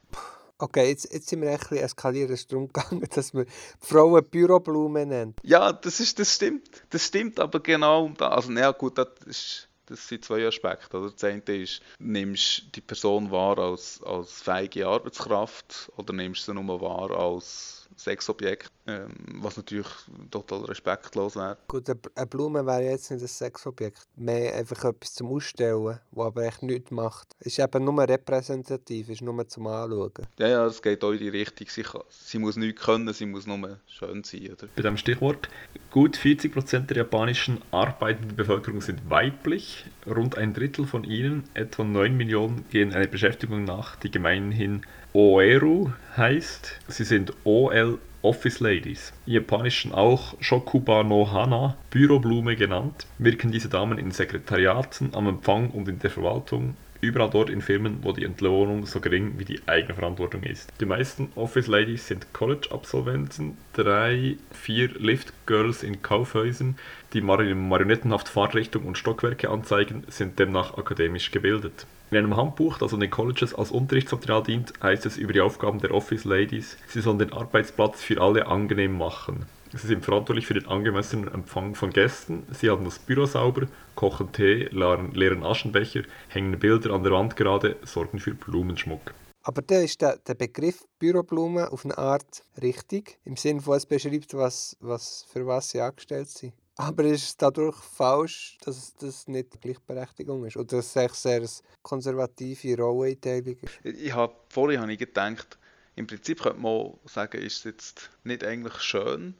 Okay, 0.61 0.89
jetzt, 0.89 1.13
jetzt 1.13 1.29
sind 1.29 1.41
wir 1.41 1.51
ein 1.51 1.57
bisschen 1.57 1.77
eskaliert. 1.77 2.29
Es 2.29 2.45
darum 2.45 2.67
gegangen, 2.73 3.07
dass 3.15 3.33
wir 3.33 3.45
Frauen 3.79 4.23
Büroblumen 4.25 5.07
nennen. 5.07 5.35
Ja, 5.41 5.71
das, 5.71 6.01
ist, 6.01 6.19
das 6.19 6.35
stimmt. 6.35 6.69
Das 6.89 7.05
stimmt, 7.05 7.39
aber 7.39 7.61
genau. 7.61 8.11
Also, 8.19 8.51
ja, 8.51 8.71
gut, 8.71 8.97
das, 8.97 9.07
ist, 9.25 9.69
das 9.85 10.05
sind 10.07 10.25
zwei 10.25 10.45
Aspekte. 10.45 10.97
Oder? 10.99 11.11
Das 11.11 11.23
eine 11.23 11.41
ist, 11.55 11.81
nimmst 11.97 12.75
die 12.75 12.81
Person 12.81 13.31
wahr 13.31 13.57
als, 13.57 14.03
als 14.03 14.33
feige 14.33 14.85
Arbeitskraft 14.85 15.91
oder 15.95 16.13
nimmst 16.13 16.45
sie 16.45 16.53
nur 16.53 16.81
wahr 16.81 17.11
als 17.11 17.78
Sexobjekt, 17.99 18.71
ähm, 18.87 19.11
was 19.35 19.57
natürlich 19.57 19.87
total 20.31 20.61
respektlos 20.65 21.35
wäre. 21.35 21.57
Gut, 21.67 21.89
eine 21.89 22.27
Blume 22.27 22.65
wäre 22.65 22.83
jetzt 22.83 23.11
nicht 23.11 23.21
ein 23.21 23.27
Sexobjekt, 23.27 24.07
mehr 24.15 24.55
einfach 24.55 24.85
etwas 24.85 25.13
zum 25.13 25.27
Ausstellen, 25.27 25.99
das 26.11 26.25
aber 26.25 26.43
echt 26.43 26.63
nichts 26.63 26.91
macht. 26.91 27.35
Ist 27.39 27.59
eben 27.59 27.83
nur 27.83 28.07
repräsentativ, 28.07 29.09
ist 29.09 29.21
nur 29.21 29.47
zum 29.47 29.67
Anschauen. 29.67 30.11
Ja, 30.37 30.47
ja, 30.47 30.65
es 30.65 30.81
geht 30.81 31.03
auch 31.03 31.11
in 31.11 31.19
die 31.19 31.29
Richtung. 31.29 31.67
Sie, 31.69 31.83
kann, 31.83 32.01
sie 32.09 32.39
muss 32.39 32.55
nichts 32.55 32.81
können, 32.81 33.13
sie 33.13 33.25
muss 33.25 33.45
nur 33.45 33.79
schön 33.87 34.23
sein. 34.23 34.53
Oder? 34.53 34.67
Bei 34.75 34.81
dem 34.81 34.97
Stichwort, 34.97 35.49
gut 35.91 36.17
40% 36.17 36.87
der 36.87 36.97
japanischen 36.97 37.61
arbeitenden 37.71 38.35
Bevölkerung 38.35 38.81
sind 38.81 39.09
weiblich. 39.09 39.85
Rund 40.07 40.37
ein 40.37 40.53
Drittel 40.53 40.85
von 40.85 41.03
ihnen, 41.03 41.43
etwa 41.53 41.83
9 41.83 42.15
Millionen, 42.15 42.67
gehen 42.69 42.93
einer 42.93 43.07
Beschäftigung 43.07 43.65
nach, 43.65 43.97
die 43.97 44.09
gemeinhin 44.09 44.85
Oeru 45.13 45.89
heißt. 46.17 46.79
Sie 46.87 47.03
sind 47.03 47.33
OL 47.43 47.97
Office 48.21 48.59
Ladies, 48.59 49.11
im 49.25 49.33
Japanischen 49.33 49.91
auch 49.91 50.35
Shokuba 50.39 51.01
no 51.01 51.31
Hana, 51.31 51.77
Büroblume 51.89 52.55
genannt, 52.55 53.07
wirken 53.17 53.51
diese 53.51 53.69
Damen 53.69 53.97
in 53.97 54.11
Sekretariaten, 54.11 55.15
am 55.15 55.27
Empfang 55.27 55.71
und 55.71 55.87
in 55.87 55.97
der 55.97 56.11
Verwaltung, 56.11 56.75
überall 57.01 57.31
dort 57.31 57.49
in 57.49 57.61
Firmen, 57.61 58.03
wo 58.03 58.11
die 58.11 58.23
Entlohnung 58.23 58.85
so 58.85 58.99
gering 58.99 59.39
wie 59.39 59.45
die 59.45 59.61
eigene 59.65 59.95
Verantwortung 59.95 60.43
ist. 60.43 60.71
Die 60.79 60.85
meisten 60.85 61.31
Office 61.33 61.65
Ladies 61.65 62.05
sind 62.05 62.31
College-Absolventen, 62.33 63.57
drei, 63.73 64.37
vier 64.51 64.89
Lift-Girls 64.89 65.81
in 65.81 66.03
Kaufhäusern, 66.03 66.77
die 67.13 67.21
marionettenhaft 67.21 68.29
Fahrtrichtung 68.29 68.85
und 68.85 68.99
Stockwerke 68.99 69.49
anzeigen, 69.49 70.03
sind 70.09 70.37
demnach 70.37 70.77
akademisch 70.77 71.31
gebildet. 71.31 71.87
In 72.11 72.17
einem 72.17 72.35
Handbuch, 72.35 72.79
das 72.79 72.91
an 72.91 73.01
den 73.01 73.11
Colleges 73.11 73.53
als 73.53 73.69
Unterrichtsmaterial 73.69 74.41
dient, 74.41 74.73
heißt 74.81 75.05
es 75.05 75.17
über 75.17 75.31
die 75.31 75.41
Aufgaben 75.41 75.79
der 75.79 75.93
Office 75.93 76.23
Ladies, 76.23 76.75
sie 76.87 77.01
sollen 77.01 77.19
den 77.19 77.31
Arbeitsplatz 77.33 78.01
für 78.01 78.19
alle 78.19 78.47
angenehm 78.47 78.97
machen. 78.97 79.45
Sie 79.71 79.85
sind 79.85 80.03
verantwortlich 80.03 80.47
für 80.47 80.55
den 80.55 80.65
angemessenen 80.65 81.31
Empfang 81.31 81.75
von 81.75 81.91
Gästen, 81.91 82.47
sie 82.51 82.71
halten 82.71 82.85
das 82.85 82.97
Büro 82.97 83.27
sauber, 83.27 83.67
kochen 83.93 84.31
Tee, 84.31 84.69
leeren, 84.71 85.43
Aschenbecher, 85.43 86.01
hängen 86.29 86.57
Bilder 86.57 86.95
an 86.95 87.03
der 87.03 87.11
Wand 87.11 87.35
gerade, 87.35 87.75
sorgen 87.83 88.17
für 88.17 88.33
Blumenschmuck. 88.33 89.13
Aber 89.43 89.61
da 89.61 89.79
ist 89.79 90.01
der, 90.01 90.17
der 90.17 90.33
Begriff 90.33 90.83
Büroblume 90.97 91.71
auf 91.71 91.85
eine 91.85 91.97
Art 91.99 92.43
richtig, 92.59 93.19
im 93.23 93.37
Sinne 93.37 93.61
von 93.61 93.77
es 93.77 93.85
beschreibt, 93.85 94.33
was, 94.33 94.75
was, 94.79 95.27
für 95.31 95.45
was 95.45 95.69
sie 95.69 95.81
angestellt 95.81 96.29
sind. 96.29 96.53
Aber 96.79 97.03
ist 97.03 97.23
es 97.23 97.35
dadurch 97.35 97.75
falsch, 97.75 98.57
dass 98.63 98.95
das 98.95 99.27
nicht 99.27 99.59
Gleichberechtigung 99.59 100.45
ist? 100.45 100.55
Oder 100.55 100.77
dass 100.77 100.95
es 100.95 101.21
sehr 101.21 101.41
eine 101.41 101.49
konservative 101.81 102.77
Rolleneinteilung 102.77 103.57
ist? 103.61 103.79
Ich 103.83 104.13
habe, 104.13 104.33
vorhin 104.47 104.79
habe 104.79 104.93
ich 104.93 104.99
gedacht, 104.99 105.57
im 105.97 106.07
Prinzip 106.07 106.41
könnte 106.41 106.61
man 106.61 106.93
sagen, 107.03 107.41
ist 107.41 107.57
es 107.57 107.63
jetzt 107.65 108.09
nicht 108.23 108.45
eigentlich 108.45 108.79
schön, 108.79 109.33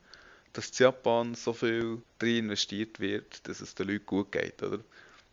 dass 0.51 0.67
in 0.67 0.75
Japan 0.79 1.33
so 1.33 1.53
viel 1.53 2.01
drin 2.17 2.39
investiert 2.39 2.99
wird, 2.99 3.47
dass 3.47 3.61
es 3.61 3.73
den 3.73 3.87
Leuten 3.87 4.05
gut 4.05 4.33
geht, 4.33 4.61
oder? 4.61 4.79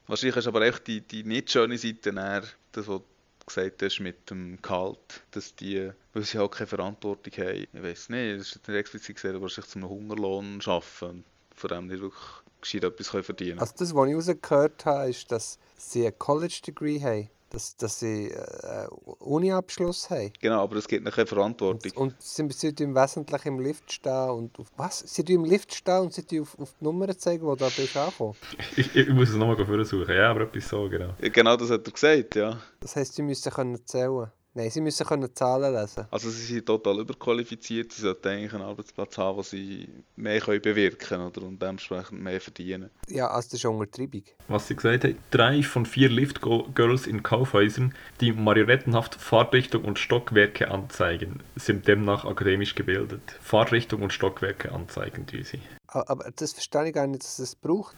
Wahrscheinlich 0.07 0.37
ist 0.37 0.47
aber 0.47 0.63
echt 0.63 0.87
die, 0.87 1.01
die 1.01 1.25
nicht 1.25 1.51
schöne 1.51 1.77
Seite 1.77 2.13
näher, 2.13 2.45
das, 2.71 2.87
was 2.87 3.01
du 3.01 3.47
gesagt 3.47 3.83
hast 3.83 3.99
mit 3.99 4.31
dem 4.31 4.63
Gehalt, 4.63 5.25
dass 5.33 5.57
die, 5.57 5.91
weil 6.13 6.23
sie 6.23 6.39
halt 6.39 6.53
keine 6.53 6.69
Verantwortung 6.69 7.33
haben, 7.45 7.67
ich 7.73 7.83
weiß 7.83 8.11
nicht, 8.11 8.39
das 8.39 8.55
ist 8.55 8.69
nicht 8.69 8.79
explizit 8.79 9.17
gesagt, 9.17 9.35
aber 9.35 9.43
wahrscheinlich 9.43 9.73
zum 9.73 9.89
Hungerlohn 9.89 10.61
arbeiten 10.65 11.25
von 11.57 11.69
dem 11.69 11.87
nicht 11.87 12.01
wirklich 12.01 12.23
gescheit 12.61 12.85
etwas 12.85 13.09
verdienen 13.09 13.37
können. 13.37 13.61
Also 13.61 13.75
das, 13.79 13.95
was 13.95 14.09
ich 14.09 14.15
rausgehört 14.15 14.85
habe, 14.85 15.11
ist, 15.11 15.31
dass 15.33 15.59
sie 15.77 16.07
ein 16.07 16.19
College-Degree 16.19 17.01
haben. 17.01 17.31
Dass, 17.51 17.77
dass 17.77 18.01
sie 18.01 18.35
einen 18.35 18.87
äh, 18.87 18.89
Uni-Abschluss 19.21 20.11
haben. 20.11 20.33
Genau, 20.41 20.65
aber 20.65 20.77
es 20.77 20.89
gibt 20.89 21.05
noch 21.05 21.15
keine 21.15 21.29
Verantwortung. 21.29 21.93
Und, 21.93 22.15
und 22.15 22.21
sie, 22.21 22.51
sie 22.51 22.75
im 22.83 22.97
Wesentlichen 22.97 23.49
im 23.49 23.61
Lift 23.61 23.91
stehen 23.93 24.31
und 24.31 24.59
auf, 24.59 24.67
was? 24.77 24.99
Sie 24.99 25.23
im 25.33 25.45
Lift 25.45 25.73
stehen 25.73 26.01
und 26.01 26.13
sie 26.13 26.41
auf, 26.41 26.59
auf 26.59 26.75
die 26.81 26.85
Nummer 26.85 27.17
zeigen, 27.17 27.47
wo 27.47 27.55
du 27.55 27.65
da 27.65 27.67
bist 27.69 27.97
angekommen. 27.97 28.35
Ich, 28.77 28.95
ich, 28.97 29.09
muss 29.11 29.29
es 29.29 29.37
nochmal 29.37 29.65
versuchen, 29.65 30.13
ja, 30.13 30.33
aber 30.33 30.43
etwas 30.43 30.69
so, 30.69 30.89
genau. 30.89 31.15
Genau, 31.21 31.57
das 31.57 31.71
hat 31.71 31.87
er 31.87 31.93
gesagt, 31.93 32.35
ja. 32.35 32.61
Das 32.81 32.97
heisst, 32.97 33.15
sie 33.15 33.23
müssen 33.23 33.53
können 33.53 33.79
zählen 33.87 34.33
Nein, 34.57 34.71
sie 34.71 34.81
müssen 34.81 35.07
können 35.07 35.29
Zahlen 35.35 35.75
lesen. 35.75 36.07
Also 36.11 36.31
sie 36.31 36.55
sind 36.55 36.65
total 36.65 37.01
überqualifiziert. 37.01 37.93
Sie 37.93 38.01
sollten 38.01 38.27
eigentlich 38.29 38.55
einen 38.55 38.63
Arbeitsplatz 38.63 39.19
haben, 39.19 39.37
wo 39.37 39.43
sie 39.43 39.87
mehr 40.17 40.41
können 40.41 40.63
bewirken 40.63 40.99
können 40.99 41.27
oder 41.27 41.43
und 41.43 41.61
dementsprechend 41.61 42.23
mehr 42.23 42.41
verdienen. 42.41 42.89
Ja, 43.07 43.27
also 43.27 43.49
das 43.51 43.61
ist 43.61 43.67
eine 43.67 43.77
Untertreibung. 43.77 44.23
Was 44.49 44.67
sie 44.67 44.75
gesagt 44.75 45.05
hat, 45.05 45.15
drei 45.31 45.63
von 45.63 45.85
vier 45.85 46.09
Lift-Girls 46.09 47.07
in 47.07 47.23
Kaufhäusern, 47.23 47.95
die 48.23 48.33
marionettenhaft 48.33 49.17
Fahrtrichtung 49.17 49.85
und 49.85 49.99
Stockwerke 49.99 50.71
anzeigen, 50.71 51.43
sind 51.57 51.87
demnach 51.87 52.25
akademisch 52.25 52.75
gebildet. 52.75 53.39
Fahrtrichtung 53.43 54.01
und 54.01 54.15
Stockwerke 54.15 54.73
anzeigen 54.73 55.27
die 55.27 55.43
sie. 55.43 55.61
Aber 55.89 56.31
das 56.35 56.53
verstehe 56.53 56.89
ich 56.89 56.95
gar 56.95 57.07
nicht, 57.07 57.23
dass 57.23 57.39
es 57.39 57.55
braucht. 57.55 57.97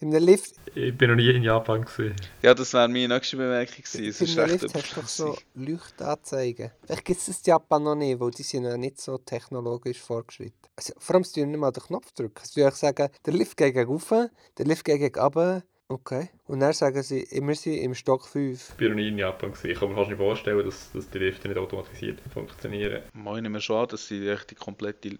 In 0.00 0.14
einem 0.14 0.24
Lift. 0.24 0.54
Ich 0.74 0.96
bin 0.96 1.10
noch 1.10 1.16
nie 1.16 1.30
in 1.30 1.42
Japan 1.42 1.84
gesehen. 1.84 2.14
Ja, 2.42 2.54
das 2.54 2.72
wäre 2.72 2.88
meine 2.88 3.08
nächste 3.08 3.36
Bemerkung 3.36 3.84
gewesen. 3.84 4.38
Einem 4.38 4.50
Lift 4.50 4.74
hast 4.74 4.96
du 4.96 5.00
doch 5.00 5.08
so 5.08 5.38
Leuchtanzeigen. 5.54 6.70
Vielleicht 6.84 7.04
gibt 7.04 7.20
es 7.20 7.26
das 7.26 7.38
in 7.38 7.44
Japan 7.46 7.82
noch 7.82 7.94
nicht, 7.94 8.20
weil 8.20 8.30
die 8.30 8.42
sind 8.42 8.64
ja 8.64 8.76
nicht 8.76 9.00
so 9.00 9.18
technologisch 9.18 10.00
vorgeschritten. 10.00 10.58
Also, 10.76 10.94
vor 10.98 11.16
allem, 11.16 11.24
sie 11.24 11.44
nicht 11.44 11.58
mal 11.58 11.70
den 11.70 11.82
Knopf 11.82 12.12
drücken. 12.12 12.42
Sie 12.44 12.60
würde 12.60 12.76
sagen, 12.76 13.08
der 13.24 13.32
Lift 13.32 13.56
geht 13.56 13.74
gegen 13.74 13.90
rauf, 13.90 14.08
der 14.08 14.66
Lift 14.66 14.84
geht 14.84 14.98
gegen 14.98 15.20
runter 15.20 15.62
Okay. 15.92 16.30
Und 16.46 16.60
dann 16.60 16.72
sagen 16.72 17.02
sie, 17.02 17.26
wir 17.30 17.54
sind 17.54 17.74
im 17.74 17.94
Stock 17.94 18.26
5. 18.26 18.70
Ich 18.70 18.76
bin 18.76 18.88
noch 18.88 18.96
nie 18.96 19.08
in 19.08 19.18
Japan. 19.18 19.52
Gewesen. 19.52 19.70
Ich 19.70 19.78
kann 19.78 19.90
mir 19.90 19.94
fast 19.94 20.08
nicht 20.08 20.16
vorstellen, 20.16 20.64
dass, 20.64 20.90
dass 20.92 21.10
die 21.10 21.18
Lifte 21.18 21.48
nicht 21.48 21.58
automatisiert 21.58 22.18
funktionieren. 22.32 23.02
Ich 23.08 23.14
meine 23.14 23.50
mir 23.50 23.60
schon 23.60 23.76
an, 23.76 23.88
dass 23.88 24.08
sie 24.08 24.34
die 24.48 24.54
komplette 24.54 25.18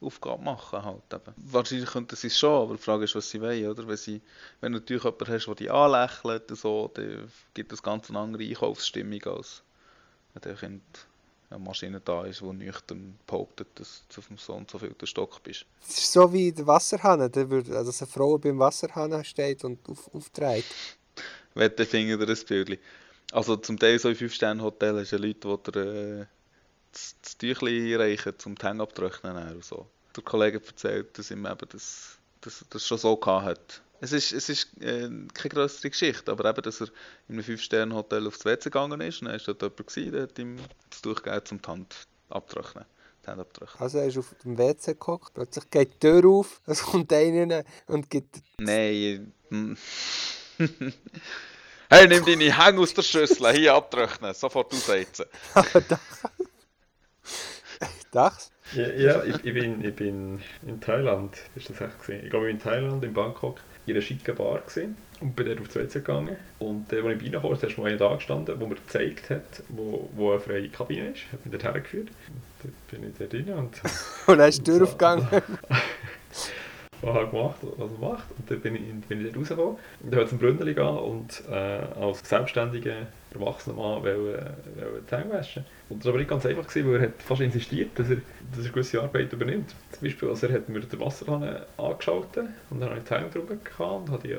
Liftboy-Aufgabe 0.00 0.42
machen. 0.42 0.84
Halt 0.84 1.02
eben. 1.12 1.34
Wahrscheinlich 1.36 1.90
könnten 1.90 2.16
sie 2.16 2.28
es 2.28 2.38
schon, 2.38 2.62
aber 2.62 2.76
die 2.76 2.82
Frage 2.82 3.04
ist, 3.04 3.14
was 3.14 3.30
sie 3.30 3.40
wollen. 3.40 3.66
Oder? 3.66 3.86
Wenn, 3.86 3.96
sie, 3.96 4.20
wenn 4.60 4.72
du 4.72 4.78
natürlich 4.78 5.04
jemanden 5.04 5.28
hast, 5.28 5.46
der 5.46 5.54
dich 5.54 5.70
anlächelt, 5.70 6.56
so, 6.56 6.90
dann 6.94 7.30
gibt 7.54 7.72
das 7.72 7.82
ganz 7.82 8.10
eine 8.10 8.18
andere 8.18 8.44
Einkaufsstimmung, 8.44 9.22
als 9.24 9.62
wenn 10.34 10.42
der 10.42 10.54
Kind 10.54 10.82
eine 11.50 11.58
Maschine 11.60 12.00
da 12.00 12.26
ist, 12.26 12.40
die 12.40 12.52
nüchtern 12.52 13.18
behauptet, 13.26 13.68
dass 13.76 14.04
du 14.14 14.20
auf 14.20 14.26
dem 14.28 14.36
so 14.36 14.54
und 14.54 14.70
so 14.70 14.78
viel 14.78 14.94
Stock 15.04 15.42
bist. 15.42 15.64
Es 15.86 15.98
ist 15.98 16.12
so 16.12 16.30
wie 16.32 16.52
der 16.52 16.66
Wasserhahn, 16.66 17.20
also 17.20 17.60
dass 17.62 18.02
eine 18.02 18.10
Frau 18.10 18.36
beim 18.38 18.58
Wasserhahn 18.58 19.24
steht 19.24 19.64
und 19.64 19.78
auf, 19.88 20.14
aufträgt. 20.14 20.74
Wette 21.54 21.86
finger 21.86 22.18
dir 22.18 22.28
ein 22.28 22.46
Bild. 22.46 22.78
Also 23.32 23.56
zum 23.56 23.78
Teil 23.78 23.98
so 23.98 24.08
in 24.08 24.16
5-Sterne-Hotels 24.16 25.00
hast 25.00 25.12
du 25.12 25.16
Leute, 25.16 25.58
die 25.66 25.72
dir 25.72 26.20
äh, 26.20 26.26
das, 26.92 27.16
das 27.22 27.38
Tüchlein 27.38 27.94
reichen, 27.94 28.34
um 28.44 28.54
die 28.54 28.66
Hänge 28.66 28.82
abzutrocknen. 28.82 29.62
So. 29.62 29.86
Der 30.16 30.22
Kollege 30.24 30.60
erzählt, 30.64 31.16
dass 31.18 31.30
ihm 31.30 31.46
eben 31.46 31.68
das, 31.70 32.18
das, 32.40 32.64
das 32.70 32.86
schon 32.86 32.98
so 32.98 33.18
hat. 33.24 33.82
Es 34.00 34.12
ist, 34.12 34.32
es 34.32 34.48
ist 34.48 34.68
äh, 34.80 35.08
keine 35.34 35.54
größere 35.54 35.90
Geschichte, 35.90 36.30
aber 36.30 36.48
eben, 36.48 36.62
dass 36.62 36.80
er 36.80 36.88
in 37.28 37.34
einem 37.34 37.44
5-Sterne-Hotel 37.44 38.26
aufs 38.28 38.44
WC 38.44 38.64
gegangen 38.64 39.00
ist, 39.00 39.20
und 39.22 39.28
dann 39.28 39.40
war 39.40 39.54
dort 39.54 39.62
jemand, 39.62 39.86
gewesen, 39.88 40.12
der 40.12 40.22
hat 40.22 40.38
ihm 40.38 40.58
das 40.88 41.02
durchgegeben, 41.02 41.42
um 41.50 41.62
die 41.62 41.68
Hand 41.68 41.96
abzutrocknen. 42.30 42.84
Also 43.78 43.98
er 43.98 44.06
ist 44.06 44.16
auf 44.16 44.34
dem 44.42 44.56
WC 44.56 44.92
gekocht, 44.92 45.34
plötzlich 45.34 45.68
geht 45.70 45.94
die 45.94 45.98
Tür 45.98 46.24
auf, 46.30 46.60
es 46.66 46.82
kommt 46.82 47.12
einer 47.12 47.56
rein 47.56 47.64
und 47.86 48.08
gibt... 48.08 48.36
Nein... 48.58 49.32
hey, 51.90 52.08
nimm 52.08 52.24
deine 52.24 52.64
Hänge 52.64 52.80
aus 52.80 52.94
der 52.94 53.02
Schüssel, 53.02 53.52
hier 53.52 53.74
abtrocknen, 53.74 54.32
sofort 54.34 54.72
ausreizen. 54.72 55.26
Dachs? 58.12 58.50
Ja, 58.74 58.88
ja 58.88 59.24
ich, 59.24 59.44
ich, 59.44 59.54
bin, 59.54 59.84
ich 59.84 59.94
bin 59.94 60.40
in 60.66 60.80
Thailand, 60.80 61.36
ist 61.54 61.70
das 61.70 61.80
echt 61.80 61.98
gesehen. 61.98 62.24
Ich 62.24 62.30
glaube 62.30 62.50
in 62.50 62.58
Thailand, 62.58 63.04
in 63.04 63.12
Bangkok 63.12 63.60
in 63.86 63.94
einer 63.94 64.02
schicken 64.02 64.34
Bar 64.34 64.60
gesehen 64.66 64.96
und 65.20 65.34
bin 65.34 65.46
dort 65.46 65.60
auf 65.60 65.68
die 65.68 65.76
WC 65.76 66.00
gegangen. 66.00 66.36
Und 66.58 66.92
äh, 66.92 66.96
als 66.96 67.22
ich 67.22 67.32
reinkam, 67.32 67.52
ist 67.52 67.62
erst 67.62 67.78
mal 67.78 67.86
einer 67.86 67.96
da 67.96 68.14
gestanden, 68.14 68.58
der 68.58 68.68
mir 68.68 68.74
gezeigt 68.74 69.30
hat, 69.30 69.62
wo, 69.68 70.08
wo 70.14 70.32
eine 70.32 70.40
freie 70.40 70.68
Kabine 70.68 71.10
ist. 71.10 71.22
Hat 71.32 71.44
mich 71.44 71.52
dort 71.52 71.64
hergeführt. 71.64 72.08
Und 72.08 72.42
dort 72.62 73.00
bin 73.00 73.10
ich 73.10 73.16
dort 73.18 73.34
rein 73.34 73.58
und... 73.58 73.80
und 74.26 74.38
dann 74.38 74.48
ist 74.48 74.58
die 74.58 74.70
Tür 74.70 74.82
aufgegangen. 74.82 75.26
was 77.00 77.16
er 77.16 77.26
gemacht 77.26 77.58
was 77.62 77.92
er 77.92 77.98
macht. 77.98 78.24
Und 78.36 78.50
dann 78.50 78.60
bin 78.60 78.74
ich, 78.74 79.06
bin 79.06 79.20
ich 79.20 79.26
dort 79.32 79.38
rausgekommen. 79.38 79.76
Und 80.00 80.12
dann 80.12 80.20
hat 80.20 80.28
zum 80.28 80.38
Brünneli 80.38 80.74
gehen 80.74 80.86
und 80.86 81.42
äh, 81.50 81.54
als 81.54 82.28
selbstständiger 82.28 83.06
erwachsener 83.34 83.76
Mann 83.76 84.02
wollte, 84.02 84.54
wollte 84.76 85.02
die 85.10 85.16
Hänge 85.16 85.32
waschen. 85.32 85.64
Und 85.88 86.00
das 86.00 86.06
war 86.06 86.12
aber 86.12 86.18
nicht 86.18 86.30
ganz 86.30 86.46
einfach, 86.46 86.66
gewesen, 86.66 86.88
weil 86.88 87.00
er 87.00 87.02
hat 87.08 87.22
fast 87.22 87.40
insistiert, 87.40 87.90
dass 87.94 88.10
er, 88.10 88.16
dass 88.54 88.64
er 88.64 88.70
gewisse 88.70 89.02
Arbeit 89.02 89.32
übernimmt. 89.32 89.74
Zum 89.92 90.02
Beispiel, 90.02 90.28
also 90.28 90.46
er 90.46 90.54
hat 90.54 90.68
mir 90.68 90.80
den 90.80 91.00
Wasserhahn 91.00 91.62
angeschaltet 91.76 92.48
und 92.70 92.80
dann 92.80 92.90
habe 92.90 92.98
ich 92.98 93.04
die 93.04 93.14
Hänge 93.14 93.30
drüber 93.30 93.56
gehabt 93.56 94.08
und 94.08 94.10
habe 94.10 94.28
die 94.28 94.36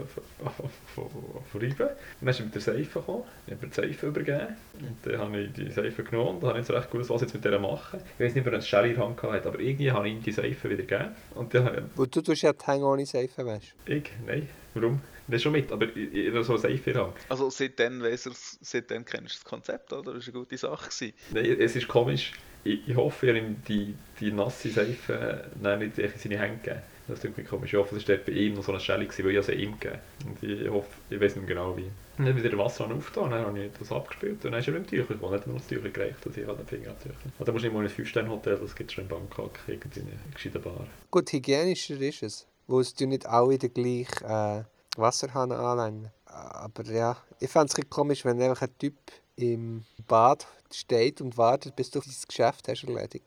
verreiben. 1.52 1.90
Dann 2.22 2.30
ist 2.30 2.40
er 2.40 2.46
mit 2.46 2.56
der 2.56 2.62
Seife 2.62 3.00
gekommen, 3.00 3.24
ich 3.48 3.54
habe 3.54 3.66
mir 3.66 3.72
die 3.72 3.76
Seife 3.76 4.08
übergeben 4.08 4.48
und 4.80 4.98
dann 5.04 5.20
habe 5.20 5.40
ich 5.40 5.54
die 5.54 5.72
Seife 5.72 6.04
genommen 6.04 6.38
und 6.38 6.44
habe 6.44 6.58
nicht 6.58 6.68
so 6.68 6.74
recht 6.74 6.92
gewusst, 6.92 7.10
was 7.10 7.22
ich 7.22 7.28
jetzt 7.28 7.34
mit 7.34 7.46
der 7.46 7.60
machen. 7.60 8.00
Ich 8.18 8.26
weiß 8.26 8.36
nicht, 8.36 8.46
ob 8.46 8.48
er 8.48 8.54
einen 8.54 8.62
Sherry 8.62 8.90
in 8.90 8.96
der 8.96 9.06
Hand 9.06 9.22
hatte, 9.24 9.48
aber 9.48 9.60
irgendwie 9.60 9.92
habe 9.92 10.08
ich 10.08 10.16
ihm 10.16 10.24
die 10.24 10.32
Seife 10.32 10.70
wieder 10.70 10.84
gegeben. 10.84 11.16
Und 11.36 11.54
dann, 11.54 11.90
und 11.96 12.16
du 12.16 12.22
tust 12.22 12.42
ja 12.42 12.54
die 12.54 12.66
Hänge 12.66 12.86
ohne 12.86 13.06
Seife 13.06 13.46
waschen? 13.46 13.74
Ich? 13.86 14.12
Nein. 14.26 14.48
Warum? 14.74 15.02
Das 15.30 15.38
ist 15.38 15.44
schon 15.44 15.52
mit, 15.52 15.72
aber 15.72 15.96
in 15.96 16.44
so 16.44 16.54
eine 16.54 16.62
Safe 16.62 16.94
haben. 16.96 17.14
Also 17.30 17.52
seitdem, 17.52 18.04
seitdem 18.16 19.06
kennst 19.06 19.36
du 19.36 19.40
das 19.40 19.46
Konzept, 19.46 19.94
oder? 19.94 20.14
Das 20.14 20.28
war 20.28 20.34
eine 20.34 20.44
gute 20.44 20.58
Sache. 20.58 20.90
Gewesen. 20.90 21.14
Nein, 21.32 21.58
es 21.60 21.76
ist 21.76 21.88
komisch. 21.88 22.34
Ich, 22.64 22.88
ich 22.88 22.96
hoffe, 22.96 23.28
er 23.28 23.36
ihm 23.36 23.58
die, 23.68 23.94
die 24.20 24.32
nasse 24.32 24.70
Seife 24.70 25.50
nein, 25.62 25.80
nicht 25.80 26.00
in 26.00 26.12
seine 26.18 26.40
Hände 26.40 26.58
gegeben. 26.58 26.82
Das 27.08 27.20
klingt 27.22 27.38
mir 27.38 27.44
komisch. 27.44 27.74
Ich 27.74 27.80
hoffe, 27.80 27.96
es 27.96 28.08
war 28.08 28.18
bei 28.18 28.32
ihm 28.32 28.56
noch 28.56 28.64
so 28.64 28.72
eine 28.72 28.82
Stelle, 28.82 29.08
weil 29.08 29.36
ich 29.38 29.46
sie 29.46 29.54
ihm 29.54 29.80
gegeben 29.80 30.02
Und 30.26 30.44
ich 30.44 30.70
hoffe, 30.70 30.90
ich 31.10 31.20
weiß 31.20 31.36
nicht 31.36 31.48
genau 31.48 31.78
wie. 31.78 31.90
Und 32.18 32.26
dann 32.26 32.36
wieder 32.36 32.58
Wasser 32.58 32.86
aufgetan, 32.86 33.32
dann 33.32 33.46
habe 33.46 33.66
ich 33.66 33.72
das 33.80 33.92
abgespült 33.92 34.44
und 34.46 34.52
dann 34.52 34.60
ist 34.60 34.68
er 34.68 34.76
im 34.76 34.86
Tücher 34.86 35.04
gekommen. 35.04 35.32
Dann 35.32 35.40
hat 35.40 35.48
er 35.48 35.54
noch 35.54 35.60
das 35.60 35.68
Tücher 35.68 35.90
gereicht, 35.90 36.26
dass 36.26 36.38
ich 36.38 36.46
halt 36.46 36.60
den 36.60 36.68
Finger 36.68 37.00
Tücher. 37.00 37.16
Und 37.38 37.48
dann 37.48 37.54
musst 37.54 37.66
du 37.66 37.70
nicht 37.70 37.74
mal 37.74 37.86
in 37.86 37.92
ein 37.92 37.96
5-Sterne-Hotel, 37.96 38.58
das 38.58 38.76
gibt 38.76 38.90
es 38.90 38.96
schon 38.96 39.06
in 39.06 39.10
Bangkok, 39.10 39.58
irgendwie 39.68 40.00
in 40.02 40.08
einer 40.08 40.34
gescheiten 40.34 40.62
Bar. 40.62 40.86
Gut, 41.10 41.32
hygienischer 41.32 42.00
ist 42.02 42.24
es. 42.24 42.48
Wo 42.68 42.80
es 42.80 43.00
nicht 43.00 43.26
alle 43.26 43.58
den 43.58 43.74
gleichen... 43.74 44.26
Äh 44.26 44.64
Wasserhahn 45.00 45.52
anlängen. 45.52 46.12
Aber 46.26 46.84
ja, 46.86 47.18
ich 47.40 47.50
fände 47.50 47.74
es 47.76 47.90
komisch, 47.90 48.26
wenn 48.26 48.42
einfach 48.42 48.64
ein 48.64 48.78
Typ 48.78 48.96
im 49.36 49.86
Bad 50.08 50.46
steht 50.72 51.22
und 51.22 51.38
wartet, 51.38 51.76
bis 51.76 51.90
du 51.90 52.00
dein 52.00 52.14
Geschäft 52.28 52.68
hast 52.68 52.84
erledigt. 52.84 53.26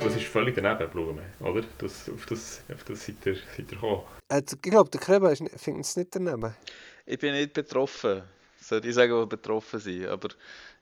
Das 0.00 0.16
ist 0.16 0.26
völlig 0.26 0.54
daneben, 0.54 0.90
Blumen, 0.90 1.24
oder? 1.40 1.64
Das, 1.78 2.10
auf, 2.10 2.26
das, 2.26 2.62
auf 2.72 2.84
das 2.84 3.06
seid 3.06 3.24
ihr, 3.24 3.36
seid 3.36 3.58
ihr 3.58 3.64
gekommen. 3.64 4.02
Also, 4.28 4.56
ich 4.56 4.70
glaube, 4.70 4.90
der 4.90 5.00
Kreber 5.00 5.34
findet 5.34 5.86
es 5.86 5.96
nicht 5.96 6.14
daneben. 6.14 6.54
Ich 7.06 7.18
bin 7.18 7.32
nicht 7.32 7.54
betroffen. 7.54 8.22
Soll 8.60 8.84
ich 8.84 8.94
sagen, 8.94 9.18
die 9.18 9.26
betroffen 9.26 9.80
sind. 9.80 10.06
Aber 10.08 10.28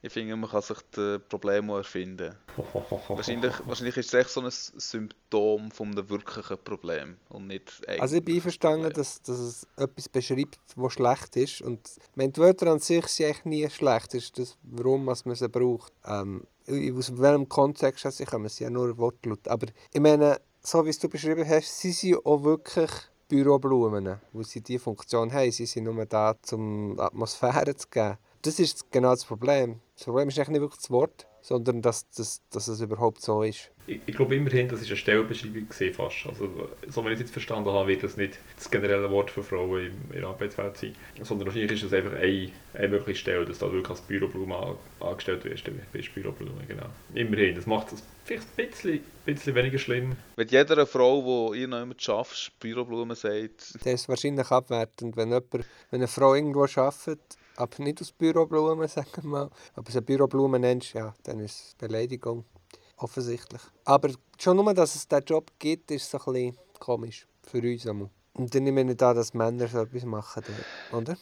ich 0.05 0.13
finde, 0.13 0.35
man 0.35 0.51
kann 0.51 0.63
sich 0.63 0.79
die 0.97 1.19
Probleme 1.29 1.77
erfinden. 1.77 2.35
wahrscheinlich, 3.09 3.53
wahrscheinlich 3.65 3.97
ist 3.97 4.13
es 4.13 4.15
echt 4.15 4.31
so 4.31 4.41
ein 4.41 4.51
Symptom 4.51 5.71
von 5.71 5.93
einem 5.93 6.11
wirklichen 6.11 6.59
Problem 6.65 7.17
und 7.29 7.47
nicht 7.47 7.81
Also 8.01 8.17
ich 8.17 8.25
bin 8.25 8.35
einverstanden, 8.35 8.93
dass, 8.93 9.23
dass 9.23 9.39
es 9.39 9.67
etwas 9.77 10.09
beschreibt, 10.09 10.59
was 10.75 10.95
schlecht 10.95 11.37
ist. 11.37 11.63
Und 11.63 11.89
meine, 12.17 12.33
die 12.33 12.41
Wörter 12.41 12.73
an 12.73 12.81
sich 12.81 13.07
sind 13.07 13.27
eigentlich 13.27 13.45
nie 13.45 13.71
schlecht. 13.71 14.09
Das 14.09 14.25
ist 14.25 14.39
das, 14.39 14.57
warum 14.65 15.05
man 15.05 15.15
sie 15.15 15.49
braucht. 15.49 15.93
Ähm, 16.05 16.49
aus 16.67 17.17
welchem 17.17 17.49
Kontext 17.49 18.05
sie 18.11 18.25
kommen, 18.25 18.49
sie 18.49 18.65
ja 18.65 18.71
nur 18.71 18.99
Wortlaut. 18.99 19.47
Aber 19.47 19.69
ich 19.93 20.01
meine, 20.01 20.41
so 20.63 20.85
wie 20.85 20.91
es 20.91 20.99
du 20.99 21.09
beschrieben 21.09 21.49
hast, 21.49 21.79
sie 21.79 21.93
sind 21.93 22.27
auch 22.27 22.43
wirklich 22.43 22.91
Büroblumen, 23.29 24.21
wo 24.33 24.43
sie 24.43 24.61
diese 24.61 24.81
Funktion 24.81 25.33
haben. 25.33 25.53
Sie 25.53 25.67
sind 25.67 25.85
nur 25.85 26.05
da, 26.07 26.35
um 26.51 26.99
Atmosphäre 26.99 27.77
zu 27.77 27.87
geben. 27.89 28.19
Das 28.43 28.59
ist 28.59 28.91
genau 28.91 29.11
das 29.11 29.25
Problem. 29.25 29.81
Das 29.95 30.05
Problem 30.05 30.29
ist 30.29 30.37
nicht 30.49 30.61
wirklich 30.61 30.81
das 30.81 30.91
Wort, 30.91 31.29
sondern 31.43 31.81
dass, 31.81 32.11
dass, 32.11 32.43
dass 32.51 32.67
es 32.67 32.81
überhaupt 32.81 33.23
so 33.23 33.43
ist. 33.45 33.71
Ich, 33.87 34.01
ich 34.05 34.17
glaube 34.17 34.35
immerhin, 34.35 34.69
das 34.69 34.81
war 34.81 34.87
eine 34.89 34.97
Stellenbeschreibung 34.97 35.69
fast. 35.93 36.27
Also, 36.27 36.49
so 36.89 37.05
wie 37.05 37.09
ich 37.09 37.15
es 37.15 37.21
jetzt 37.21 37.33
verstanden 37.33 37.71
habe, 37.71 37.89
wird 37.89 38.03
das 38.03 38.17
nicht 38.17 38.39
das 38.57 38.69
generelle 38.69 39.09
Wort 39.13 39.31
für 39.31 39.45
Frauen 39.45 39.93
in 40.13 40.21
der 40.21 40.29
Arbeitswelt 40.29 40.77
sein, 40.77 40.95
sondern 41.23 41.47
wahrscheinlich 41.47 41.71
ist 41.73 41.85
es 41.85 41.93
einfach 41.93 42.15
eine, 42.15 42.51
eine 42.75 42.89
mögliche 42.89 43.21
Stelle, 43.21 43.45
dass 43.45 43.59
du 43.59 43.67
wirklich 43.67 43.91
als 43.91 44.01
Büroblume 44.01 44.77
angestellt 44.99 45.45
wirst. 45.45 45.65
Bist 45.93 46.15
Büroblume, 46.15 46.65
genau. 46.67 46.87
Immerhin, 47.15 47.55
das 47.55 47.67
macht 47.67 47.93
es 47.93 48.03
vielleicht 48.25 48.47
ein 48.59 48.69
bisschen, 48.69 49.01
bisschen 49.25 49.55
weniger 49.55 49.79
schlimm. 49.79 50.17
Wenn 50.35 50.49
jeder 50.49 50.85
Frau, 50.87 51.53
die 51.53 51.61
ihr 51.61 51.69
noch 51.69 51.83
immer 51.83 51.95
arbeitet, 52.09 52.53
Büroblume 52.59 53.15
sagt... 53.15 53.75
Das 53.75 53.87
ist 53.87 54.09
wahrscheinlich 54.09 54.51
abwertend, 54.51 55.17
wenn, 55.17 55.29
jemand, 55.29 55.53
wenn 55.53 55.65
eine 55.93 56.09
Frau 56.09 56.35
irgendwo 56.35 56.65
arbeitet 56.65 57.37
aber 57.57 57.83
nicht 57.83 58.01
aus 58.01 58.13
Büroblumen, 58.13 58.89
sagen 58.89 59.11
wir 59.17 59.25
mal. 59.25 59.51
Wenn 59.75 59.85
du 59.85 60.03
Büroblumen 60.03 60.61
nennst, 60.61 60.93
ja, 60.95 61.15
dann 61.23 61.41
ist 61.41 61.67
es 61.67 61.75
Beleidigung. 61.75 62.45
Offensichtlich. 62.97 63.63
Aber 63.85 64.11
schon 64.39 64.57
nur, 64.57 64.73
dass 64.75 64.95
es 64.95 65.09
diesen 65.09 65.25
Job 65.25 65.51
gibt, 65.59 65.91
ist 65.91 66.11
so 66.11 66.19
ein 66.33 66.57
komisch. 66.79 67.27
Für 67.43 67.59
uns 67.59 67.87
einmal. 67.87 68.11
Und 68.35 68.55
dann 68.55 68.65
nehme 68.65 68.81
ich 68.81 68.87
nicht 68.87 69.03
an, 69.03 69.17
dass 69.17 69.35
Männer 69.35 69.69
so 69.69 69.81
etwas 69.81 70.05
machen, 70.05 70.45
oder? 70.93 71.17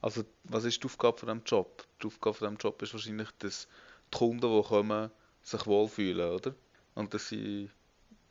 Also, 0.00 0.24
was 0.44 0.64
ist 0.64 0.82
die 0.82 0.86
Aufgabe 0.86 1.18
von 1.18 1.28
diesem 1.28 1.42
Job? 1.44 1.84
Die 2.02 2.06
Aufgabe 2.06 2.34
von 2.34 2.48
diesem 2.48 2.58
Job 2.58 2.82
ist 2.82 2.92
wahrscheinlich, 2.92 3.28
dass 3.38 3.68
die 4.12 4.18
Kunden, 4.18 4.40
die 4.40 4.62
kommen, 4.62 5.10
sich 5.42 5.66
wohlfühlen, 5.66 6.30
oder? 6.30 6.54
Und 6.94 7.14
dass 7.14 7.28
sie 7.28 7.70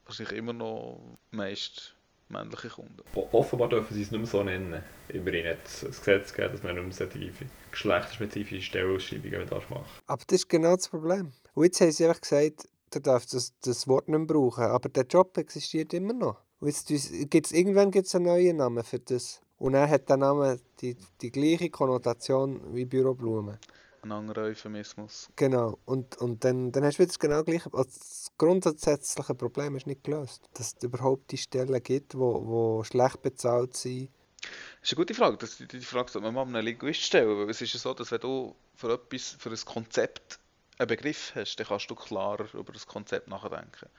wahrscheinlich 0.06 0.38
immer 0.38 0.54
noch 0.54 1.00
meist 1.32 1.95
männliche 2.30 2.70
Kunden. 2.70 3.02
Offenbar 3.32 3.70
dürfen 3.70 3.94
sie 3.94 4.02
es 4.02 4.12
nicht 4.12 4.20
mehr 4.20 4.28
so 4.28 4.44
nennen. 4.44 4.82
Immerhin 5.10 5.48
hat 5.48 5.66
es 5.66 5.84
ein 5.84 5.90
Gesetz 5.90 6.34
gegeben, 6.34 6.54
dass 6.54 6.64
man 6.64 6.76
nicht 6.76 7.00
mehr 7.00 7.10
solche 7.10 7.32
geschlechterspezifische 7.72 8.62
Stellenausschreibungen 8.62 9.42
machen 9.50 9.66
darf. 9.70 10.02
Aber 10.08 10.24
das 10.28 10.40
ist 10.40 10.50
genau 10.50 10.76
das 10.76 10.90
Problem. 10.90 11.32
Und 11.54 11.64
jetzt 11.64 11.82
haben 11.82 11.92
sie 11.92 12.06
einfach 12.06 12.22
gesagt, 12.22 12.68
du 12.92 13.00
darfst 13.00 13.34
das, 13.34 13.54
das 13.62 13.88
Wort 13.88 14.08
nicht 14.08 14.18
mehr 14.18 14.28
brauchen. 14.28 14.64
Aber 14.64 14.90
der 14.90 15.06
Job 15.06 15.38
existiert 15.38 15.94
immer 15.94 16.14
noch. 16.14 16.38
Und 16.60 16.68
jetzt 16.68 16.88
gibt's, 17.30 17.52
irgendwann 17.52 17.92
gibt 17.92 18.08
es 18.08 18.16
einen 18.16 18.26
neuen 18.26 18.58
Namen 18.58 18.84
für 18.84 19.00
das. 19.00 19.42
Und 19.58 19.74
er 19.74 19.90
hat 19.90 20.10
der 20.10 20.18
Name 20.18 20.60
die, 20.82 20.98
die 21.22 21.32
gleiche 21.32 21.70
Konnotation 21.70 22.74
wie 22.74 22.86
Büroblume 22.86 23.60
ein 24.06 24.12
anderer 24.12 24.44
Euphemismus. 24.44 25.30
Genau, 25.36 25.80
und, 25.86 26.18
und 26.18 26.44
dann, 26.44 26.72
dann 26.72 26.84
hast 26.84 26.98
du 26.98 27.00
wieder 27.00 27.08
das 27.08 27.20
genau 27.20 27.44
gleiche. 27.44 27.74
Also 27.74 27.84
das 27.84 28.32
grundsätzliche 28.38 29.36
Problem 29.36 29.76
ist 29.76 29.88
nicht 29.88 30.04
gelöst. 30.04 30.44
Dass 30.54 30.76
es 30.78 30.84
überhaupt 30.84 31.32
die 31.32 31.38
Stellen 31.38 31.82
gibt, 31.84 32.14
die 32.14 32.18
wo, 32.18 32.46
wo 32.46 32.84
schlecht 32.84 33.22
bezahlt 33.22 33.76
sind. 33.76 34.10
Das 34.42 34.92
ist 34.92 34.94
eine 34.94 34.98
gute 34.98 35.14
Frage. 35.14 35.38
Das, 35.38 35.58
die, 35.58 35.68
die 35.68 35.80
Frage 35.82 36.12
sollte 36.12 36.32
man 36.32 36.34
mal 36.34 36.44
einem 36.44 36.66
Linguist 36.66 37.02
stellen. 37.02 37.38
Weil 37.38 37.50
es 37.50 37.62
ist 37.62 37.74
ja 37.74 37.80
so, 37.80 37.94
dass 37.94 38.12
wenn 38.12 38.22
du 38.22 38.56
für 38.76 38.94
etwas, 38.94 39.36
für 39.40 39.50
ein 39.50 39.66
Konzept 39.66 40.40
einen 40.78 40.88
Begriff 40.88 41.34
hast, 41.36 41.56
dann 41.58 41.68
kannst 41.68 41.90
du 41.90 41.96
klarer 41.96 42.48
über 42.54 42.72
das 42.72 42.86
Konzept 42.86 43.28
nachdenken. 43.28 43.90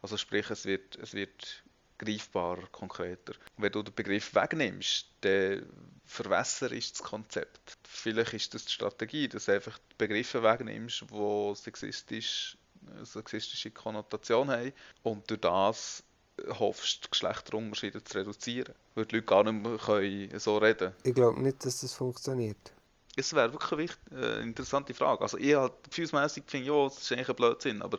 Also 0.00 0.16
sprich, 0.16 0.50
es 0.50 0.64
wird, 0.64 0.96
es 0.96 1.14
wird 1.14 1.62
greifbarer, 2.02 2.66
konkreter. 2.72 3.34
Wenn 3.56 3.72
du 3.72 3.82
den 3.82 3.94
Begriff 3.94 4.34
wegnimmst, 4.34 5.06
dann 5.20 5.66
verwässert 6.04 6.72
ist 6.72 6.98
das 6.98 7.06
Konzept. 7.06 7.78
Vielleicht 7.84 8.34
ist 8.34 8.54
das 8.54 8.64
die 8.64 8.72
Strategie, 8.72 9.28
dass 9.28 9.46
du 9.46 9.52
einfach 9.52 9.78
die 9.78 9.94
Begriffe 9.98 10.42
wegnimmst, 10.42 11.04
die 11.10 11.54
sexistisch, 11.54 12.56
eine 12.94 13.06
sexistische 13.06 13.70
Konnotation 13.70 14.50
haben 14.50 14.72
und 15.02 15.30
durch 15.30 15.40
das 15.40 16.02
hoffst, 16.58 17.10
Geschlechterunterschiede 17.10 18.02
zu 18.02 18.18
reduzieren. 18.18 18.74
Weil 18.94 19.06
die 19.06 19.16
Leute 19.16 19.26
gar 19.26 19.44
nicht 19.44 19.62
mehr 19.62 19.78
können 19.78 20.40
so 20.40 20.58
reden 20.58 20.78
können. 20.78 20.94
Ich 21.04 21.14
glaube 21.14 21.40
nicht, 21.40 21.64
dass 21.64 21.80
das 21.80 21.94
funktioniert. 21.94 22.72
Es 23.14 23.34
wäre 23.34 23.52
wirklich 23.52 23.90
eine 24.10 24.38
äh, 24.38 24.42
interessante 24.42 24.94
Frage. 24.94 25.20
Also 25.22 25.36
ich 25.36 25.54
halt 25.54 25.74
gefühlsmässig 25.84 26.44
finde, 26.46 26.68
ja, 26.68 26.84
das 26.84 27.02
ist 27.02 27.12
eigentlich 27.12 27.28
ein 27.28 27.36
Blödsinn, 27.36 27.82
aber 27.82 27.98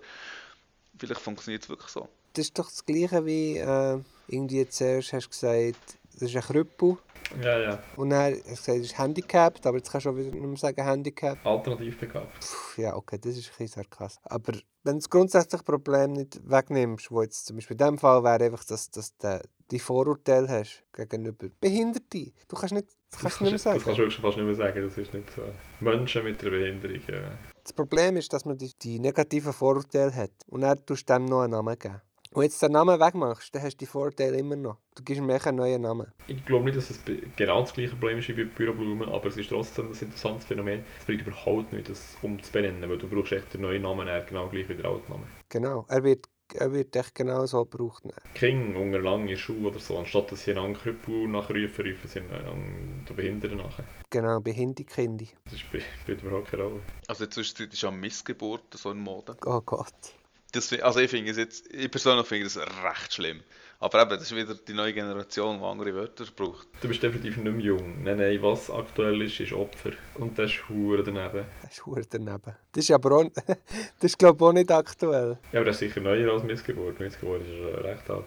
vielleicht 0.98 1.22
funktioniert 1.22 1.64
es 1.64 1.70
wirklich 1.70 1.90
so 1.90 2.10
das 2.34 2.46
ist 2.46 2.60
doch 2.60 2.70
das 2.70 2.86
Gleiche 2.86 3.26
wie 3.26 3.58
äh, 3.58 4.00
irgendwie 4.28 4.68
zuerst 4.68 5.14
hast 5.14 5.26
du 5.26 5.30
gesagt, 5.30 5.98
das 6.14 6.30
ist 6.30 6.36
ein 6.36 6.42
Krüppel. 6.42 6.98
Ja, 7.42 7.60
ja. 7.60 7.84
Und 7.96 8.12
dann 8.12 8.34
hast 8.34 8.44
du 8.44 8.50
gesagt, 8.50 8.78
es 8.80 8.86
ist 8.86 8.98
handicapped, 8.98 9.66
aber 9.66 9.78
jetzt 9.78 9.92
kannst 9.92 10.06
du 10.06 10.12
auch 10.12 10.16
wieder 10.16 10.30
nicht 10.30 10.42
mehr 10.42 10.58
sagen 10.58 10.84
handicapped. 10.84 11.46
Alternativ 11.46 12.00
begabt. 12.00 12.32
Ja, 12.78 12.96
okay, 12.96 13.18
das 13.18 13.38
ist 13.38 13.48
ein 13.48 13.58
bisschen 13.58 13.84
sarkastisch. 13.84 14.24
Aber 14.26 14.54
wenn 14.84 14.96
du 14.96 15.00
das 15.00 15.10
grundsätzliche 15.10 15.64
Problem 15.64 16.14
nicht 16.14 16.40
wegnimmst, 16.44 17.10
wo 17.12 17.22
jetzt 17.22 17.46
zum 17.46 17.56
Beispiel 17.56 17.76
in 17.76 17.80
diesem 17.80 17.98
Fall 17.98 18.24
wäre 18.24 18.44
einfach, 18.44 18.64
dass, 18.66 18.92
dass 18.92 19.16
du 19.18 19.42
die 19.72 19.80
Vorurteile 19.80 20.48
hast 20.48 20.84
gegenüber 20.94 21.48
Behinderten. 21.60 22.34
Du 22.48 22.56
kannst 22.56 22.74
nicht, 22.74 22.88
das 23.10 23.22
kannst 23.22 23.40
du 23.40 23.44
nicht 23.46 23.54
mehr 23.54 23.60
sagen. 23.60 23.82
Das 23.84 23.96
kannst 23.96 24.18
du 24.18 24.22
fast 24.22 24.38
nicht 24.38 24.46
mehr 24.46 24.56
sagen, 24.56 24.84
das 24.84 24.98
ist 24.98 25.14
nicht 25.14 25.30
so. 25.36 25.42
Menschen 25.80 26.24
mit 26.24 26.42
einer 26.42 26.52
Behinderung, 26.52 27.02
ja. 27.08 27.32
Das 27.64 27.74
Problem 27.74 28.18
ist, 28.18 28.32
dass 28.34 28.46
man 28.46 28.58
die, 28.58 28.72
die 28.80 29.00
negativen 29.00 29.54
Vorurteile 29.54 30.14
hat 30.14 30.32
und 30.48 30.62
dann 30.62 30.86
tust 30.86 31.10
du 31.10 31.14
dem 31.14 31.26
noch 31.26 31.42
einen 31.42 31.52
Namen 31.52 31.80
geben. 31.80 32.02
Und 32.34 32.44
jetzt 32.44 32.62
den 32.64 32.72
Namen 32.72 33.00
wegmachst, 33.00 33.54
dann 33.54 33.62
hast 33.62 33.76
du 33.76 33.78
die 33.80 33.86
Vorteile 33.86 34.38
immer 34.38 34.56
noch. 34.56 34.78
Du 34.96 35.04
gibst 35.04 35.22
mir 35.22 35.46
einen 35.46 35.58
neuen 35.58 35.82
Namen. 35.82 36.12
Ich 36.28 36.44
glaube 36.46 36.66
nicht, 36.66 36.78
dass 36.78 36.90
es 36.90 37.00
genau 37.36 37.62
das 37.62 37.74
gleiche 37.74 37.92
Problem 37.92 38.18
ist 38.18 38.28
wie 38.28 38.34
bei 38.34 38.46
Büroblumen, 38.46 39.08
aber 39.08 39.28
es 39.28 39.38
ist 39.38 39.50
trotzdem 39.50 39.92
ein 39.92 40.00
interessantes 40.00 40.46
Phänomen. 40.46 40.84
Es 41.00 41.06
bringt 41.06 41.22
überhaupt 41.22 41.72
nicht, 41.72 41.90
das 41.90 42.18
umzubenennen, 42.24 42.90
weil 42.90 42.98
du 42.98 43.08
brauchst 43.08 43.34
echt 43.34 43.54
den 43.54 43.62
neuen 43.62 43.84
Namen, 43.84 44.08
genau 44.28 44.48
gleich 44.50 44.68
wie 44.68 44.76
der 44.76 44.86
alte 44.86 45.12
Name. 45.12 45.24
Genau, 45.50 45.86
er 45.88 46.04
wird 46.04 46.28
er 46.56 46.72
wird 46.72 46.96
echt 46.96 47.16
genau 47.16 47.46
so 47.46 47.66
gebraucht. 47.66 48.04
Dann. 48.04 48.34
Kinder 48.34 48.80
unter 48.80 49.00
lange 49.00 49.36
Schuhe 49.38 49.70
oder 49.70 49.80
so, 49.80 49.98
anstatt 49.98 50.32
dass 50.32 50.44
sie 50.44 50.54
einen 50.54 50.74
Krüppel 50.74 51.28
nachrufen, 51.28 51.86
rufen 51.86 52.08
sie 52.08 52.20
einen 52.20 53.06
den 53.08 53.16
Behinderten 53.16 53.58
nachher. 53.58 53.86
Genau, 54.10 54.40
Behinderkinder. 54.40 55.26
Das 55.46 55.60
spielt 55.60 56.22
überhaupt 56.22 56.52
keine 56.52 56.64
Rolle. 56.64 56.82
Also 57.08 57.26
inzwischen 57.26 57.70
ist 57.70 57.82
ja 57.82 57.90
Missgeburt 57.90 58.66
so 58.76 58.92
in 58.92 59.00
Mode. 59.00 59.36
Oh 59.46 59.62
Gott. 59.62 60.14
Das, 60.54 60.72
also 60.72 61.00
ich 61.00 61.10
finde 61.10 61.32
es 61.32 61.38
jetzt, 61.38 61.74
ich 61.74 61.90
persönlich 61.90 62.28
finde 62.28 62.46
es 62.46 62.58
recht 62.58 63.14
schlimm. 63.14 63.42
Aber 63.80 64.02
eben, 64.02 64.12
das 64.12 64.22
ist 64.22 64.36
wieder 64.36 64.54
die 64.54 64.74
neue 64.74 64.94
Generation, 64.94 65.58
die 65.58 65.66
andere 65.66 65.94
Wörter 65.96 66.26
braucht. 66.36 66.68
Du 66.80 66.88
bist 66.88 67.02
definitiv 67.02 67.38
nicht 67.38 67.56
mehr 67.56 67.66
jung. 67.66 68.04
Nein, 68.04 68.18
nein, 68.18 68.42
was 68.42 68.70
aktuell 68.70 69.20
ist, 69.24 69.40
ist 69.40 69.52
Opfer. 69.52 69.92
Und 70.14 70.38
das 70.38 70.52
ist 70.52 70.70
Hure 70.70 71.04
daneben. 71.04 71.46
Das 71.64 71.72
ist 71.72 71.86
Hure 71.86 72.04
daneben. 72.08 72.56
Das 72.72 72.84
ist 72.84 72.92
aber 72.92 73.12
auch, 73.18 73.26
das 73.36 73.58
ist 74.00 74.20
glaube 74.20 74.38
ich 74.38 74.48
auch 74.48 74.54
nicht 74.54 74.72
aktuell. 74.72 75.40
Ja, 75.52 75.60
aber 75.60 75.66
das 75.66 75.82
ist 75.82 75.90
sicher 75.90 76.02
neuer 76.02 76.32
als 76.32 76.44
Missgeburt. 76.44 77.00
Missgeburt 77.00 77.42
ist 77.42 77.58
schon 77.58 77.84
recht 77.84 78.10
alt. 78.10 78.26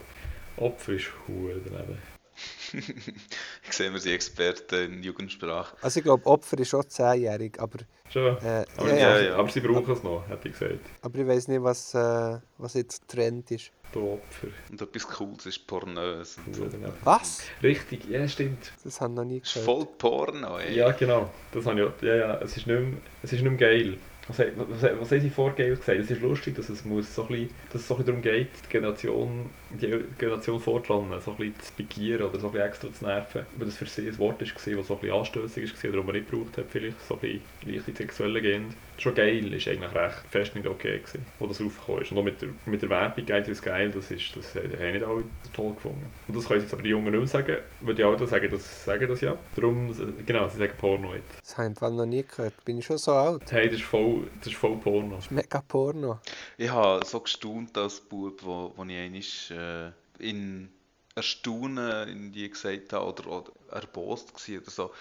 Opfer 0.56 0.92
ist 0.94 1.06
Hure 1.28 1.60
daneben. 1.64 2.15
ich 2.72 3.72
sehe, 3.72 3.92
wir 3.92 3.98
sind 4.00 4.12
Experten 4.12 4.94
in 4.94 5.02
Jugendsprache. 5.02 5.76
Also 5.80 5.98
ich 6.00 6.04
glaube, 6.04 6.26
Opfer 6.26 6.58
ist 6.58 6.68
schon 6.68 6.82
10-jährig, 6.82 7.58
aber... 7.58 7.78
Schon? 8.12 8.36
Äh, 8.38 8.64
aber, 8.76 8.88
ja, 8.90 8.96
ja, 8.96 9.20
ja. 9.20 9.36
aber 9.36 9.48
sie 9.48 9.60
brauchen 9.60 9.92
es 9.92 10.02
noch, 10.02 10.28
hätte 10.28 10.48
ich 10.48 10.58
gesagt. 10.58 10.78
Aber 11.02 11.18
ich 11.18 11.26
weiß 11.26 11.48
nicht, 11.48 11.62
was, 11.62 11.94
äh, 11.94 12.38
was 12.58 12.74
jetzt 12.74 13.08
Trend 13.08 13.50
ist. 13.50 13.72
Du 13.92 14.12
Opfer. 14.12 14.48
Und 14.70 14.80
etwas 14.80 15.06
Cooles 15.08 15.46
ist 15.46 15.66
pornös. 15.66 16.36
Und 16.44 16.54
so. 16.54 16.64
Daneben. 16.66 16.92
Was? 17.04 17.42
Richtig, 17.62 18.04
ja 18.08 18.26
stimmt. 18.28 18.72
Das 18.84 19.00
haben 19.00 19.14
wir 19.14 19.22
noch 19.24 19.30
nie 19.30 19.40
Das 19.40 19.48
ist 19.48 19.54
gehört. 19.64 19.66
voll 19.66 19.86
Porno, 19.98 20.58
ey. 20.58 20.76
Ja, 20.76 20.90
genau. 20.92 21.30
Das 21.52 21.66
habe 21.66 21.80
ich 21.80 21.86
auch. 21.86 22.02
Ja, 22.02 22.14
ja, 22.14 22.34
es 22.40 22.56
ist 22.56 22.66
nicht 22.66 22.78
mehr, 22.78 22.92
es 23.22 23.32
ist 23.32 23.42
nicht 23.42 23.50
mehr 23.50 23.58
geil. 23.58 23.98
Was, 24.28 24.40
was, 24.40 24.46
was, 24.56 25.00
was 25.00 25.10
haben 25.12 25.20
sie 25.20 25.30
vor 25.30 25.52
geil 25.52 25.76
gesagt? 25.76 25.98
Es 25.98 26.10
ist 26.10 26.20
lustig, 26.20 26.56
dass 26.56 26.68
es, 26.68 26.84
muss 26.84 27.14
so 27.14 27.22
ein 27.22 27.28
bisschen, 27.28 27.50
dass 27.72 27.82
es 27.82 27.88
so 27.88 27.94
ein 27.94 28.04
bisschen 28.04 28.22
darum 28.22 28.22
geht, 28.22 28.48
die 28.64 28.68
Generation, 28.70 29.50
die 29.70 30.04
Generation 30.18 30.60
vordran 30.60 31.08
so 31.20 31.32
ein 31.32 31.36
bisschen 31.36 31.60
zu 31.60 31.72
pikieren 31.72 32.26
oder 32.26 32.38
so 32.38 32.48
ein 32.48 32.52
bisschen 32.52 32.68
extra 32.68 32.92
zu 32.92 33.04
nerven. 33.04 33.46
Weil 33.56 33.66
das 33.66 33.76
für 33.76 33.86
sie 33.86 34.08
ein 34.08 34.18
Wort 34.18 34.40
war, 34.40 34.46
das 34.46 34.64
so 34.86 34.94
ein 34.94 35.00
bisschen 35.00 35.16
anstößig 35.16 35.84
war 35.84 35.90
oder 35.90 36.02
man 36.02 36.14
nicht 36.14 36.30
gebraucht 36.30 36.56
hat, 36.56 36.66
vielleicht 36.68 37.00
so 37.06 37.14
ein 37.14 37.20
bisschen 37.20 37.42
leicht 37.64 37.88
ins 37.88 37.98
Sexuelle 37.98 38.40
gehend. 38.40 38.74
Schon 38.98 39.14
geil 39.14 39.52
ist 39.52 39.68
eigentlich 39.68 39.94
recht 39.94 40.24
fest 40.30 40.54
nicht 40.54 40.66
okay 40.66 40.98
gewesen, 40.98 41.26
wo 41.38 41.46
das 41.46 41.60
aufgekommen 41.60 42.02
ist. 42.02 42.12
Und 42.12 42.18
auch 42.18 42.24
mit 42.24 42.40
der, 42.40 42.48
mit 42.64 42.80
der 42.80 42.88
Werbung 42.88 43.26
«Geil 43.26 43.42
ist 43.46 43.62
geil», 43.62 43.90
das, 43.90 44.10
ist, 44.10 44.34
das 44.36 44.54
haben 44.54 44.92
nicht 44.92 45.04
alle 45.04 45.24
toll 45.52 45.74
gefunden. 45.74 46.06
Und 46.28 46.36
das 46.36 46.46
können 46.46 46.62
jetzt 46.62 46.72
aber 46.72 46.82
die 46.82 46.90
Jungen 46.90 47.10
nicht 47.10 47.18
mehr 47.18 47.26
sagen, 47.26 47.56
weil 47.80 47.94
die 47.94 48.04
Alten 48.04 48.26
sagen 48.26 48.48
das, 48.50 48.84
sagen 48.84 49.08
das 49.08 49.20
ja. 49.20 49.36
Darum, 49.54 49.94
genau, 50.24 50.48
sie 50.48 50.58
sagen 50.58 50.72
Porno 50.78 51.14
jetzt. 51.14 51.40
Das 51.42 51.58
habe 51.58 51.66
ich 51.66 51.70
im 51.70 51.76
Fall 51.76 51.92
noch 51.92 52.06
nie 52.06 52.24
gehört. 52.24 52.64
Bin 52.64 52.78
ich 52.78 52.86
schon 52.86 52.98
so 52.98 53.12
alt? 53.12 53.42
Hey, 53.50 53.66
das 53.66 53.76
ist 53.76 53.84
voll, 53.84 54.28
das 54.38 54.48
ist 54.48 54.56
voll 54.56 54.76
Porno. 54.78 55.16
Das 55.16 55.26
ist 55.26 55.30
mega 55.30 55.60
Porno. 55.60 56.20
Ich 56.56 56.70
habe 56.70 57.04
so 57.04 57.20
gestaunt 57.20 57.76
als 57.76 58.00
Bub, 58.00 58.40
wo, 58.42 58.72
wo 58.76 58.84
ich 58.84 58.96
einmal 58.96 59.22
äh, 59.56 59.92
in 60.18 60.72
Erstaunen 61.14 62.08
irgendwie 62.08 62.48
gesagt 62.48 62.92
habe 62.92 63.06
oder, 63.06 63.26
oder 63.26 63.52
erbost 63.70 64.48
war 64.48 64.58
oder 64.58 64.70
so. 64.70 64.94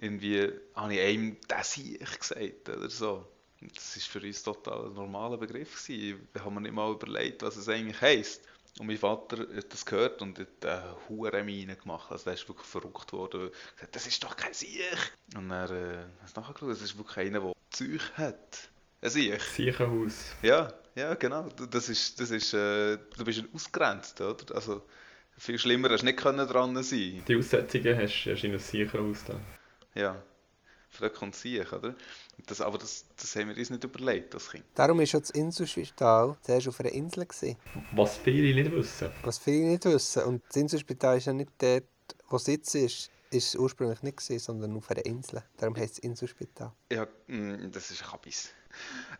Irgendwie 0.00 0.50
habe 0.74 0.94
ich 0.94 1.00
einem 1.00 1.36
«das 1.46 1.76
ich» 1.76 1.98
gesagt 1.98 2.68
oder 2.68 2.88
so. 2.88 3.26
Das 3.60 3.96
war 3.96 4.20
für 4.20 4.26
uns 4.26 4.42
total 4.42 4.86
ein 4.86 4.94
normaler 4.94 5.36
Begriff. 5.36 5.86
Gewesen. 5.86 6.26
Wir 6.32 6.44
haben 6.44 6.62
nicht 6.62 6.72
mal 6.72 6.92
überlegt, 6.92 7.42
was 7.42 7.56
es 7.56 7.68
eigentlich 7.68 8.00
heisst. 8.00 8.42
Und 8.78 8.86
mein 8.86 8.96
Vater 8.96 9.46
hat 9.54 9.72
das 9.72 9.84
gehört 9.84 10.22
und 10.22 10.38
hat 10.38 10.64
eine 10.64 10.96
hure 11.08 11.42
Miene 11.42 11.76
gemacht. 11.76 12.10
Also 12.10 12.24
der 12.24 12.34
ist 12.34 12.48
wirklich 12.48 12.66
verrückt 12.66 13.12
worden. 13.12 13.50
Gesagt, 13.74 13.96
das 13.96 14.06
ist 14.06 14.24
doch 14.24 14.36
kein 14.36 14.54
Siech. 14.54 15.12
Und 15.36 15.50
er 15.50 15.70
äh, 15.70 15.98
hat 16.24 16.36
nachgeschaut, 16.36 16.70
das 16.70 16.80
ist 16.80 16.96
wirklich 16.96 17.26
einer, 17.26 17.40
der 17.40 17.52
Zeug 17.68 18.00
hat. 18.14 18.70
Ein 19.02 19.10
Siech. 19.10 19.42
Siechenhaus. 19.42 20.32
Ja, 20.40 20.72
ja, 20.94 21.14
genau. 21.14 21.48
Du- 21.56 21.66
Das 21.66 21.88
ist, 21.88 22.18
das 22.20 22.30
ist, 22.30 22.52
äh, 22.54 22.98
du 23.16 23.24
bist 23.24 23.38
ein 23.40 23.48
ausgrenzt, 23.54 24.20
oder? 24.20 24.54
Also, 24.54 24.82
viel 25.36 25.58
schlimmer 25.58 25.88
hast 25.90 26.00
du 26.02 26.06
nicht 26.06 26.18
können 26.18 26.46
dran 26.46 26.74
sein. 26.82 27.22
Die 27.26 27.36
Aussetzungen 27.36 27.96
hast, 27.98 28.24
du 28.24 28.46
in 28.46 28.52
ein 28.52 28.58
Siechenhaus 28.58 29.24
da. 29.26 29.40
Ja, 29.94 30.22
vielleicht 30.90 31.14
kommt 31.14 31.34
Siech, 31.34 31.72
oder? 31.72 31.88
Und 32.36 32.50
Das, 32.50 32.60
aber 32.60 32.78
das, 32.78 33.06
das 33.16 33.34
haben 33.36 33.48
wir 33.48 33.56
uns 33.56 33.70
nicht 33.70 33.84
überlegt, 33.84 34.34
das 34.34 34.50
Kind. 34.50 34.64
Darum 34.74 35.00
ist 35.00 35.10
schon 35.10 35.20
das 35.20 35.30
Inselspital 35.30 36.36
zuerst 36.42 36.68
auf 36.68 36.78
einer 36.80 36.92
Insel. 36.92 37.24
Gewesen, 37.26 37.56
Was 37.92 38.18
viele 38.18 38.54
nicht 38.54 38.70
wissen. 38.72 39.10
was 39.22 39.38
viele 39.38 39.68
nicht 39.68 39.84
wissen. 39.84 40.22
Und 40.24 40.42
das 40.48 40.56
Inselspital 40.56 41.16
ist 41.18 41.26
ja 41.26 41.32
nicht 41.32 41.50
dort, 41.58 41.84
wo 42.28 42.38
Sitz 42.38 42.74
ist. 42.74 43.10
Ist 43.32 43.46
es 43.50 43.54
ursprünglich 43.54 44.02
nicht 44.02 44.16
gewesen, 44.16 44.40
sondern 44.40 44.76
auf 44.76 44.90
einer 44.90 45.06
Insel. 45.06 45.44
Darum 45.56 45.76
heißt 45.76 45.92
es 45.92 45.98
Inselspital. 46.00 46.72
Ja, 46.90 47.06
mm, 47.28 47.70
das 47.70 47.92
ist 47.92 48.02
Kabis. 48.02 48.50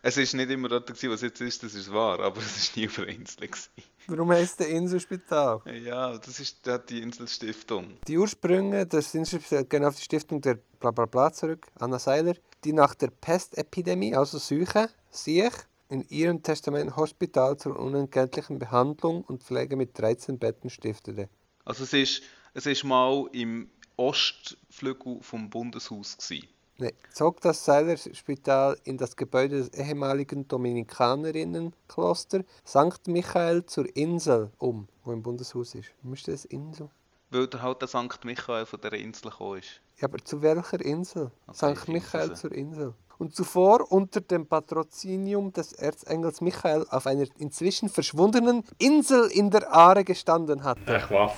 Es 0.02 0.16
ist 0.16 0.34
nicht 0.34 0.50
immer 0.50 0.68
dort, 0.68 0.86
gewesen, 0.86 1.10
was 1.10 1.20
jetzt 1.20 1.40
ist, 1.40 1.62
das 1.62 1.74
ist 1.74 1.92
wahr, 1.92 2.20
aber 2.20 2.40
es 2.40 2.56
ist 2.56 2.76
nie 2.76 2.86
auf 2.86 2.98
einer 2.98 3.08
Insel. 3.08 3.46
Gewesen. 3.46 3.70
Warum 4.06 4.30
heißt 4.30 4.60
es 4.60 4.66
Inselspital? 4.66 5.60
Ja, 5.84 6.16
das 6.16 6.40
ist 6.40 6.66
da 6.66 6.74
hat 6.74 6.88
die 6.88 7.02
Inselstiftung. 7.02 7.98
Die 8.06 8.16
Ursprünge 8.16 8.86
des 8.86 9.14
Inselspitals 9.14 9.68
gehen 9.68 9.84
auf 9.84 9.96
die 9.96 10.02
Stiftung 10.02 10.40
der 10.40 10.58
Blablabla 10.80 11.32
zurück, 11.32 11.66
Anna 11.78 11.98
Seiler, 11.98 12.34
die 12.64 12.72
nach 12.72 12.94
der 12.94 13.08
Pestepidemie, 13.08 14.14
also 14.14 14.38
Seuche, 14.38 14.88
sich 15.10 15.52
in 15.90 16.06
ihrem 16.08 16.42
Testament 16.42 16.96
Hospital 16.96 17.56
zur 17.56 17.78
unentgeltlichen 17.78 18.58
Behandlung 18.58 19.22
und 19.22 19.42
Pflege 19.42 19.76
mit 19.76 19.98
13 19.98 20.38
Betten 20.38 20.70
stiftete. 20.70 21.28
Also 21.64 21.84
es 21.84 21.92
ist, 21.92 22.22
es 22.54 22.66
ist 22.66 22.84
mal 22.84 23.28
im 23.32 23.68
Ostflügel 23.96 25.18
vom 25.20 25.50
Bundeshaus 25.50 26.16
gewesen. 26.16 26.48
Nee, 26.80 26.94
zog 27.12 27.42
das 27.42 27.62
Seiler-Spital 27.66 28.78
in 28.84 28.96
das 28.96 29.14
Gebäude 29.14 29.58
des 29.58 29.68
ehemaligen 29.74 30.48
Dominikanerinnenklosters 30.48 32.42
St. 32.66 33.06
Michael 33.06 33.66
zur 33.66 33.94
Insel 33.94 34.50
um, 34.56 34.88
wo 35.04 35.12
im 35.12 35.22
Bundeshaus 35.22 35.74
ist. 35.74 35.90
Müsste 36.02 36.30
das 36.30 36.46
Insel? 36.46 36.88
Weil 37.28 37.48
der 37.48 37.60
halt 37.60 37.82
der 37.82 37.88
St. 37.88 38.24
Michael 38.24 38.64
von 38.64 38.80
der 38.80 38.94
Insel 38.94 39.30
gekommen 39.30 39.58
ist. 39.58 39.82
Ja, 39.98 40.08
aber 40.08 40.24
zu 40.24 40.40
welcher 40.40 40.80
Insel? 40.80 41.30
Okay, 41.48 41.76
St. 41.76 41.88
Michael 41.88 42.30
Insel. 42.30 42.36
zur 42.36 42.52
Insel. 42.52 42.94
Und 43.18 43.36
zuvor 43.36 43.92
unter 43.92 44.22
dem 44.22 44.46
Patrozinium 44.46 45.52
des 45.52 45.74
Erzengels 45.74 46.40
Michael 46.40 46.86
auf 46.88 47.06
einer 47.06 47.26
inzwischen 47.36 47.90
verschwundenen 47.90 48.64
Insel 48.78 49.30
in 49.30 49.50
der 49.50 49.70
Aare 49.70 50.02
gestanden 50.02 50.64
hatte. 50.64 50.80
Ach 50.86 51.10
was. 51.10 51.32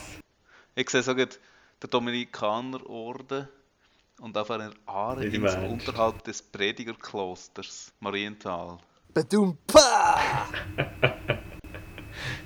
Ich 0.77 0.89
sehe 0.89 1.03
sogar 1.03 1.27
der 1.83 1.91
Dominikanerorden 1.91 3.49
und 4.23 4.39
auf 4.39 4.51
einer 4.51 4.71
meinst 5.41 5.57
du? 5.57 5.67
unterhalb 5.67 6.23
des 6.25 6.41
Predigerklosters 6.41 7.93
Marienthal. 8.01 8.79
Badumpa! 9.13 10.21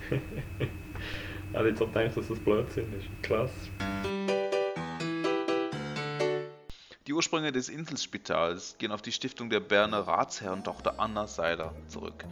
Ich 0.08 1.62
hätte 1.62 1.68
jetzt 1.70 1.82
auch 1.82 1.92
gedacht, 1.92 2.16
dass 2.16 2.28
das 2.28 2.38
Blödsinn 2.38 2.92
ist. 2.92 3.06
Krass. 3.22 3.50
Die 7.06 7.12
Ursprünge 7.12 7.52
des 7.52 7.68
Inselspitals 7.68 8.78
gehen 8.78 8.90
auf 8.90 9.00
die 9.00 9.12
Stiftung 9.12 9.48
der 9.48 9.60
Berner 9.60 10.08
Ratsherren 10.08 10.64
Dr. 10.64 10.98
Anna 10.98 11.28
Seiler 11.28 11.72
zurück, 11.86 12.24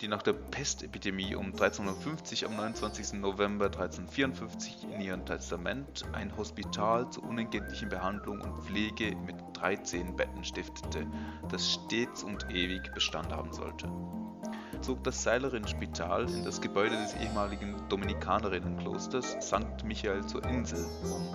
die 0.00 0.08
nach 0.08 0.22
der 0.22 0.32
Pestepidemie 0.32 1.36
um 1.36 1.52
1350 1.52 2.44
am 2.44 2.56
29. 2.56 3.20
November 3.20 3.66
1354 3.66 4.82
in 4.92 5.00
ihrem 5.00 5.24
Testament 5.24 6.04
ein 6.12 6.36
Hospital 6.36 7.08
zur 7.08 7.22
unentgeltlichen 7.22 7.88
Behandlung 7.88 8.40
und 8.40 8.64
Pflege 8.64 9.14
mit 9.14 9.36
13 9.52 10.16
Betten 10.16 10.42
stiftete, 10.42 11.06
das 11.48 11.74
stets 11.74 12.24
und 12.24 12.50
ewig 12.50 12.92
Bestand 12.94 13.32
haben 13.32 13.52
sollte. 13.52 13.88
Zog 14.86 15.02
das 15.02 15.20
Seilerinnenspital 15.24 16.30
in 16.30 16.44
das 16.44 16.60
Gebäude 16.60 16.94
des 16.96 17.12
ehemaligen 17.16 17.74
Dominikanerinnenklosters 17.88 19.36
St. 19.40 19.82
Michael 19.84 20.24
zur 20.26 20.44
Insel 20.44 20.78
um, 21.02 21.34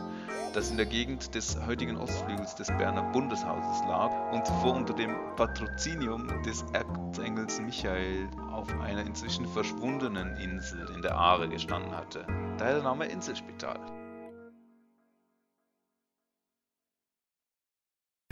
das 0.54 0.72
in 0.72 0.78
der 0.78 0.86
Gegend 0.86 1.36
des 1.36 1.60
heutigen 1.68 1.97
Ostflügels 1.97 2.56
des 2.56 2.68
Berner 2.68 3.12
Bundeshauses 3.12 3.82
lag 3.89 4.10
und 4.32 4.45
zuvor 4.45 4.76
unter 4.76 4.93
dem 4.93 5.14
Patrozinium 5.36 6.30
des 6.43 6.64
Erzengels 6.72 7.60
Michael 7.60 8.30
auf 8.54 8.70
einer 8.80 9.06
inzwischen 9.06 9.45
verschwundenen 9.47 10.38
Insel 10.38 10.89
in 10.95 11.02
der 11.02 11.18
Aare 11.18 11.49
gestanden 11.49 11.91
hatte. 11.91 12.26
Daher 12.58 12.76
der 12.76 12.84
Name 12.84 13.08
Inselspital. 13.08 13.78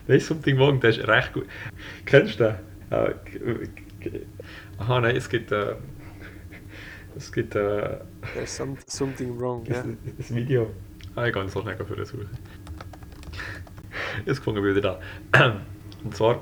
Weißt 0.08 0.30
du, 0.30 0.34
Something 0.36 0.58
Wrong, 0.58 0.80
der 0.80 0.92
ist 0.92 1.06
recht 1.06 1.34
gut. 1.34 1.46
Kennst 2.06 2.40
du 2.40 2.58
den? 2.90 4.26
Aha, 4.80 5.02
nein, 5.02 5.16
es 5.16 5.30
gibt. 5.30 5.52
Äh, 5.52 5.76
es 7.16 7.32
gibt. 7.32 7.56
Äh, 7.56 7.98
There's 8.34 8.56
some, 8.56 8.78
something 8.88 9.38
wrong, 9.40 9.66
ja. 9.66 9.82
ein, 9.82 9.98
ein 10.06 10.36
Video. 10.36 10.72
Ah, 11.16 11.26
ich 11.28 11.34
kann 11.34 11.50
so 11.50 11.62
schnell 11.62 11.76
für 11.76 11.96
das 11.96 12.10
suchen. 12.10 12.30
Habe 14.20 14.26
gefunden, 14.26 14.64
wieder 14.64 15.00
da. 15.34 15.52
Und 16.04 16.16
zwar, 16.16 16.42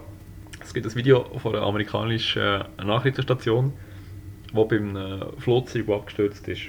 es 0.61 0.73
gibt 0.73 0.85
ein 0.85 0.95
Video 0.95 1.23
von 1.39 1.55
einer 1.55 1.65
amerikanischen 1.65 2.41
äh, 2.41 2.83
Nachrichtenstation, 2.83 3.73
wo 4.53 4.65
beim 4.65 4.95
äh, 4.95 5.19
Flugzeug, 5.39 5.87
das 5.87 5.95
abgestürzt 5.95 6.47
ist, 6.47 6.61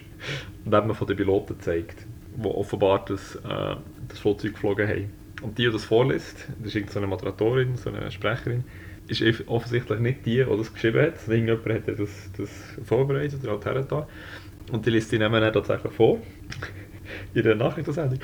und 0.65 0.75
eben 0.75 0.95
von 0.95 1.07
den 1.07 1.17
Piloten 1.17 1.61
zeigt, 1.61 2.07
die 2.37 2.47
offenbar 2.49 3.05
das, 3.05 3.37
äh, 3.37 3.77
das 4.09 4.19
Flugzeug 4.19 4.55
geflogen 4.55 4.89
haben. 4.89 5.13
Und 5.43 5.59
die, 5.59 5.67
die 5.67 5.73
das 5.73 5.85
vorliest, 5.85 6.49
das 6.59 6.69
ist 6.69 6.77
irgendeine 6.77 7.07
Moderatorin, 7.09 7.77
so 7.77 7.91
eine 7.91 8.11
Sprecherin, 8.11 8.65
ist 9.09 9.23
eff- 9.23 9.47
offensichtlich 9.49 9.99
nicht 10.01 10.27
die, 10.27 10.45
die 10.45 10.57
das 10.57 10.73
geschrieben 10.73 11.01
hat, 11.03 11.19
sondern 11.21 11.47
irgendjemand 11.49 11.89
hat 11.89 11.99
das, 11.99 12.31
das 12.37 12.51
vorbereitet 12.87 13.41
oder 13.43 13.53
halt 13.53 13.65
hergetan. 13.65 14.05
Und 14.73 14.85
die 14.87 14.91
liest 14.91 15.11
die 15.13 15.19
nehmen 15.19 15.41
dann 15.41 15.53
tatsächlich 15.53 15.93
vor, 15.93 16.19
in 17.35 17.43
der 17.43 17.55
Nachrichtensendung, 17.55 18.19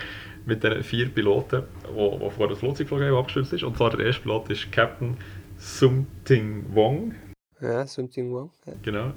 mit 0.46 0.62
den 0.62 0.82
vier 0.82 1.08
Piloten, 1.08 1.62
die, 1.88 2.18
die 2.18 2.30
vor 2.30 2.48
das 2.48 2.58
Flugzeug 2.58 2.92
abgestürzt 2.92 3.52
ist. 3.54 3.62
Und 3.62 3.76
zwar 3.76 3.90
der 3.90 4.06
erste 4.06 4.22
Pilot 4.22 4.50
ist 4.50 4.70
Captain 4.70 5.16
Sum 5.56 6.06
Ting 6.24 6.64
Wong, 6.74 7.14
Ja, 7.60 7.86
something 7.86 8.30
wrong. 8.32 8.50
Ja. 8.66 8.72
genau. 8.82 9.12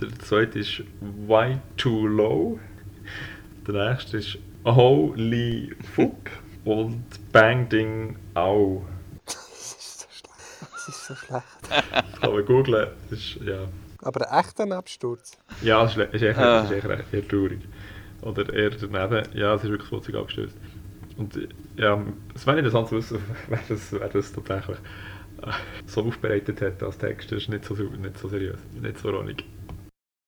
Der 0.00 0.10
zweite 0.20 0.60
ist 0.60 0.82
Why 1.00 1.56
Too 1.76 2.06
Low. 2.06 2.60
Der 3.66 3.90
nächste 3.90 4.18
ist 4.18 4.38
Ho 4.64 5.12
Lee 5.16 5.70
Fook 5.94 6.30
und 6.64 7.02
Bang 7.32 7.68
Ding 7.68 8.14
Au. 8.34 8.84
Das 9.24 9.34
ist 9.34 10.00
so 10.00 10.06
schlecht. 10.10 10.72
Das 10.72 10.88
ist 10.88 10.97
so 11.08 11.14
schlecht. 11.14 11.44
Das 11.92 12.20
kann 12.20 12.32
man 12.32 12.44
googlen. 12.44 12.88
Das 13.10 13.18
ist, 13.18 13.36
ja. 13.44 13.66
Aber 14.02 14.30
ein 14.30 14.40
echter 14.44 14.70
Absturz. 14.76 15.32
Ja, 15.62 15.84
es 15.84 15.96
ist, 15.96 16.22
echt, 16.22 16.38
Ah. 16.38 16.60
ist 16.62 16.70
echt 16.72 17.12
eher 17.12 17.28
traurig. 17.28 17.60
Oder 18.22 18.52
eher 18.52 18.70
daneben, 18.70 19.28
ja, 19.34 19.54
es 19.54 19.62
ist 19.64 19.70
wirklich 19.70 19.80
das 19.82 19.88
Flugzeug 19.88 20.14
abgestürzt. 20.16 20.56
Und 21.16 21.48
ja, 21.76 22.00
es 22.34 22.46
wäre 22.46 22.58
interessant 22.58 22.88
zu 22.88 22.96
wissen, 22.96 23.18
wer 23.48 23.60
das, 23.68 23.92
wer 23.92 24.08
das 24.08 24.32
tatsächlich 24.32 24.76
äh, 25.42 25.50
so 25.86 26.02
aufbereitet 26.04 26.60
hat 26.60 26.82
als 26.82 26.98
Text. 26.98 27.30
Das 27.32 27.38
ist 27.42 27.48
nicht 27.48 27.64
so, 27.64 27.74
nicht 27.74 28.18
so 28.18 28.28
seriös, 28.28 28.58
nicht 28.80 28.98
so 28.98 29.10
ruhig. 29.10 29.44